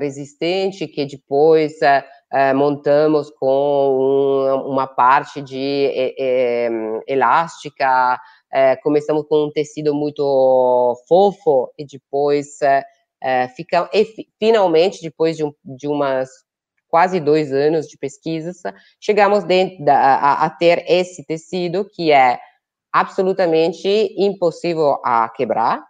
resistente, 0.00 0.88
que 0.88 1.06
depois 1.06 1.74
uh, 2.32 2.56
montamos 2.56 3.30
com 3.30 4.64
um, 4.66 4.70
uma 4.70 4.86
parte 4.86 5.42
de 5.42 5.90
é, 6.18 6.68
elástica, 7.06 8.18
é, 8.50 8.76
começamos 8.76 9.24
com 9.28 9.46
um 9.46 9.50
tecido 9.50 9.94
muito 9.94 11.02
fofo 11.08 11.72
e 11.78 11.86
depois 11.86 12.58
é, 13.22 13.48
fica, 13.48 13.88
e, 13.92 14.06
finalmente, 14.38 15.00
depois 15.00 15.36
de, 15.36 15.44
um, 15.44 15.52
de 15.64 15.86
umas 15.86 16.28
quase 16.88 17.18
dois 17.20 17.52
anos 17.52 17.86
de 17.86 17.96
pesquisas, 17.96 18.58
chegamos 19.00 19.44
da, 19.44 19.96
a, 19.96 20.44
a, 20.44 20.50
ter 20.50 20.84
esse 20.86 21.24
tecido 21.24 21.88
que 21.88 22.12
é 22.12 22.38
absolutamente 22.92 23.88
impossível 24.18 25.00
a 25.02 25.26
quebrar. 25.30 25.82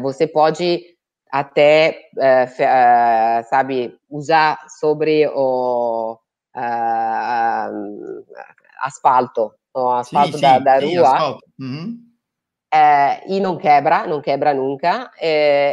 você 0.00 0.26
pode 0.26 0.95
até, 1.30 2.08
uh, 2.16 3.48
sabe, 3.48 3.96
usar 4.08 4.58
sobre 4.80 5.26
o 5.28 6.18
uh, 6.56 8.24
asfalto, 8.82 9.52
o 9.74 9.90
asfalto 9.90 10.36
sim, 10.36 10.40
da, 10.40 10.58
sim, 10.58 10.64
da 10.64 10.78
rua. 10.80 11.38
Uhum. 11.58 11.98
e 13.26 13.40
não 13.40 13.56
quebra, 13.56 14.06
não 14.06 14.20
quebra 14.20 14.52
nunca. 14.54 15.10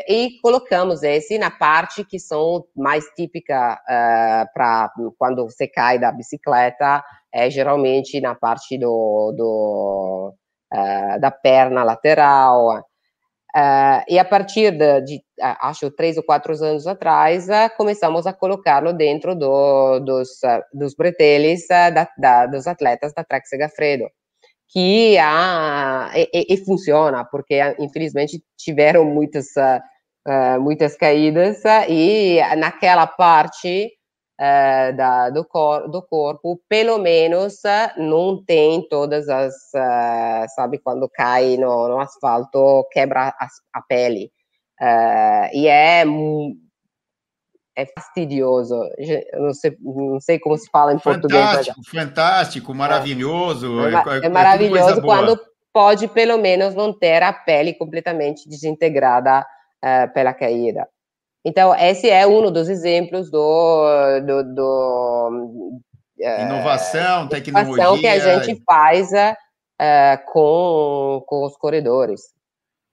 e 0.08 0.39
colocamos 0.41 1.04
esse 1.04 1.38
na 1.38 1.51
parte 1.51 2.04
que 2.04 2.20
são 2.20 2.66
mais 2.76 3.06
típica 3.16 3.80
para 4.54 4.91
quando 5.18 5.43
você 5.45 5.68
cai 5.68 5.99
da 5.99 6.12
bicicleta, 6.12 7.04
é 7.34 7.49
geralmente 7.49 8.22
na 8.22 8.36
parte 8.36 8.78
do, 8.78 9.34
do 9.36 10.34
da 11.20 11.30
perna 11.32 11.84
lateral. 11.84 12.84
Uh, 13.56 14.01
e 14.10 14.18
a 14.18 14.26
partir 14.26 14.72
de, 14.72 15.01
de, 15.01 15.24
acho, 15.39 15.91
três 15.91 16.18
ou 16.18 16.24
quatro 16.24 16.54
anos 16.64 16.88
atrás, 16.88 17.47
uh, 17.47 17.70
começamos 17.78 18.26
a 18.26 18.34
colocá-lo 18.34 18.91
dentro 18.93 19.36
do, 19.36 19.99
dos, 19.99 20.30
uh, 20.43 20.64
dos 20.74 20.95
breteles 20.95 21.68
da, 21.68 22.10
da, 22.18 22.47
dos 22.47 22.66
atletas 22.66 23.14
da 23.14 23.24
Trek 23.24 23.47
Segafredo, 23.47 24.06
que 24.70 25.20
há, 25.20 26.12
e, 26.16 26.47
e, 26.51 26.66
funciona, 26.66 27.24
porque 27.26 27.60
infelizmente 27.78 28.43
tiveram 28.58 29.06
muitas, 29.06 29.49
muitas 30.60 30.97
caídas, 30.97 31.62
e 31.88 32.39
naquela 32.58 33.06
parte 33.06 33.91
eh, 34.40 34.92
da, 34.94 35.30
do, 35.30 35.46
cor, 35.46 35.88
do, 35.88 36.02
corpo, 36.02 36.60
pelo 36.68 36.98
menos 36.98 37.62
não 37.98 38.44
tem 38.44 38.82
todas 38.90 39.30
as, 39.30 39.54
uh, 39.76 40.46
sabe, 40.56 40.80
quando 40.80 41.08
cai 41.08 41.56
no, 41.56 41.88
no 41.88 42.00
asfalto, 42.00 42.84
quebra 42.92 43.28
a, 43.28 43.48
a 43.74 43.82
pele. 43.88 44.32
Uh, 44.82 45.54
e 45.54 45.68
é, 45.68 46.04
é 47.78 47.86
fastidioso, 47.96 48.76
não 49.34 49.54
sei, 49.54 49.78
não 49.80 50.20
sei 50.20 50.40
como 50.40 50.58
se 50.58 50.68
fala 50.72 50.94
em 50.94 51.00
fantástico, 51.00 51.30
português. 51.30 51.68
Fantástico, 51.68 51.92
fantástico, 51.92 52.74
maravilhoso. 52.74 53.88
É, 53.88 53.94
é, 54.24 54.26
é 54.26 54.30
maravilhoso 54.30 55.00
quando 55.04 55.40
pode, 55.72 56.08
pelo 56.08 56.40
menos, 56.40 56.74
não 56.74 56.92
ter 56.92 57.22
a 57.22 57.32
pele 57.32 57.76
completamente 57.76 58.50
desintegrada 58.50 59.46
pela 60.14 60.34
caída. 60.34 60.88
Então, 61.46 61.76
esse 61.76 62.10
é 62.10 62.26
um 62.26 62.50
dos 62.50 62.70
exemplos 62.70 63.30
do, 63.30 64.20
do, 64.22 64.44
do 64.44 65.82
inovação, 66.18 67.26
é, 67.26 67.28
tecnologia 67.28 68.00
que 68.00 68.08
a 68.08 68.44
gente 68.44 68.64
faz 68.64 69.12
é, 69.80 70.18
com, 70.32 71.22
com 71.28 71.46
os 71.46 71.58
corredores. 71.58 72.22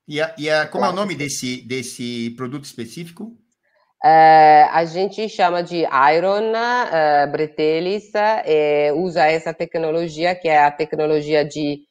E, 0.08 0.20
a, 0.20 0.34
e 0.36 0.50
a, 0.50 0.66
como 0.66 0.84
é 0.84 0.88
o 0.88 0.92
nome 0.92 1.14
desse, 1.14 1.62
desse 1.62 2.30
produto 2.30 2.64
específico? 2.64 3.32
A 4.02 4.84
gente 4.86 5.28
chama 5.28 5.62
de 5.62 5.84
Iron 6.16 6.52
uh, 6.52 7.30
Bretelis, 7.30 8.10
usa 8.96 9.26
essa 9.26 9.52
tecnologia 9.52 10.34
que 10.34 10.48
é 10.48 10.64
a 10.64 10.70
tecnologia 10.70 11.44
de, 11.44 11.82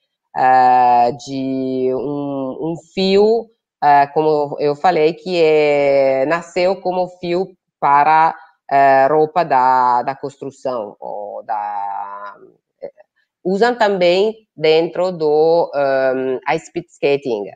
de 1.25 1.93
um, 1.93 2.71
um 2.71 2.73
fio 2.93 3.47
uh, 3.83 4.13
como 4.13 4.57
eu 4.59 4.75
falei, 4.75 5.13
que 5.13 5.41
é, 5.41 6.25
nasceu 6.25 6.75
como 6.77 7.07
fio 7.19 7.55
para 7.79 8.35
uh, 8.71 9.13
roupa 9.13 9.43
da, 9.43 10.03
da 10.03 10.15
construção, 10.15 10.95
ou 10.99 11.43
da, 11.43 12.35
eh, 12.81 12.91
usam 13.43 13.75
também 13.75 14.47
dentro 14.55 15.11
do 15.11 15.71
um, 15.73 16.59
speed 16.59 16.85
skating, 16.89 17.49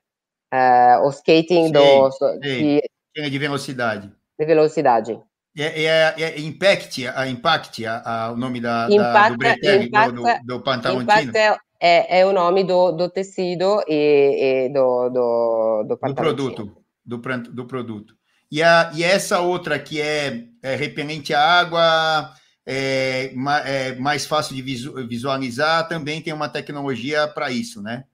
uh, 0.54 1.06
o 1.06 1.10
skating 1.10 1.68
sim, 1.68 1.72
do, 1.72 2.12
sim. 2.12 2.40
De, 2.40 2.90
é 3.16 3.30
de 3.30 3.38
velocidade. 3.38 4.12
De 4.40 4.46
velocidade. 4.46 5.20
É, 5.56 5.84
é, 5.84 6.14
é, 6.18 6.40
Impact, 6.40 7.08
a 7.08 7.28
Impact, 7.28 7.86
a, 7.86 8.02
a, 8.04 8.32
o 8.32 8.36
nome 8.36 8.60
da, 8.60 8.88
Impact, 8.90 9.14
da 9.14 9.30
do 9.30 9.38
Bretel, 9.38 10.12
do, 10.12 10.24
do, 10.24 10.24
do 10.46 10.64
Pantaloncino. 10.64 11.30
Impact 11.30 11.62
é 11.84 12.20
é, 12.22 12.26
o 12.26 12.32
nome 12.32 12.64
do, 12.64 12.94
do 12.94 13.10
tecido 13.10 13.84
e, 13.90 14.68
e 14.68 14.70
do, 14.70 15.10
do, 15.10 15.84
do, 15.84 15.96
do 15.96 15.98
produto. 16.16 16.78
Do, 17.06 17.18
do 17.18 17.66
produto. 17.66 18.16
E, 18.50 18.64
a, 18.64 18.90
e 18.96 19.04
essa 19.04 19.42
outra 19.42 19.78
que 19.78 20.00
é, 20.00 20.46
é 20.62 20.76
repelente 20.78 21.34
à 21.34 21.42
água, 21.42 22.34
é, 22.66 23.34
é, 23.66 23.96
mais 23.96 24.26
fácil 24.26 24.56
de 24.56 24.62
visualizar, 24.62 25.90
também 25.90 26.22
tem 26.22 26.32
uma 26.32 26.48
tecnologia 26.48 27.28
para 27.28 27.52
isso, 27.52 27.82
né? 27.82 28.06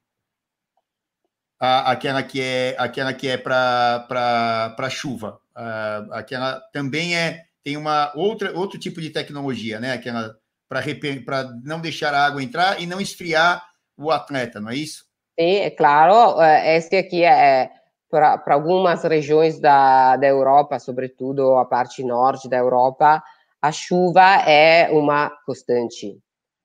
A, 1.59 1.91
aquela 1.91 2.23
que 2.23 2.41
é 2.41 2.75
aquela 2.79 3.13
que 3.13 3.27
é 3.27 3.37
para 3.37 4.89
chuva. 4.89 5.39
A, 5.53 6.07
aquela 6.13 6.59
também 6.73 7.15
é 7.15 7.45
tem 7.63 7.77
uma 7.77 8.11
outra 8.15 8.51
outro 8.57 8.79
tipo 8.79 8.99
de 8.99 9.11
tecnologia, 9.11 9.79
né? 9.79 9.91
Aquela 9.91 10.35
para 10.69 11.49
não 11.63 11.81
deixar 11.81 12.13
a 12.13 12.25
água 12.25 12.41
entrar 12.41 12.79
e 12.79 12.85
não 12.85 13.01
esfriar 13.01 13.61
o 13.97 14.11
atleta, 14.11 14.61
não 14.61 14.69
é 14.69 14.75
isso? 14.75 15.03
Sim, 15.37 15.55
é 15.55 15.69
claro. 15.69 16.39
É, 16.41 16.77
esse 16.77 16.95
aqui 16.95 17.23
é 17.23 17.69
para 18.09 18.41
algumas 18.47 19.03
regiões 19.03 19.59
da, 19.59 20.15
da 20.15 20.27
Europa, 20.27 20.79
sobretudo 20.79 21.57
a 21.57 21.65
parte 21.65 22.03
norte 22.03 22.49
da 22.49 22.57
Europa, 22.57 23.21
a 23.61 23.71
chuva 23.71 24.41
é 24.47 24.89
uma 24.91 25.31
constante. 25.45 26.17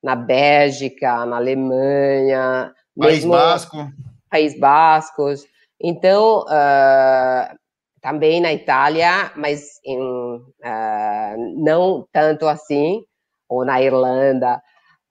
Na 0.02 0.14
Bélgica, 0.14 1.24
na 1.24 1.36
Alemanha, 1.36 2.72
País 2.96 3.24
Basco. 3.24 3.90
País 4.30 4.58
Bascos. 4.58 5.44
Então, 5.80 6.40
uh, 6.40 7.56
também 8.00 8.40
na 8.40 8.52
Itália, 8.52 9.32
mas 9.34 9.80
em, 9.84 9.98
uh, 9.98 11.54
não 11.56 12.06
tanto 12.12 12.46
assim, 12.46 13.02
ou 13.54 13.64
na 13.64 13.80
Irlanda. 13.80 14.60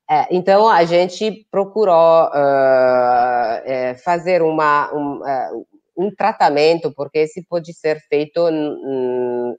É, 0.09 0.27
então, 0.29 0.67
a 0.67 0.83
gente 0.83 1.47
procurou 1.49 2.25
uh, 2.25 3.61
é, 3.63 3.95
fazer 4.03 4.41
uma, 4.41 4.93
um, 4.93 5.21
uh, 5.21 5.65
um, 5.97 6.13
tratamento, 6.13 6.93
porque 6.93 7.19
esse 7.19 7.43
pode 7.47 7.73
ser 7.73 7.99
feito 8.09 8.47
um, 8.47 9.55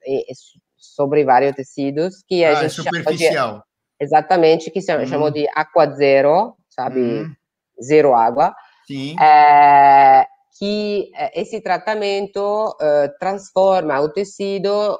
sobre 0.76 1.24
vários 1.24 1.56
tecidos, 1.56 2.22
que 2.28 2.44
a 2.44 2.50
ah, 2.50 2.54
gente 2.54 2.80
é 2.80 2.82
superficial. 2.84 3.56
De, 3.56 4.04
exatamente, 4.04 4.70
que 4.70 4.80
uhum. 4.80 5.06
chamou 5.06 5.30
de 5.30 5.46
aqua 5.54 5.90
zero, 5.90 6.54
sabe? 6.68 7.00
Uhum. 7.00 7.34
Zero 7.82 8.14
água. 8.14 8.54
Sim. 8.86 9.16
É, 9.20 10.26
que 10.58 11.10
esse 11.34 11.60
tratamento 11.62 12.68
uh, 12.68 13.18
transforma 13.18 13.98
o 14.00 14.08
tecido 14.10 14.96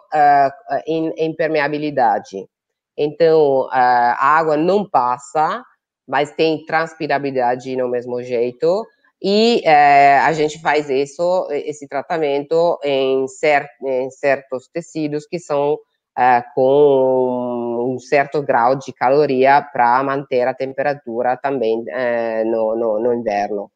em, 0.85 1.11
em 1.17 1.37
permeabilidade. 1.37 2.49
Então, 2.97 3.69
a 3.71 4.39
água 4.39 4.57
não 4.57 4.89
passa, 4.89 5.65
mas 6.07 6.33
tem 6.33 6.65
transpirabilidade 6.65 7.75
no 7.77 7.89
mesmo 7.89 8.23
jeito. 8.23 8.87
E 9.23 9.63
é, 9.65 10.19
a 10.19 10.33
gente 10.33 10.61
faz 10.61 10.91
isso, 10.91 11.49
esse 11.51 11.89
tratamento 11.89 12.79
em, 12.85 13.27
cer 13.27 13.67
em 13.83 14.11
certos 14.11 14.69
tecidos 14.69 15.27
que 15.27 15.39
são 15.39 15.79
é, 16.17 16.43
com 16.55 17.95
um 17.95 17.99
certo 17.99 18.43
grau 18.43 18.77
de 18.77 18.93
caloria 18.93 19.63
para 19.73 20.03
manter 20.03 20.47
a 20.47 20.55
temperatura 20.55 21.37
também 21.37 21.83
é, 21.89 22.45
no, 22.45 22.77
no, 22.77 23.01
no, 23.01 23.15
inverno. 23.15 23.71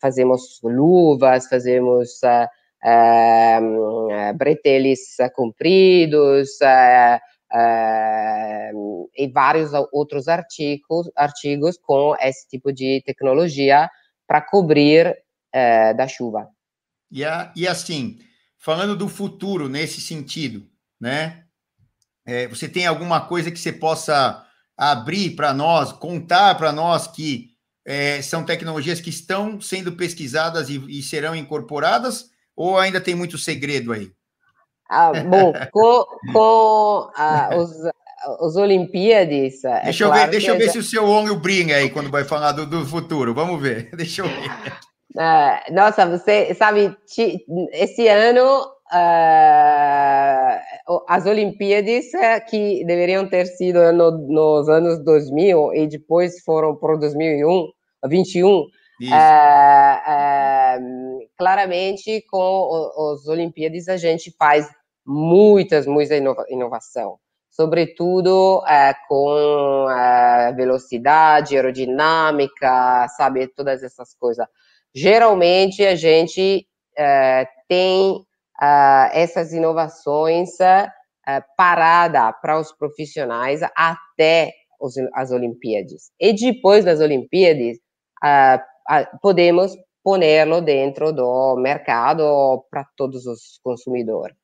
fazemos 0.00 0.60
luvas, 0.62 1.48
fazemos 1.48 2.20
breteles 4.36 5.16
compridos 5.34 6.58
e 9.16 9.28
vários 9.28 9.70
outros 9.92 10.26
artigos, 10.28 11.10
artigos 11.16 11.78
com 11.78 12.16
esse 12.20 12.48
tipo 12.48 12.72
de 12.72 13.02
tecnologia 13.06 13.88
para 14.26 14.40
cobrir 14.40 15.16
da 15.96 16.08
chuva. 16.08 16.48
E, 17.10 17.24
a, 17.24 17.52
e 17.54 17.68
assim, 17.68 18.18
falando 18.58 18.96
do 18.96 19.08
futuro 19.08 19.68
nesse 19.68 20.00
sentido, 20.00 20.66
né? 21.00 21.44
É, 22.24 22.46
você 22.46 22.68
tem 22.68 22.86
alguma 22.86 23.20
coisa 23.20 23.50
que 23.50 23.58
você 23.58 23.72
possa 23.72 24.46
abrir 24.76 25.30
para 25.36 25.52
nós, 25.52 25.92
contar 25.92 26.54
para 26.54 26.72
nós 26.72 27.06
que 27.06 27.50
é, 27.84 28.22
são 28.22 28.44
tecnologias 28.44 29.00
que 29.00 29.10
estão 29.10 29.60
sendo 29.60 29.92
pesquisadas 29.92 30.70
e, 30.70 30.76
e, 30.88 31.02
serão 31.02 31.34
incorporadas, 31.34 32.30
ou 32.56 32.78
ainda 32.78 33.00
tem 33.00 33.14
muito 33.14 33.38
segredo 33.38 33.92
aí? 33.92 34.10
Ah, 34.88 35.12
bom, 35.12 35.52
com, 35.72 36.04
com 36.32 37.10
ah, 37.16 37.50
os, 37.56 37.70
os 38.40 38.56
Olimpíadas. 38.56 39.64
É 39.64 39.84
deixa 39.84 40.04
é 40.04 40.06
eu 40.06 40.10
claro 40.10 40.24
ver, 40.26 40.30
deixa 40.30 40.50
eu 40.50 40.58
ver 40.58 40.66
já... 40.66 40.72
se 40.72 40.78
o 40.78 40.82
seu 40.82 41.04
olho 41.04 41.36
brinca 41.36 41.74
aí 41.74 41.90
quando 41.90 42.10
vai 42.10 42.24
falar 42.24 42.52
do, 42.52 42.66
do 42.66 42.84
futuro. 42.86 43.32
Vamos 43.32 43.60
ver, 43.60 43.90
deixa 43.96 44.22
eu 44.22 44.28
ver. 44.28 44.50
Ah, 45.18 45.62
nossa, 45.70 46.06
você 46.06 46.54
sabe, 46.54 46.96
esse 47.72 48.08
ano 48.08 48.66
uh, 48.92 50.60
as 51.08 51.26
Olimpíadas 51.26 52.12
eh, 52.14 52.40
que 52.40 52.84
deveriam 52.84 53.26
ter 53.26 53.46
sido 53.46 53.92
no, 53.92 54.10
nos 54.10 54.68
anos 54.68 55.02
2000 55.04 55.74
e 55.74 55.86
depois 55.86 56.42
foram 56.44 56.76
para 56.76 56.96
2001, 56.96 57.68
21, 58.08 58.48
uh, 58.48 58.64
uh, 58.64 58.68
claramente 61.42 62.24
com 62.30 62.68
os 62.96 63.26
Olimpíadas 63.26 63.88
a 63.88 63.96
gente 63.96 64.32
faz 64.38 64.70
muitas, 65.04 65.88
muita 65.88 66.14
inova 66.14 66.44
inovação, 66.48 67.18
sobretudo 67.50 68.62
eh, 68.68 68.94
com 69.08 69.86
velocidade, 70.54 71.56
aerodinâmica, 71.56 73.08
sabe, 73.16 73.48
todas 73.48 73.82
essas 73.82 74.14
coisas. 74.14 74.46
Geralmente 74.94 75.84
a 75.84 75.96
gente 75.96 76.64
tem 77.68 78.12
uh, 78.12 79.08
essas 79.12 79.52
inovações 79.52 80.50
uh, 80.60 81.42
parada 81.56 82.32
para 82.34 82.60
os 82.60 82.70
profissionais 82.72 83.62
até 83.74 84.52
as 85.14 85.30
Olimpíadas. 85.32 86.12
E 86.20 86.32
depois 86.32 86.84
das 86.84 87.00
Olimpíadas, 87.00 87.78
podemos 89.20 89.76
pô-lo 90.02 90.60
dentro 90.60 91.12
do 91.12 91.56
mercado 91.56 92.64
para 92.70 92.84
todos 92.96 93.26
os 93.26 93.58
consumidores. 93.62 94.36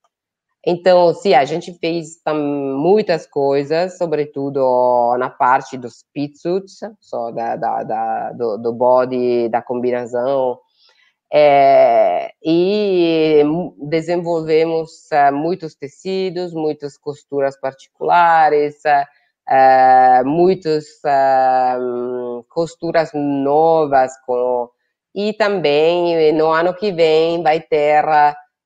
Então, 0.67 1.15
sim, 1.15 1.35
a 1.35 1.45
gente 1.45 1.73
fez 1.79 2.21
muitas 2.27 3.27
coisas, 3.27 3.97
sobretudo 3.97 5.17
na 5.19 5.31
parte 5.31 5.79
dos 5.79 6.05
pitsuits, 6.13 6.81
só 7.01 7.31
da, 7.31 7.57
da, 7.57 7.83
da 7.85 8.33
do, 8.33 8.59
do, 8.59 8.73
body, 8.73 9.49
da 9.49 9.63
combinação, 9.63 10.59
é, 11.33 12.33
e 12.43 13.43
desenvolvemos 13.79 15.09
uh, 15.13 15.35
muitos 15.35 15.75
tecidos, 15.75 16.53
muitas 16.53 16.97
costuras 16.99 17.59
particulares, 17.59 18.77
uh, 18.85 20.27
muitas 20.27 20.87
uh, 21.05 22.45
costuras 22.49 23.11
novas 23.15 24.13
com 24.27 24.69
e 25.15 25.33
também 25.33 26.33
no 26.33 26.51
ano 26.51 26.75
que 26.75 26.93
vem 26.93 27.43
vai 27.43 27.61
ter 27.61 28.05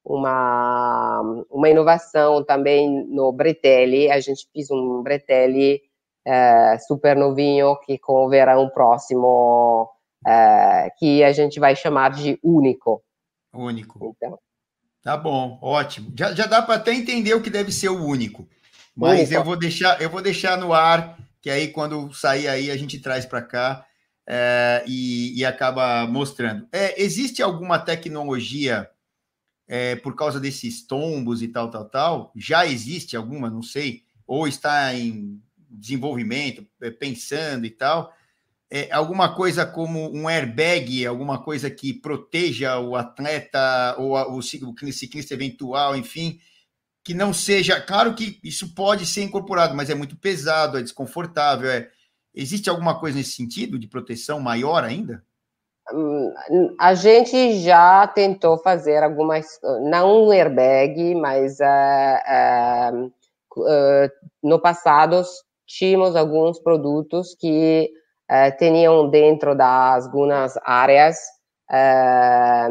uma, 0.05 1.45
uma 1.51 1.69
inovação 1.69 2.45
também 2.45 3.07
no 3.09 3.33
bretelle. 3.33 4.11
A 4.11 4.21
gente 4.21 4.47
fez 4.53 4.71
um 4.71 5.03
bretelle 5.03 5.81
super 6.87 7.17
novinho 7.17 7.77
que 7.81 7.99
com 7.99 8.27
o 8.27 8.29
verão 8.29 8.69
próximo 8.69 9.89
é, 10.27 10.89
que 10.99 11.23
a 11.25 11.33
gente 11.33 11.59
vai 11.59 11.75
chamar 11.75 12.11
de 12.11 12.39
único. 12.43 13.03
Único. 13.53 14.15
Então. 14.17 14.39
Tá 15.03 15.17
bom, 15.17 15.59
ótimo. 15.61 16.13
Já, 16.17 16.33
já 16.33 16.47
dá 16.47 16.63
para 16.63 16.77
até 16.77 16.95
entender 16.95 17.35
o 17.35 17.43
que 17.43 17.51
deve 17.51 17.73
ser 17.73 17.89
o 17.89 18.05
único. 18.05 18.49
Mas 18.97 19.21
único. 19.21 19.35
eu 19.35 19.45
vou 19.45 19.57
deixar, 19.57 20.01
eu 20.01 20.09
vou 20.09 20.23
deixar 20.23 20.57
no 20.57 20.73
ar, 20.73 21.19
que 21.41 21.51
aí 21.51 21.69
quando 21.69 22.13
sair 22.13 22.47
aí 22.49 22.71
a 22.71 22.77
gente 22.77 23.01
traz 23.01 23.27
para 23.27 23.43
cá 23.43 23.85
é, 24.27 24.85
e, 24.87 25.39
e, 25.39 25.45
acaba 25.45 26.07
mostrando. 26.07 26.67
É, 26.73 27.03
existe 27.03 27.43
alguma 27.43 27.79
tecnologia 27.79 28.89
é, 29.67 29.97
por 29.97 30.15
causa 30.15 30.39
desses 30.39 30.87
tombos 30.87 31.43
e 31.43 31.49
tal, 31.49 31.71
tal, 31.71 31.89
tal? 31.89 32.33
Já 32.37 32.67
existe 32.67 33.17
alguma, 33.17 33.51
não 33.51 33.63
sei, 33.63 34.05
ou 34.27 34.47
está 34.47 34.95
em 34.95 35.41
desenvolvimento, 35.69 36.67
é, 36.81 36.91
pensando 36.91 37.67
e 37.67 37.71
tal, 37.71 38.13
é, 38.71 38.91
alguma 38.91 39.35
coisa 39.35 39.67
como 39.67 40.11
um 40.17 40.29
airbag, 40.29 41.07
alguma 41.07 41.43
coisa 41.43 41.71
que 41.71 41.93
proteja 41.93 42.79
o 42.79 42.97
atleta 42.97 43.95
ou 43.99 44.17
a, 44.17 44.27
o, 44.29 44.39
o 44.39 44.43
ciclista 44.43 45.35
eventual, 45.35 45.95
enfim, 45.95 46.41
que 47.05 47.13
não 47.13 47.35
seja. 47.35 47.81
Claro 47.81 48.15
que 48.15 48.41
isso 48.43 48.75
pode 48.75 49.05
ser 49.05 49.23
incorporado, 49.23 49.75
mas 49.75 49.91
é 49.91 49.95
muito 49.95 50.17
pesado, 50.17 50.79
é 50.79 50.83
desconfortável. 50.83 51.71
É, 51.71 51.91
existe 52.35 52.71
alguma 52.71 52.99
coisa 52.99 53.19
nesse 53.19 53.33
sentido 53.33 53.79
de 53.79 53.89
proteção 53.89 54.41
maior 54.41 54.85
ainda? 54.85 55.23
A 56.79 56.95
gente 56.95 57.61
já 57.61 58.07
tentou 58.07 58.57
fazer 58.59 59.03
algumas, 59.03 59.47
não 59.91 60.27
um 60.27 60.33
airbag, 60.33 61.15
mas 61.17 61.59
uh, 61.59 62.95
uh, 62.95 63.07
uh, 63.59 64.11
no 64.43 64.61
passado 64.61 65.23
tínhamos 65.67 66.15
alguns 66.17 66.59
produtos 66.61 67.35
que 67.35 67.91
eh, 68.29 68.51
tinham 68.53 69.11
dentro 69.11 69.55
das 69.55 70.07
algumas 70.07 70.55
áreas 70.65 71.19
eh, 71.71 72.69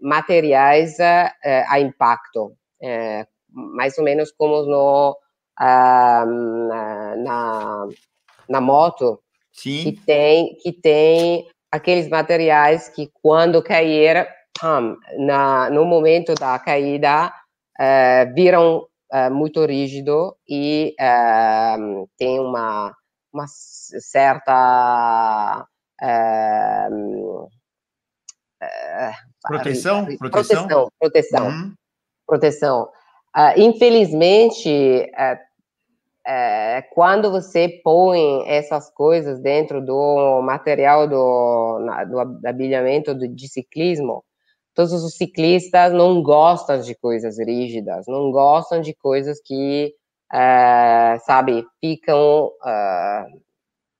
materiais 0.00 0.98
eh, 0.98 1.64
a 1.68 1.78
impacto, 1.80 2.56
mais 3.48 3.96
ou 3.98 4.04
menos 4.04 4.32
como 4.32 4.62
no, 4.62 5.16
na, 7.16 7.86
na 8.48 8.60
moto, 8.60 9.20
Sim. 9.52 9.82
que 9.82 9.92
tem 10.04 10.56
que 10.62 10.72
tem 10.72 11.46
aqueles 11.70 12.08
materiais 12.08 12.88
que 12.88 13.10
quando 13.22 13.62
cair 13.62 14.28
na, 15.18 15.68
no 15.70 15.84
momento 15.84 16.34
da 16.34 16.58
caída 16.58 17.32
viram 18.34 18.86
muito 19.32 19.64
rígido 19.64 20.36
e 20.48 20.94
tem 22.16 22.38
uma 22.38 22.94
uma 23.32 23.46
certa 23.48 24.46
é, 26.00 26.88
é, 28.62 29.12
proteção, 29.42 30.06
proteção, 30.16 30.66
proteção, 30.66 30.88
proteção. 30.98 31.46
Uhum. 31.48 31.74
proteção. 32.26 32.92
Uh, 33.36 33.60
infelizmente, 33.60 35.10
uh, 36.26 36.82
quando 36.92 37.30
você 37.30 37.68
põe 37.82 38.46
essas 38.48 38.90
coisas 38.90 39.40
dentro 39.40 39.84
do 39.84 40.40
material 40.42 41.06
do, 41.06 41.78
na, 41.84 42.04
do 42.04 42.18
habilhamento 42.46 43.14
do, 43.14 43.28
de 43.28 43.48
ciclismo, 43.48 44.24
todos 44.74 44.92
os 44.92 45.16
ciclistas 45.16 45.92
não 45.92 46.22
gostam 46.22 46.80
de 46.80 46.94
coisas 46.94 47.38
rígidas, 47.38 48.06
não 48.08 48.30
gostam 48.30 48.80
de 48.80 48.94
coisas 48.94 49.40
que 49.40 49.94
uh, 50.32 51.18
sabe, 51.24 51.64
ficam 51.80 52.46
uh, 52.46 53.40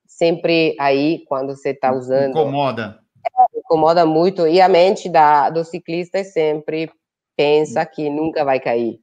sempre 0.07 0.75
aí 0.81 1.25
quando 1.27 1.55
você 1.55 1.71
está 1.71 1.93
usando. 1.93 2.31
Incomoda. 2.31 2.99
É, 3.27 3.59
incomoda 3.59 4.05
muito, 4.05 4.47
e 4.47 4.61
a 4.61 4.69
mente 4.69 5.09
da, 5.09 5.49
do 5.49 5.65
ciclista 5.65 6.19
é 6.19 6.25
sempre 6.25 6.91
pensa 7.37 7.85
que 7.87 8.11
nunca 8.11 8.45
vai 8.45 8.61
cair. 8.61 9.01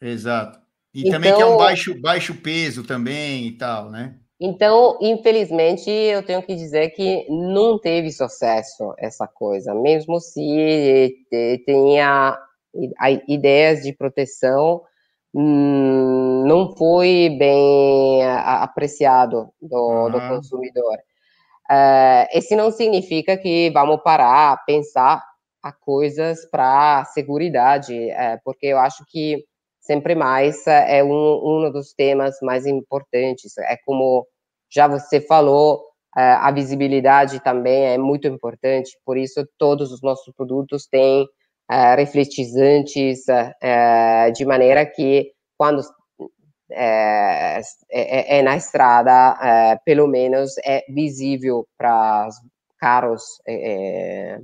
Exato. 0.00 0.59
E 0.94 1.00
então, 1.00 1.12
também 1.12 1.34
que 1.34 1.40
é 1.40 1.44
um 1.44 1.48
então 1.48 1.58
baixo, 1.58 2.00
baixo 2.00 2.34
peso 2.34 2.82
também 2.82 3.46
e 3.46 3.52
tal, 3.52 3.90
né? 3.90 4.16
Então, 4.40 4.98
infelizmente, 5.00 5.90
eu 5.90 6.22
tenho 6.22 6.42
que 6.42 6.54
dizer 6.54 6.90
que 6.90 7.26
não 7.28 7.78
teve 7.78 8.10
sucesso 8.10 8.94
essa 8.98 9.26
coisa, 9.26 9.74
mesmo 9.74 10.18
se 10.18 11.14
tenha 11.66 12.38
ideias 13.28 13.82
de 13.82 13.92
proteção, 13.92 14.82
Hum, 15.32 16.44
não 16.44 16.74
foi 16.76 17.36
bem 17.38 18.24
apreciado 18.24 19.48
do, 19.62 20.08
do 20.08 20.20
consumidor. 20.28 20.96
Uh, 21.70 22.26
esse 22.32 22.56
não 22.56 22.72
significa 22.72 23.36
que 23.36 23.70
vamos 23.70 24.02
parar 24.02 24.64
pensar 24.66 25.22
a 25.62 25.70
coisas 25.70 26.44
para 26.50 27.04
segurança, 27.04 27.92
uh, 27.92 28.40
porque 28.44 28.66
eu 28.66 28.78
acho 28.78 29.04
que 29.06 29.44
sempre 29.90 30.14
mais 30.14 30.64
é 30.68 31.02
um, 31.02 31.66
um 31.66 31.72
dos 31.72 31.92
temas 31.92 32.36
mais 32.42 32.64
importantes. 32.64 33.58
É 33.58 33.76
como 33.84 34.24
já 34.72 34.86
você 34.86 35.20
falou, 35.20 35.82
a 36.14 36.48
visibilidade 36.52 37.40
também 37.40 37.86
é 37.86 37.98
muito 37.98 38.28
importante, 38.28 38.96
por 39.04 39.18
isso 39.18 39.44
todos 39.58 39.90
os 39.90 40.00
nossos 40.00 40.32
produtos 40.36 40.86
têm 40.86 41.26
refletizantes 41.96 43.24
de 44.36 44.44
maneira 44.44 44.86
que 44.86 45.32
quando 45.58 45.82
é, 46.72 47.60
é, 47.90 48.38
é, 48.38 48.42
na 48.42 48.56
estrada, 48.56 49.36
é, 49.42 49.76
pelo 49.84 50.06
menos 50.06 50.52
é 50.64 50.84
visível 50.88 51.66
para 51.76 52.28
carros, 52.78 53.22
é, 53.46 54.34
é, 54.34 54.40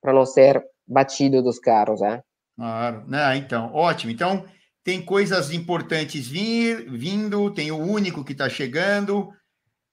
para 0.00 0.12
não 0.12 0.24
ser 0.24 0.62
batido 0.86 1.42
dos 1.42 1.58
carros, 1.58 2.00
né? 2.00 2.22
Claro, 2.56 3.04
né? 3.06 3.36
Então, 3.36 3.72
ótimo. 3.74 4.10
Então, 4.10 4.44
tem 4.86 5.02
coisas 5.02 5.50
importantes 5.50 6.28
vir, 6.28 6.88
vindo, 6.88 7.50
tem 7.50 7.72
o 7.72 7.76
único 7.76 8.24
que 8.24 8.30
está 8.30 8.48
chegando. 8.48 9.34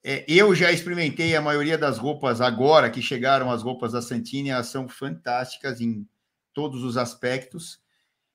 É, 0.04 0.24
eu 0.28 0.54
já 0.54 0.72
experimentei 0.72 1.36
a 1.36 1.42
maioria 1.42 1.80
das 1.80 1.98
roupas 1.98 2.40
agora 2.40 2.92
que 2.92 3.02
chegaram, 3.02 3.50
as 3.50 3.64
roupas 3.64 3.94
da 3.94 4.04
Santini, 4.04 4.52
elas 4.52 4.68
são 4.68 4.88
fantásticas 4.88 5.82
em 5.82 6.08
todos 6.54 6.84
os 6.84 6.96
aspectos. 6.96 7.80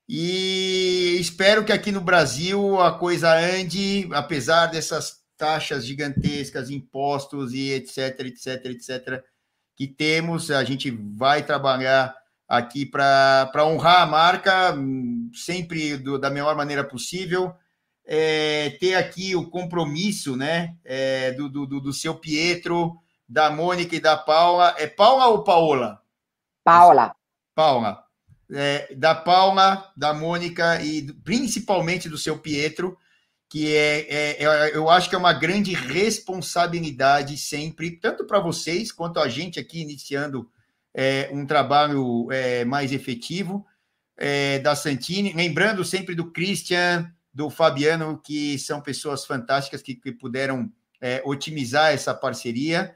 E 0.08 1.16
espero 1.20 1.64
que 1.64 1.70
aqui 1.70 1.92
no 1.92 2.00
Brasil 2.00 2.80
a 2.80 2.98
coisa 2.98 3.32
ande, 3.38 4.08
apesar 4.12 4.66
dessas 4.66 5.18
taxas 5.36 5.86
gigantescas, 5.86 6.70
impostos 6.70 7.54
e 7.54 7.70
etc, 7.70 8.18
etc, 8.26 8.64
etc, 8.64 9.24
que 9.76 9.86
temos. 9.86 10.50
A 10.50 10.64
gente 10.64 10.90
vai 10.90 11.46
trabalhar 11.46 12.17
aqui 12.48 12.86
para 12.86 13.50
honrar 13.64 14.02
a 14.02 14.06
marca 14.06 14.74
sempre 15.34 15.96
do, 15.96 16.18
da 16.18 16.30
melhor 16.30 16.56
maneira 16.56 16.82
possível. 16.82 17.54
É, 18.04 18.70
ter 18.80 18.94
aqui 18.94 19.36
o 19.36 19.50
compromisso 19.50 20.34
né, 20.34 20.74
é, 20.82 21.32
do, 21.32 21.48
do, 21.48 21.66
do 21.66 21.92
seu 21.92 22.14
Pietro, 22.14 22.96
da 23.28 23.50
Mônica 23.50 23.94
e 23.94 24.00
da 24.00 24.16
Paula. 24.16 24.74
É 24.78 24.86
Paula 24.86 25.26
ou 25.26 25.44
Paola? 25.44 26.00
Paula. 26.64 27.14
Paula 27.54 28.08
é, 28.50 28.94
da 28.94 29.14
Paula, 29.14 29.90
da 29.96 30.14
Mônica 30.14 30.82
e 30.82 31.12
principalmente 31.12 32.08
do 32.08 32.16
seu 32.16 32.38
Pietro, 32.38 32.96
que 33.48 33.74
é, 33.74 34.06
é, 34.08 34.44
é, 34.44 34.76
eu 34.76 34.88
acho 34.88 35.08
que 35.08 35.14
é 35.14 35.18
uma 35.18 35.32
grande 35.32 35.72
responsabilidade 35.72 37.36
sempre, 37.36 37.92
tanto 37.92 38.26
para 38.26 38.40
vocês 38.40 38.92
quanto 38.92 39.20
a 39.20 39.28
gente 39.28 39.58
aqui 39.58 39.80
iniciando 39.80 40.50
é, 40.94 41.28
um 41.32 41.46
trabalho 41.46 42.30
é, 42.30 42.64
mais 42.64 42.92
efetivo 42.92 43.66
é, 44.16 44.58
da 44.58 44.74
Santini. 44.74 45.32
Lembrando 45.32 45.84
sempre 45.84 46.14
do 46.14 46.30
Christian, 46.30 47.10
do 47.32 47.50
Fabiano, 47.50 48.20
que 48.24 48.58
são 48.58 48.80
pessoas 48.80 49.24
fantásticas 49.24 49.82
que, 49.82 49.94
que 49.94 50.12
puderam 50.12 50.70
otimizar 51.24 51.92
essa 51.92 52.12
parceria. 52.12 52.92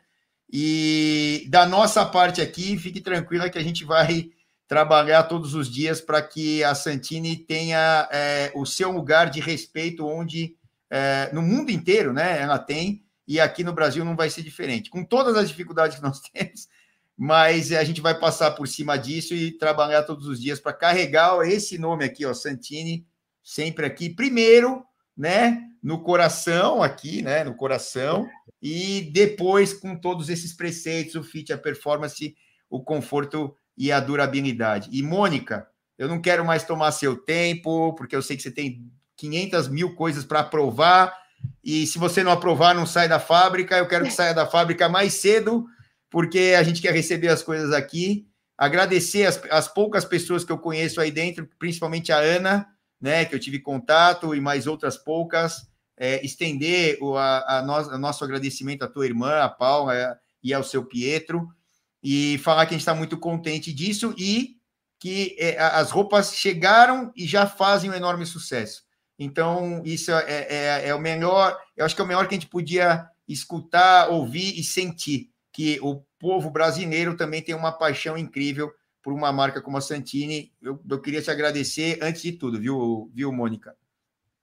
E 0.52 1.46
da 1.48 1.64
nossa 1.64 2.04
parte 2.04 2.40
aqui, 2.40 2.76
fique 2.76 3.00
tranquila 3.00 3.48
que 3.48 3.58
a 3.58 3.62
gente 3.62 3.84
vai 3.84 4.32
trabalhar 4.72 5.24
todos 5.24 5.54
os 5.54 5.70
dias 5.70 6.00
para 6.00 6.22
que 6.22 6.64
a 6.64 6.74
Santini 6.74 7.36
tenha 7.36 8.08
é, 8.10 8.50
o 8.54 8.64
seu 8.64 8.90
lugar 8.90 9.28
de 9.28 9.38
respeito 9.38 10.06
onde 10.06 10.56
é, 10.90 11.30
no 11.32 11.42
mundo 11.42 11.70
inteiro, 11.70 12.12
né? 12.12 12.40
Ela 12.40 12.58
tem 12.58 13.04
e 13.26 13.38
aqui 13.38 13.62
no 13.62 13.72
Brasil 13.72 14.04
não 14.04 14.16
vai 14.16 14.30
ser 14.30 14.42
diferente, 14.42 14.90
com 14.90 15.04
todas 15.04 15.36
as 15.36 15.48
dificuldades 15.48 15.96
que 15.96 16.02
nós 16.02 16.20
temos, 16.32 16.68
mas 17.24 17.70
a 17.70 17.84
gente 17.84 18.00
vai 18.00 18.18
passar 18.18 18.50
por 18.50 18.66
cima 18.66 18.98
disso 18.98 19.32
e 19.32 19.52
trabalhar 19.52 20.02
todos 20.02 20.26
os 20.26 20.40
dias 20.40 20.58
para 20.58 20.72
carregar 20.72 21.40
esse 21.48 21.78
nome 21.78 22.04
aqui, 22.04 22.26
ó, 22.26 22.34
Santini, 22.34 23.06
sempre 23.40 23.86
aqui 23.86 24.10
primeiro, 24.10 24.84
né? 25.16 25.62
No 25.80 26.02
coração 26.02 26.82
aqui, 26.82 27.22
né? 27.22 27.44
No 27.44 27.54
coração 27.54 28.28
e 28.60 29.08
depois 29.12 29.72
com 29.72 29.94
todos 29.94 30.28
esses 30.28 30.52
preceitos, 30.52 31.14
o 31.14 31.22
fit, 31.22 31.52
a 31.52 31.58
performance, 31.58 32.34
o 32.68 32.82
conforto 32.82 33.54
e 33.78 33.92
a 33.92 34.00
durabilidade. 34.00 34.88
E, 34.90 35.00
Mônica, 35.00 35.68
eu 35.96 36.08
não 36.08 36.20
quero 36.20 36.44
mais 36.44 36.64
tomar 36.64 36.90
seu 36.90 37.16
tempo, 37.16 37.94
porque 37.94 38.16
eu 38.16 38.22
sei 38.22 38.36
que 38.36 38.42
você 38.42 38.50
tem 38.50 38.84
500 39.14 39.68
mil 39.68 39.94
coisas 39.94 40.24
para 40.24 40.40
aprovar, 40.40 41.16
e 41.62 41.86
se 41.86 42.00
você 42.00 42.24
não 42.24 42.32
aprovar, 42.32 42.74
não 42.74 42.84
sai 42.84 43.08
da 43.08 43.20
fábrica. 43.20 43.78
Eu 43.78 43.86
quero 43.86 44.06
que 44.06 44.10
saia 44.10 44.34
da 44.34 44.44
fábrica 44.44 44.88
mais 44.88 45.14
cedo, 45.14 45.68
porque 46.12 46.54
a 46.56 46.62
gente 46.62 46.80
quer 46.80 46.94
receber 46.94 47.28
as 47.28 47.42
coisas 47.42 47.72
aqui. 47.72 48.26
Agradecer 48.56 49.26
as, 49.26 49.42
as 49.50 49.66
poucas 49.66 50.04
pessoas 50.04 50.44
que 50.44 50.52
eu 50.52 50.58
conheço 50.58 51.00
aí 51.00 51.10
dentro, 51.10 51.48
principalmente 51.58 52.12
a 52.12 52.18
Ana, 52.18 52.68
né, 53.00 53.24
que 53.24 53.34
eu 53.34 53.40
tive 53.40 53.58
contato, 53.58 54.34
e 54.34 54.40
mais 54.40 54.68
outras 54.68 54.96
poucas. 54.96 55.66
É, 55.96 56.24
estender 56.24 56.98
o 57.00 57.16
a, 57.16 57.58
a, 57.58 57.62
no, 57.62 57.98
nosso 57.98 58.22
agradecimento 58.24 58.82
à 58.82 58.88
tua 58.88 59.06
irmã, 59.06 59.40
a 59.40 59.48
Paula, 59.48 60.18
e 60.42 60.52
ao 60.52 60.62
seu 60.62 60.84
Pietro 60.84 61.48
e 62.02 62.38
falar 62.38 62.66
que 62.66 62.74
a 62.74 62.76
gente 62.76 62.82
está 62.82 62.94
muito 62.94 63.16
contente 63.16 63.72
disso 63.72 64.14
e 64.18 64.56
que 64.98 65.36
é, 65.38 65.58
as 65.58 65.90
roupas 65.90 66.34
chegaram 66.34 67.12
e 67.16 67.26
já 67.26 67.46
fazem 67.46 67.90
um 67.90 67.94
enorme 67.94 68.26
sucesso. 68.26 68.82
Então, 69.18 69.82
isso 69.84 70.10
é, 70.10 70.46
é, 70.48 70.88
é, 70.88 70.94
o 70.94 70.98
melhor, 70.98 71.56
eu 71.76 71.84
acho 71.84 71.94
que 71.94 72.00
é 72.00 72.04
o 72.04 72.08
melhor 72.08 72.26
que 72.26 72.34
a 72.34 72.38
gente 72.38 72.50
podia 72.50 73.06
escutar, 73.28 74.08
ouvir 74.08 74.58
e 74.58 74.64
sentir, 74.64 75.31
que 75.52 75.78
o 75.82 76.02
povo 76.18 76.50
brasileiro 76.50 77.16
também 77.16 77.42
tem 77.42 77.54
uma 77.54 77.72
paixão 77.72 78.16
incrível 78.16 78.70
por 79.02 79.12
uma 79.12 79.32
marca 79.32 79.60
como 79.60 79.76
a 79.76 79.80
Santini. 79.80 80.52
Eu, 80.62 80.80
eu 80.88 81.00
queria 81.00 81.20
te 81.20 81.30
agradecer 81.30 81.98
antes 82.00 82.22
de 82.22 82.32
tudo, 82.32 82.58
viu, 82.60 83.10
viu 83.14 83.32
Mônica? 83.32 83.74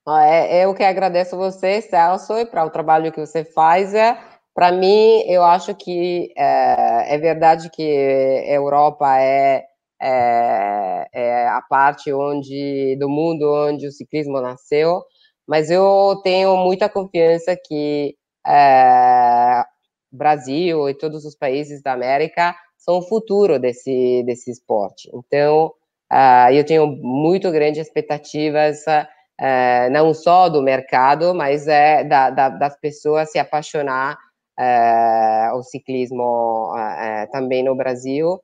É, 0.07 0.65
eu 0.65 0.73
que 0.73 0.83
agradeço 0.83 1.37
você, 1.37 1.81
Celso, 1.81 2.33
e 2.33 2.45
para 2.45 2.65
o 2.65 2.69
trabalho 2.69 3.11
que 3.11 3.19
você 3.19 3.43
faz. 3.43 3.93
É 3.93 4.17
para 4.59 4.73
mim, 4.73 5.23
eu 5.25 5.41
acho 5.41 5.73
que 5.73 6.33
é, 6.35 7.15
é, 7.15 7.17
verdade 7.17 7.69
que 7.69 7.81
Europa 7.81 9.17
é, 9.17 9.63
é, 10.01 11.07
é, 11.13 11.47
a 11.47 11.61
parte 11.61 12.11
onde 12.11 12.97
do 12.99 13.07
mundo 13.07 13.43
onde 13.69 13.87
o 13.87 13.91
ciclismo 13.91 14.41
nasceu, 14.41 15.01
mas 15.47 15.71
eu 15.71 16.19
tenho 16.23 16.57
muita 16.57 16.89
confiança 16.89 17.55
que 17.55 18.17
é, 18.45 19.63
Brasil 20.11 20.89
e 20.89 20.93
todos 20.93 21.25
os 21.25 21.35
países 21.35 21.81
da 21.81 21.93
América 21.93 22.55
são 22.77 22.99
o 22.99 23.07
futuro 23.07 23.59
desse 23.59 24.23
desse 24.25 24.51
esporte. 24.51 25.09
Então, 25.13 25.71
uh, 26.11 26.51
eu 26.51 26.65
tenho 26.65 26.87
muito 26.87 27.51
grandes 27.51 27.85
expectativas, 27.85 28.83
uh, 28.87 29.91
não 29.91 30.13
só 30.13 30.49
do 30.49 30.61
mercado, 30.61 31.35
mas 31.35 31.67
é 31.67 32.03
da, 32.03 32.29
da, 32.29 32.49
das 32.49 32.79
pessoas 32.79 33.31
se 33.31 33.39
apaixonar 33.39 34.17
é, 34.59 35.51
o 35.53 35.63
ciclismo 35.63 36.73
é, 36.77 37.27
também 37.27 37.63
no 37.63 37.75
Brasil. 37.75 38.41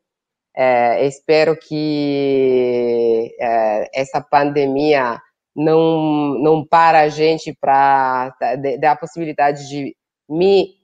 Espero 1.02 1.58
que 1.58 3.36
essa 3.94 4.22
pandemia 4.22 5.20
não 5.54 6.40
não 6.40 6.66
para 6.66 7.02
a 7.02 7.10
gente 7.10 7.54
para 7.60 8.34
dar 8.80 8.92
a 8.94 8.96
possibilidade 8.96 9.68
de 9.68 9.94
me 10.30 10.75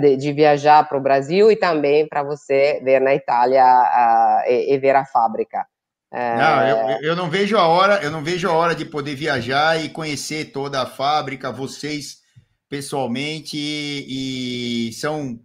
de, 0.00 0.16
de 0.16 0.32
viajar 0.32 0.88
para 0.88 0.98
o 0.98 1.02
Brasil 1.02 1.50
e 1.50 1.56
também 1.56 2.08
para 2.08 2.22
você 2.22 2.80
ver 2.82 3.00
na 3.00 3.14
Itália 3.14 3.64
e, 4.46 4.74
e 4.74 4.78
ver 4.78 4.96
a 4.96 5.04
fábrica. 5.04 5.66
Não, 6.10 6.66
eu, 6.66 7.02
eu, 7.02 7.16
não 7.16 7.30
vejo 7.30 7.56
a 7.56 7.66
hora, 7.66 8.02
eu 8.02 8.10
não 8.10 8.22
vejo 8.22 8.48
a 8.48 8.52
hora 8.52 8.74
de 8.74 8.84
poder 8.84 9.14
viajar 9.14 9.82
e 9.82 9.88
conhecer 9.88 10.52
toda 10.52 10.82
a 10.82 10.86
fábrica, 10.86 11.50
vocês 11.50 12.18
pessoalmente 12.68 13.56
e 13.58 14.90
são 14.94 15.38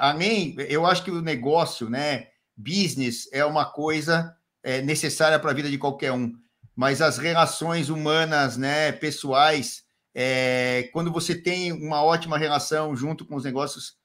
além, 0.00 0.56
eu 0.68 0.84
acho 0.84 1.04
que 1.04 1.10
o 1.10 1.22
negócio, 1.22 1.88
né, 1.88 2.26
business 2.56 3.28
é 3.32 3.44
uma 3.44 3.64
coisa 3.64 4.34
é, 4.62 4.82
necessária 4.82 5.38
para 5.38 5.50
a 5.50 5.54
vida 5.54 5.70
de 5.70 5.78
qualquer 5.78 6.12
um, 6.12 6.32
mas 6.74 7.00
as 7.00 7.18
relações 7.18 7.88
humanas, 7.88 8.56
né, 8.56 8.90
pessoais, 8.90 9.83
é, 10.14 10.88
quando 10.92 11.10
você 11.10 11.34
tem 11.34 11.72
uma 11.72 12.02
ótima 12.02 12.38
relação 12.38 12.94
junto 12.94 13.24
com 13.24 13.34
os 13.34 13.44
negócios, 13.44 13.96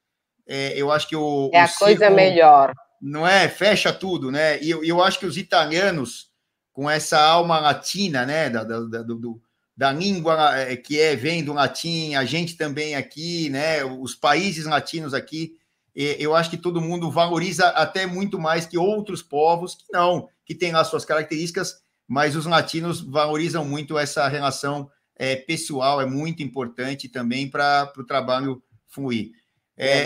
é, 0.47 0.73
eu 0.75 0.91
acho 0.91 1.07
que 1.07 1.15
o 1.15 1.51
é 1.53 1.61
a 1.61 1.65
o 1.65 1.75
coisa 1.75 2.09
melhor, 2.09 2.73
não 2.99 3.27
é? 3.27 3.47
Fecha 3.47 3.93
tudo, 3.93 4.31
né? 4.31 4.61
E 4.61 4.71
eu, 4.71 4.83
eu 4.83 5.03
acho 5.03 5.19
que 5.19 5.25
os 5.25 5.37
italianos 5.37 6.29
com 6.73 6.89
essa 6.89 7.19
alma 7.21 7.59
latina, 7.59 8.25
né, 8.25 8.49
da, 8.49 8.63
da, 8.63 8.79
da 8.79 9.03
do, 9.03 9.41
da 9.75 9.91
língua 9.91 10.57
eh, 10.57 10.77
que 10.77 10.99
é 10.99 11.15
vem 11.15 11.43
do 11.43 11.53
latim, 11.53 12.15
a 12.15 12.23
gente 12.25 12.55
também 12.55 12.95
aqui, 12.95 13.49
né? 13.49 13.83
Os 13.83 14.15
países 14.15 14.65
latinos 14.65 15.13
aqui, 15.13 15.57
eu 15.93 16.33
acho 16.35 16.49
que 16.49 16.57
todo 16.57 16.81
mundo 16.81 17.11
valoriza 17.11 17.67
até 17.69 18.05
muito 18.05 18.39
mais 18.39 18.65
que 18.65 18.77
outros 18.77 19.21
povos 19.21 19.75
que 19.75 19.85
não, 19.91 20.29
que 20.45 20.55
têm 20.55 20.73
as 20.73 20.87
suas 20.87 21.03
características, 21.03 21.81
mas 22.07 22.35
os 22.35 22.45
latinos 22.45 23.01
valorizam 23.01 23.65
muito 23.65 23.97
essa 23.97 24.27
relação 24.27 24.89
é, 25.19 25.35
pessoal, 25.35 25.99
é 25.99 26.05
muito 26.05 26.41
importante 26.41 27.09
também 27.09 27.49
para 27.49 27.91
o 27.97 28.05
trabalho 28.05 28.63
fluir. 28.87 29.31
É, 29.77 30.05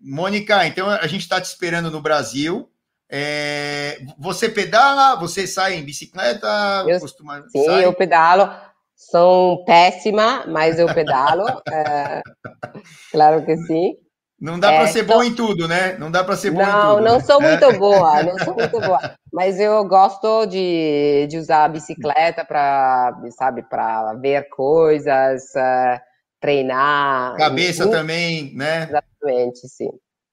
Mônica, 0.00 0.66
então 0.66 0.88
a 0.88 1.06
gente 1.06 1.22
está 1.22 1.40
te 1.40 1.44
esperando 1.44 1.90
no 1.90 2.00
Brasil. 2.00 2.70
É, 3.08 4.00
você 4.18 4.48
pedala? 4.48 5.16
Você 5.16 5.46
sai 5.46 5.74
em 5.74 5.84
bicicleta? 5.84 6.84
Eu, 6.88 6.98
costuma, 6.98 7.46
sim, 7.48 7.64
sai? 7.64 7.84
eu 7.84 7.92
pedalo. 7.92 8.50
Sou 8.96 9.64
péssima, 9.64 10.44
mas 10.46 10.78
eu 10.78 10.92
pedalo. 10.92 11.44
é, 11.70 12.22
claro 13.12 13.44
que 13.44 13.56
sim. 13.58 13.96
Não 14.44 14.60
dá 14.60 14.74
é, 14.74 14.76
para 14.76 14.88
ser 14.88 15.04
então... 15.04 15.16
bom 15.16 15.24
em 15.24 15.34
tudo, 15.34 15.66
né? 15.66 15.96
Não 15.96 16.10
dá 16.10 16.22
para 16.22 16.36
ser 16.36 16.50
bom 16.50 16.60
não, 16.60 16.68
em 16.68 16.72
tudo. 16.72 17.00
Não, 17.00 17.12
não 17.14 17.20
sou 17.20 17.40
muito 17.40 17.78
boa, 17.78 18.20
não 18.22 18.38
sou 18.38 18.54
muito 18.54 18.78
boa. 18.78 19.16
Mas 19.32 19.58
eu 19.58 19.82
gosto 19.86 20.44
de, 20.44 21.26
de 21.30 21.38
usar 21.38 21.64
a 21.64 21.68
bicicleta 21.68 22.44
para, 22.44 23.18
sabe, 23.30 23.62
para 23.62 24.12
ver 24.12 24.46
coisas, 24.50 25.44
uh, 25.56 25.98
treinar. 26.38 27.38
Cabeça 27.38 27.86
e, 27.86 27.90
também, 27.90 28.54
né? 28.54 28.82
Exatamente, 28.82 29.66
sim. 29.66 29.88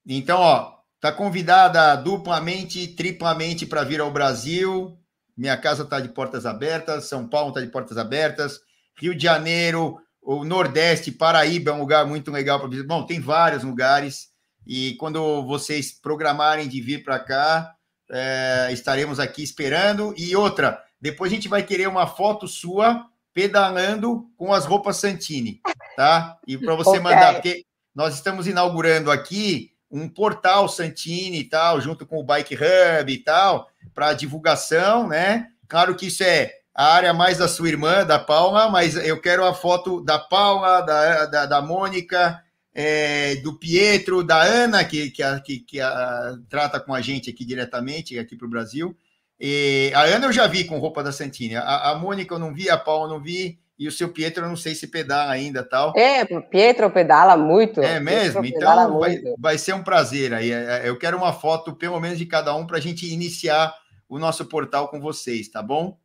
Então, 0.06 0.42
ó, 0.42 0.74
tá 1.00 1.14
convidada 1.14 1.96
duplamente, 1.96 2.90
triplamente 2.90 3.66
para 3.66 3.86
vir 3.86 4.02
ao 4.02 4.12
Brasil. 4.12 4.98
Minha 5.38 5.56
casa 5.56 5.84
está 5.84 6.02
de 6.02 6.10
portas 6.10 6.46
abertas, 6.46 7.06
São 7.06 7.30
Paulo 7.30 7.52
está 7.52 7.62
de 7.62 7.68
portas 7.68 7.98
abertas, 7.98 8.60
Rio 9.00 9.16
de 9.16 9.24
Janeiro, 9.24 10.02
o 10.22 10.44
Nordeste, 10.44 11.12
Paraíba 11.12 11.72
é 11.72 11.74
um 11.74 11.80
lugar 11.80 12.06
muito 12.06 12.32
legal 12.32 12.60
para 12.60 12.70
visitar. 12.70 12.88
Bom, 12.88 13.06
tem 13.06 13.20
vários 13.20 13.64
lugares. 13.64 14.30
E 14.66 14.96
quando 14.96 15.44
vocês 15.46 15.92
programarem 15.92 16.68
de 16.68 16.80
vir 16.80 17.04
para 17.04 17.20
cá, 17.20 17.76
é, 18.10 18.70
estaremos 18.72 19.20
aqui 19.20 19.42
esperando. 19.42 20.14
E 20.18 20.36
outra, 20.36 20.82
depois 21.00 21.32
a 21.32 21.36
gente 21.36 21.48
vai 21.48 21.64
querer 21.64 21.88
uma 21.88 22.06
foto 22.06 22.48
sua 22.48 23.08
pedalando 23.34 24.30
com 24.38 24.54
as 24.54 24.66
roupas 24.66 24.98
Santini, 24.98 25.62
tá? 25.96 26.38
E 26.46 26.58
para 26.58 26.76
você 26.76 26.92
okay. 26.92 27.02
mandar, 27.02 27.34
porque 27.34 27.66
nós 27.96 28.14
estamos 28.14 28.46
inaugurando 28.46 29.10
aqui 29.10 29.72
um 29.90 30.08
portal 30.08 30.70
Santini 30.70 31.40
e 31.40 31.44
tal, 31.46 31.82
junto 31.82 32.06
com 32.06 32.20
o 32.20 32.24
Bike 32.24 32.56
Hub 32.56 33.12
e 33.12 33.18
tal, 33.18 33.70
para 33.94 34.14
divulgação, 34.14 35.08
né? 35.08 35.48
Claro 35.68 35.96
que 35.96 36.08
isso 36.08 36.24
é 36.24 36.61
a 36.74 36.94
área 36.94 37.14
mais 37.14 37.38
da 37.38 37.48
sua 37.48 37.68
irmã, 37.68 38.06
da 38.06 38.18
Paula, 38.18 38.70
mas 38.70 38.96
eu 38.96 39.20
quero 39.20 39.46
a 39.46 39.54
foto 39.54 40.02
da 40.02 40.18
Paula, 40.18 40.82
da, 40.82 41.26
da, 41.26 41.46
da 41.46 41.62
Mônica, 41.62 42.42
é, 42.74 43.36
do 43.38 43.58
Pietro, 43.58 44.24
da 44.24 44.42
Ana, 44.42 44.84
que, 44.84 45.12
que, 45.12 45.22
a, 45.22 45.40
que, 45.40 45.60
que 45.60 45.82
a, 45.82 46.36
trata 46.50 46.80
com 46.80 46.94
a 46.94 47.02
gente 47.02 47.30
aqui 47.30 47.44
diretamente, 47.44 48.18
aqui 48.18 48.36
para 48.36 48.48
o 48.48 48.50
Brasil. 48.50 48.96
E 49.40 49.92
a 49.94 50.04
Ana 50.04 50.28
eu 50.28 50.32
já 50.32 50.48
vi 50.48 50.64
com 50.64 50.78
roupa 50.78 51.04
da 51.04 51.12
Santini, 51.12 51.56
a, 51.56 51.92
a 51.92 51.96
Mônica 51.96 52.34
eu 52.34 52.40
não 52.40 52.54
vi, 52.54 52.70
a 52.70 52.78
Paula 52.78 53.06
eu 53.06 53.16
não 53.16 53.20
vi, 53.22 53.60
e 53.78 53.88
o 53.88 53.92
seu 53.92 54.10
Pietro 54.10 54.46
eu 54.46 54.48
não 54.48 54.56
sei 54.56 54.76
se 54.76 54.86
pedala 54.88 55.32
ainda 55.32 55.64
tal. 55.64 55.98
É, 55.98 56.22
o 56.24 56.42
Pietro 56.42 56.90
pedala 56.92 57.36
muito. 57.36 57.82
É 57.82 58.00
mesmo? 58.00 58.46
Então 58.46 59.00
vai, 59.00 59.20
vai 59.40 59.58
ser 59.58 59.74
um 59.74 59.84
prazer 59.84 60.36
aí. 60.36 60.52
É, 60.52 60.84
é, 60.84 60.90
eu 60.90 60.98
quero 61.00 61.18
uma 61.18 61.34
foto, 61.34 61.76
pelo 61.76 62.00
menos, 62.00 62.20
de 62.20 62.28
cada 62.28 62.56
um, 62.56 62.68
para 62.68 62.78
a 62.78 62.82
gente 62.82 63.12
iniciar 63.12 63.74
o 64.08 64.20
nosso 64.20 64.46
portal 64.46 64.88
com 64.90 65.02
vocês, 65.02 65.50
tá 65.50 65.64
bom? 65.64 65.98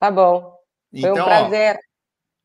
Tá 0.00 0.10
bom. 0.10 0.40
Foi 0.90 1.00
então, 1.00 1.12
um 1.12 1.24
prazer. 1.24 1.76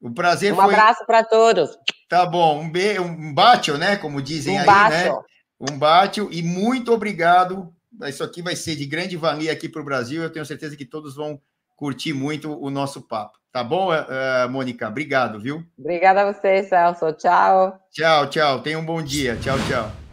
Ó, 0.03 0.07
o 0.07 0.13
prazer 0.13 0.53
um 0.53 0.55
foi. 0.57 0.65
Um 0.65 0.69
abraço 0.69 1.05
para 1.07 1.23
todos. 1.23 1.69
Tá 2.09 2.25
bom. 2.25 2.59
Um, 2.59 2.69
be... 2.69 2.99
um 2.99 3.33
bate, 3.33 3.71
né? 3.71 3.95
Como 3.95 4.21
dizem 4.21 4.57
um 4.57 4.59
aí, 4.59 4.65
bate. 4.65 4.91
né? 4.91 5.11
Um 5.59 5.79
bate. 5.79 6.21
E 6.29 6.43
muito 6.43 6.93
obrigado. 6.93 7.73
Isso 8.03 8.23
aqui 8.23 8.41
vai 8.41 8.55
ser 8.55 8.75
de 8.75 8.85
grande 8.85 9.15
valia 9.15 9.53
aqui 9.53 9.69
para 9.69 9.81
o 9.81 9.85
Brasil. 9.85 10.21
Eu 10.21 10.29
tenho 10.29 10.45
certeza 10.45 10.75
que 10.75 10.85
todos 10.85 11.15
vão 11.15 11.41
curtir 11.77 12.13
muito 12.13 12.51
o 12.51 12.69
nosso 12.69 13.01
papo. 13.01 13.39
Tá 13.51 13.63
bom, 13.63 13.89
uh, 13.89 14.49
Mônica? 14.49 14.85
Obrigado, 14.85 15.39
viu? 15.39 15.63
Obrigada 15.79 16.23
a 16.23 16.33
você, 16.33 16.61
Celso. 16.63 17.13
Tchau. 17.13 17.79
Tchau, 17.89 18.29
tchau. 18.29 18.59
Tenha 18.59 18.77
um 18.77 18.85
bom 18.85 19.01
dia. 19.01 19.37
Tchau, 19.37 19.57
tchau. 19.69 20.04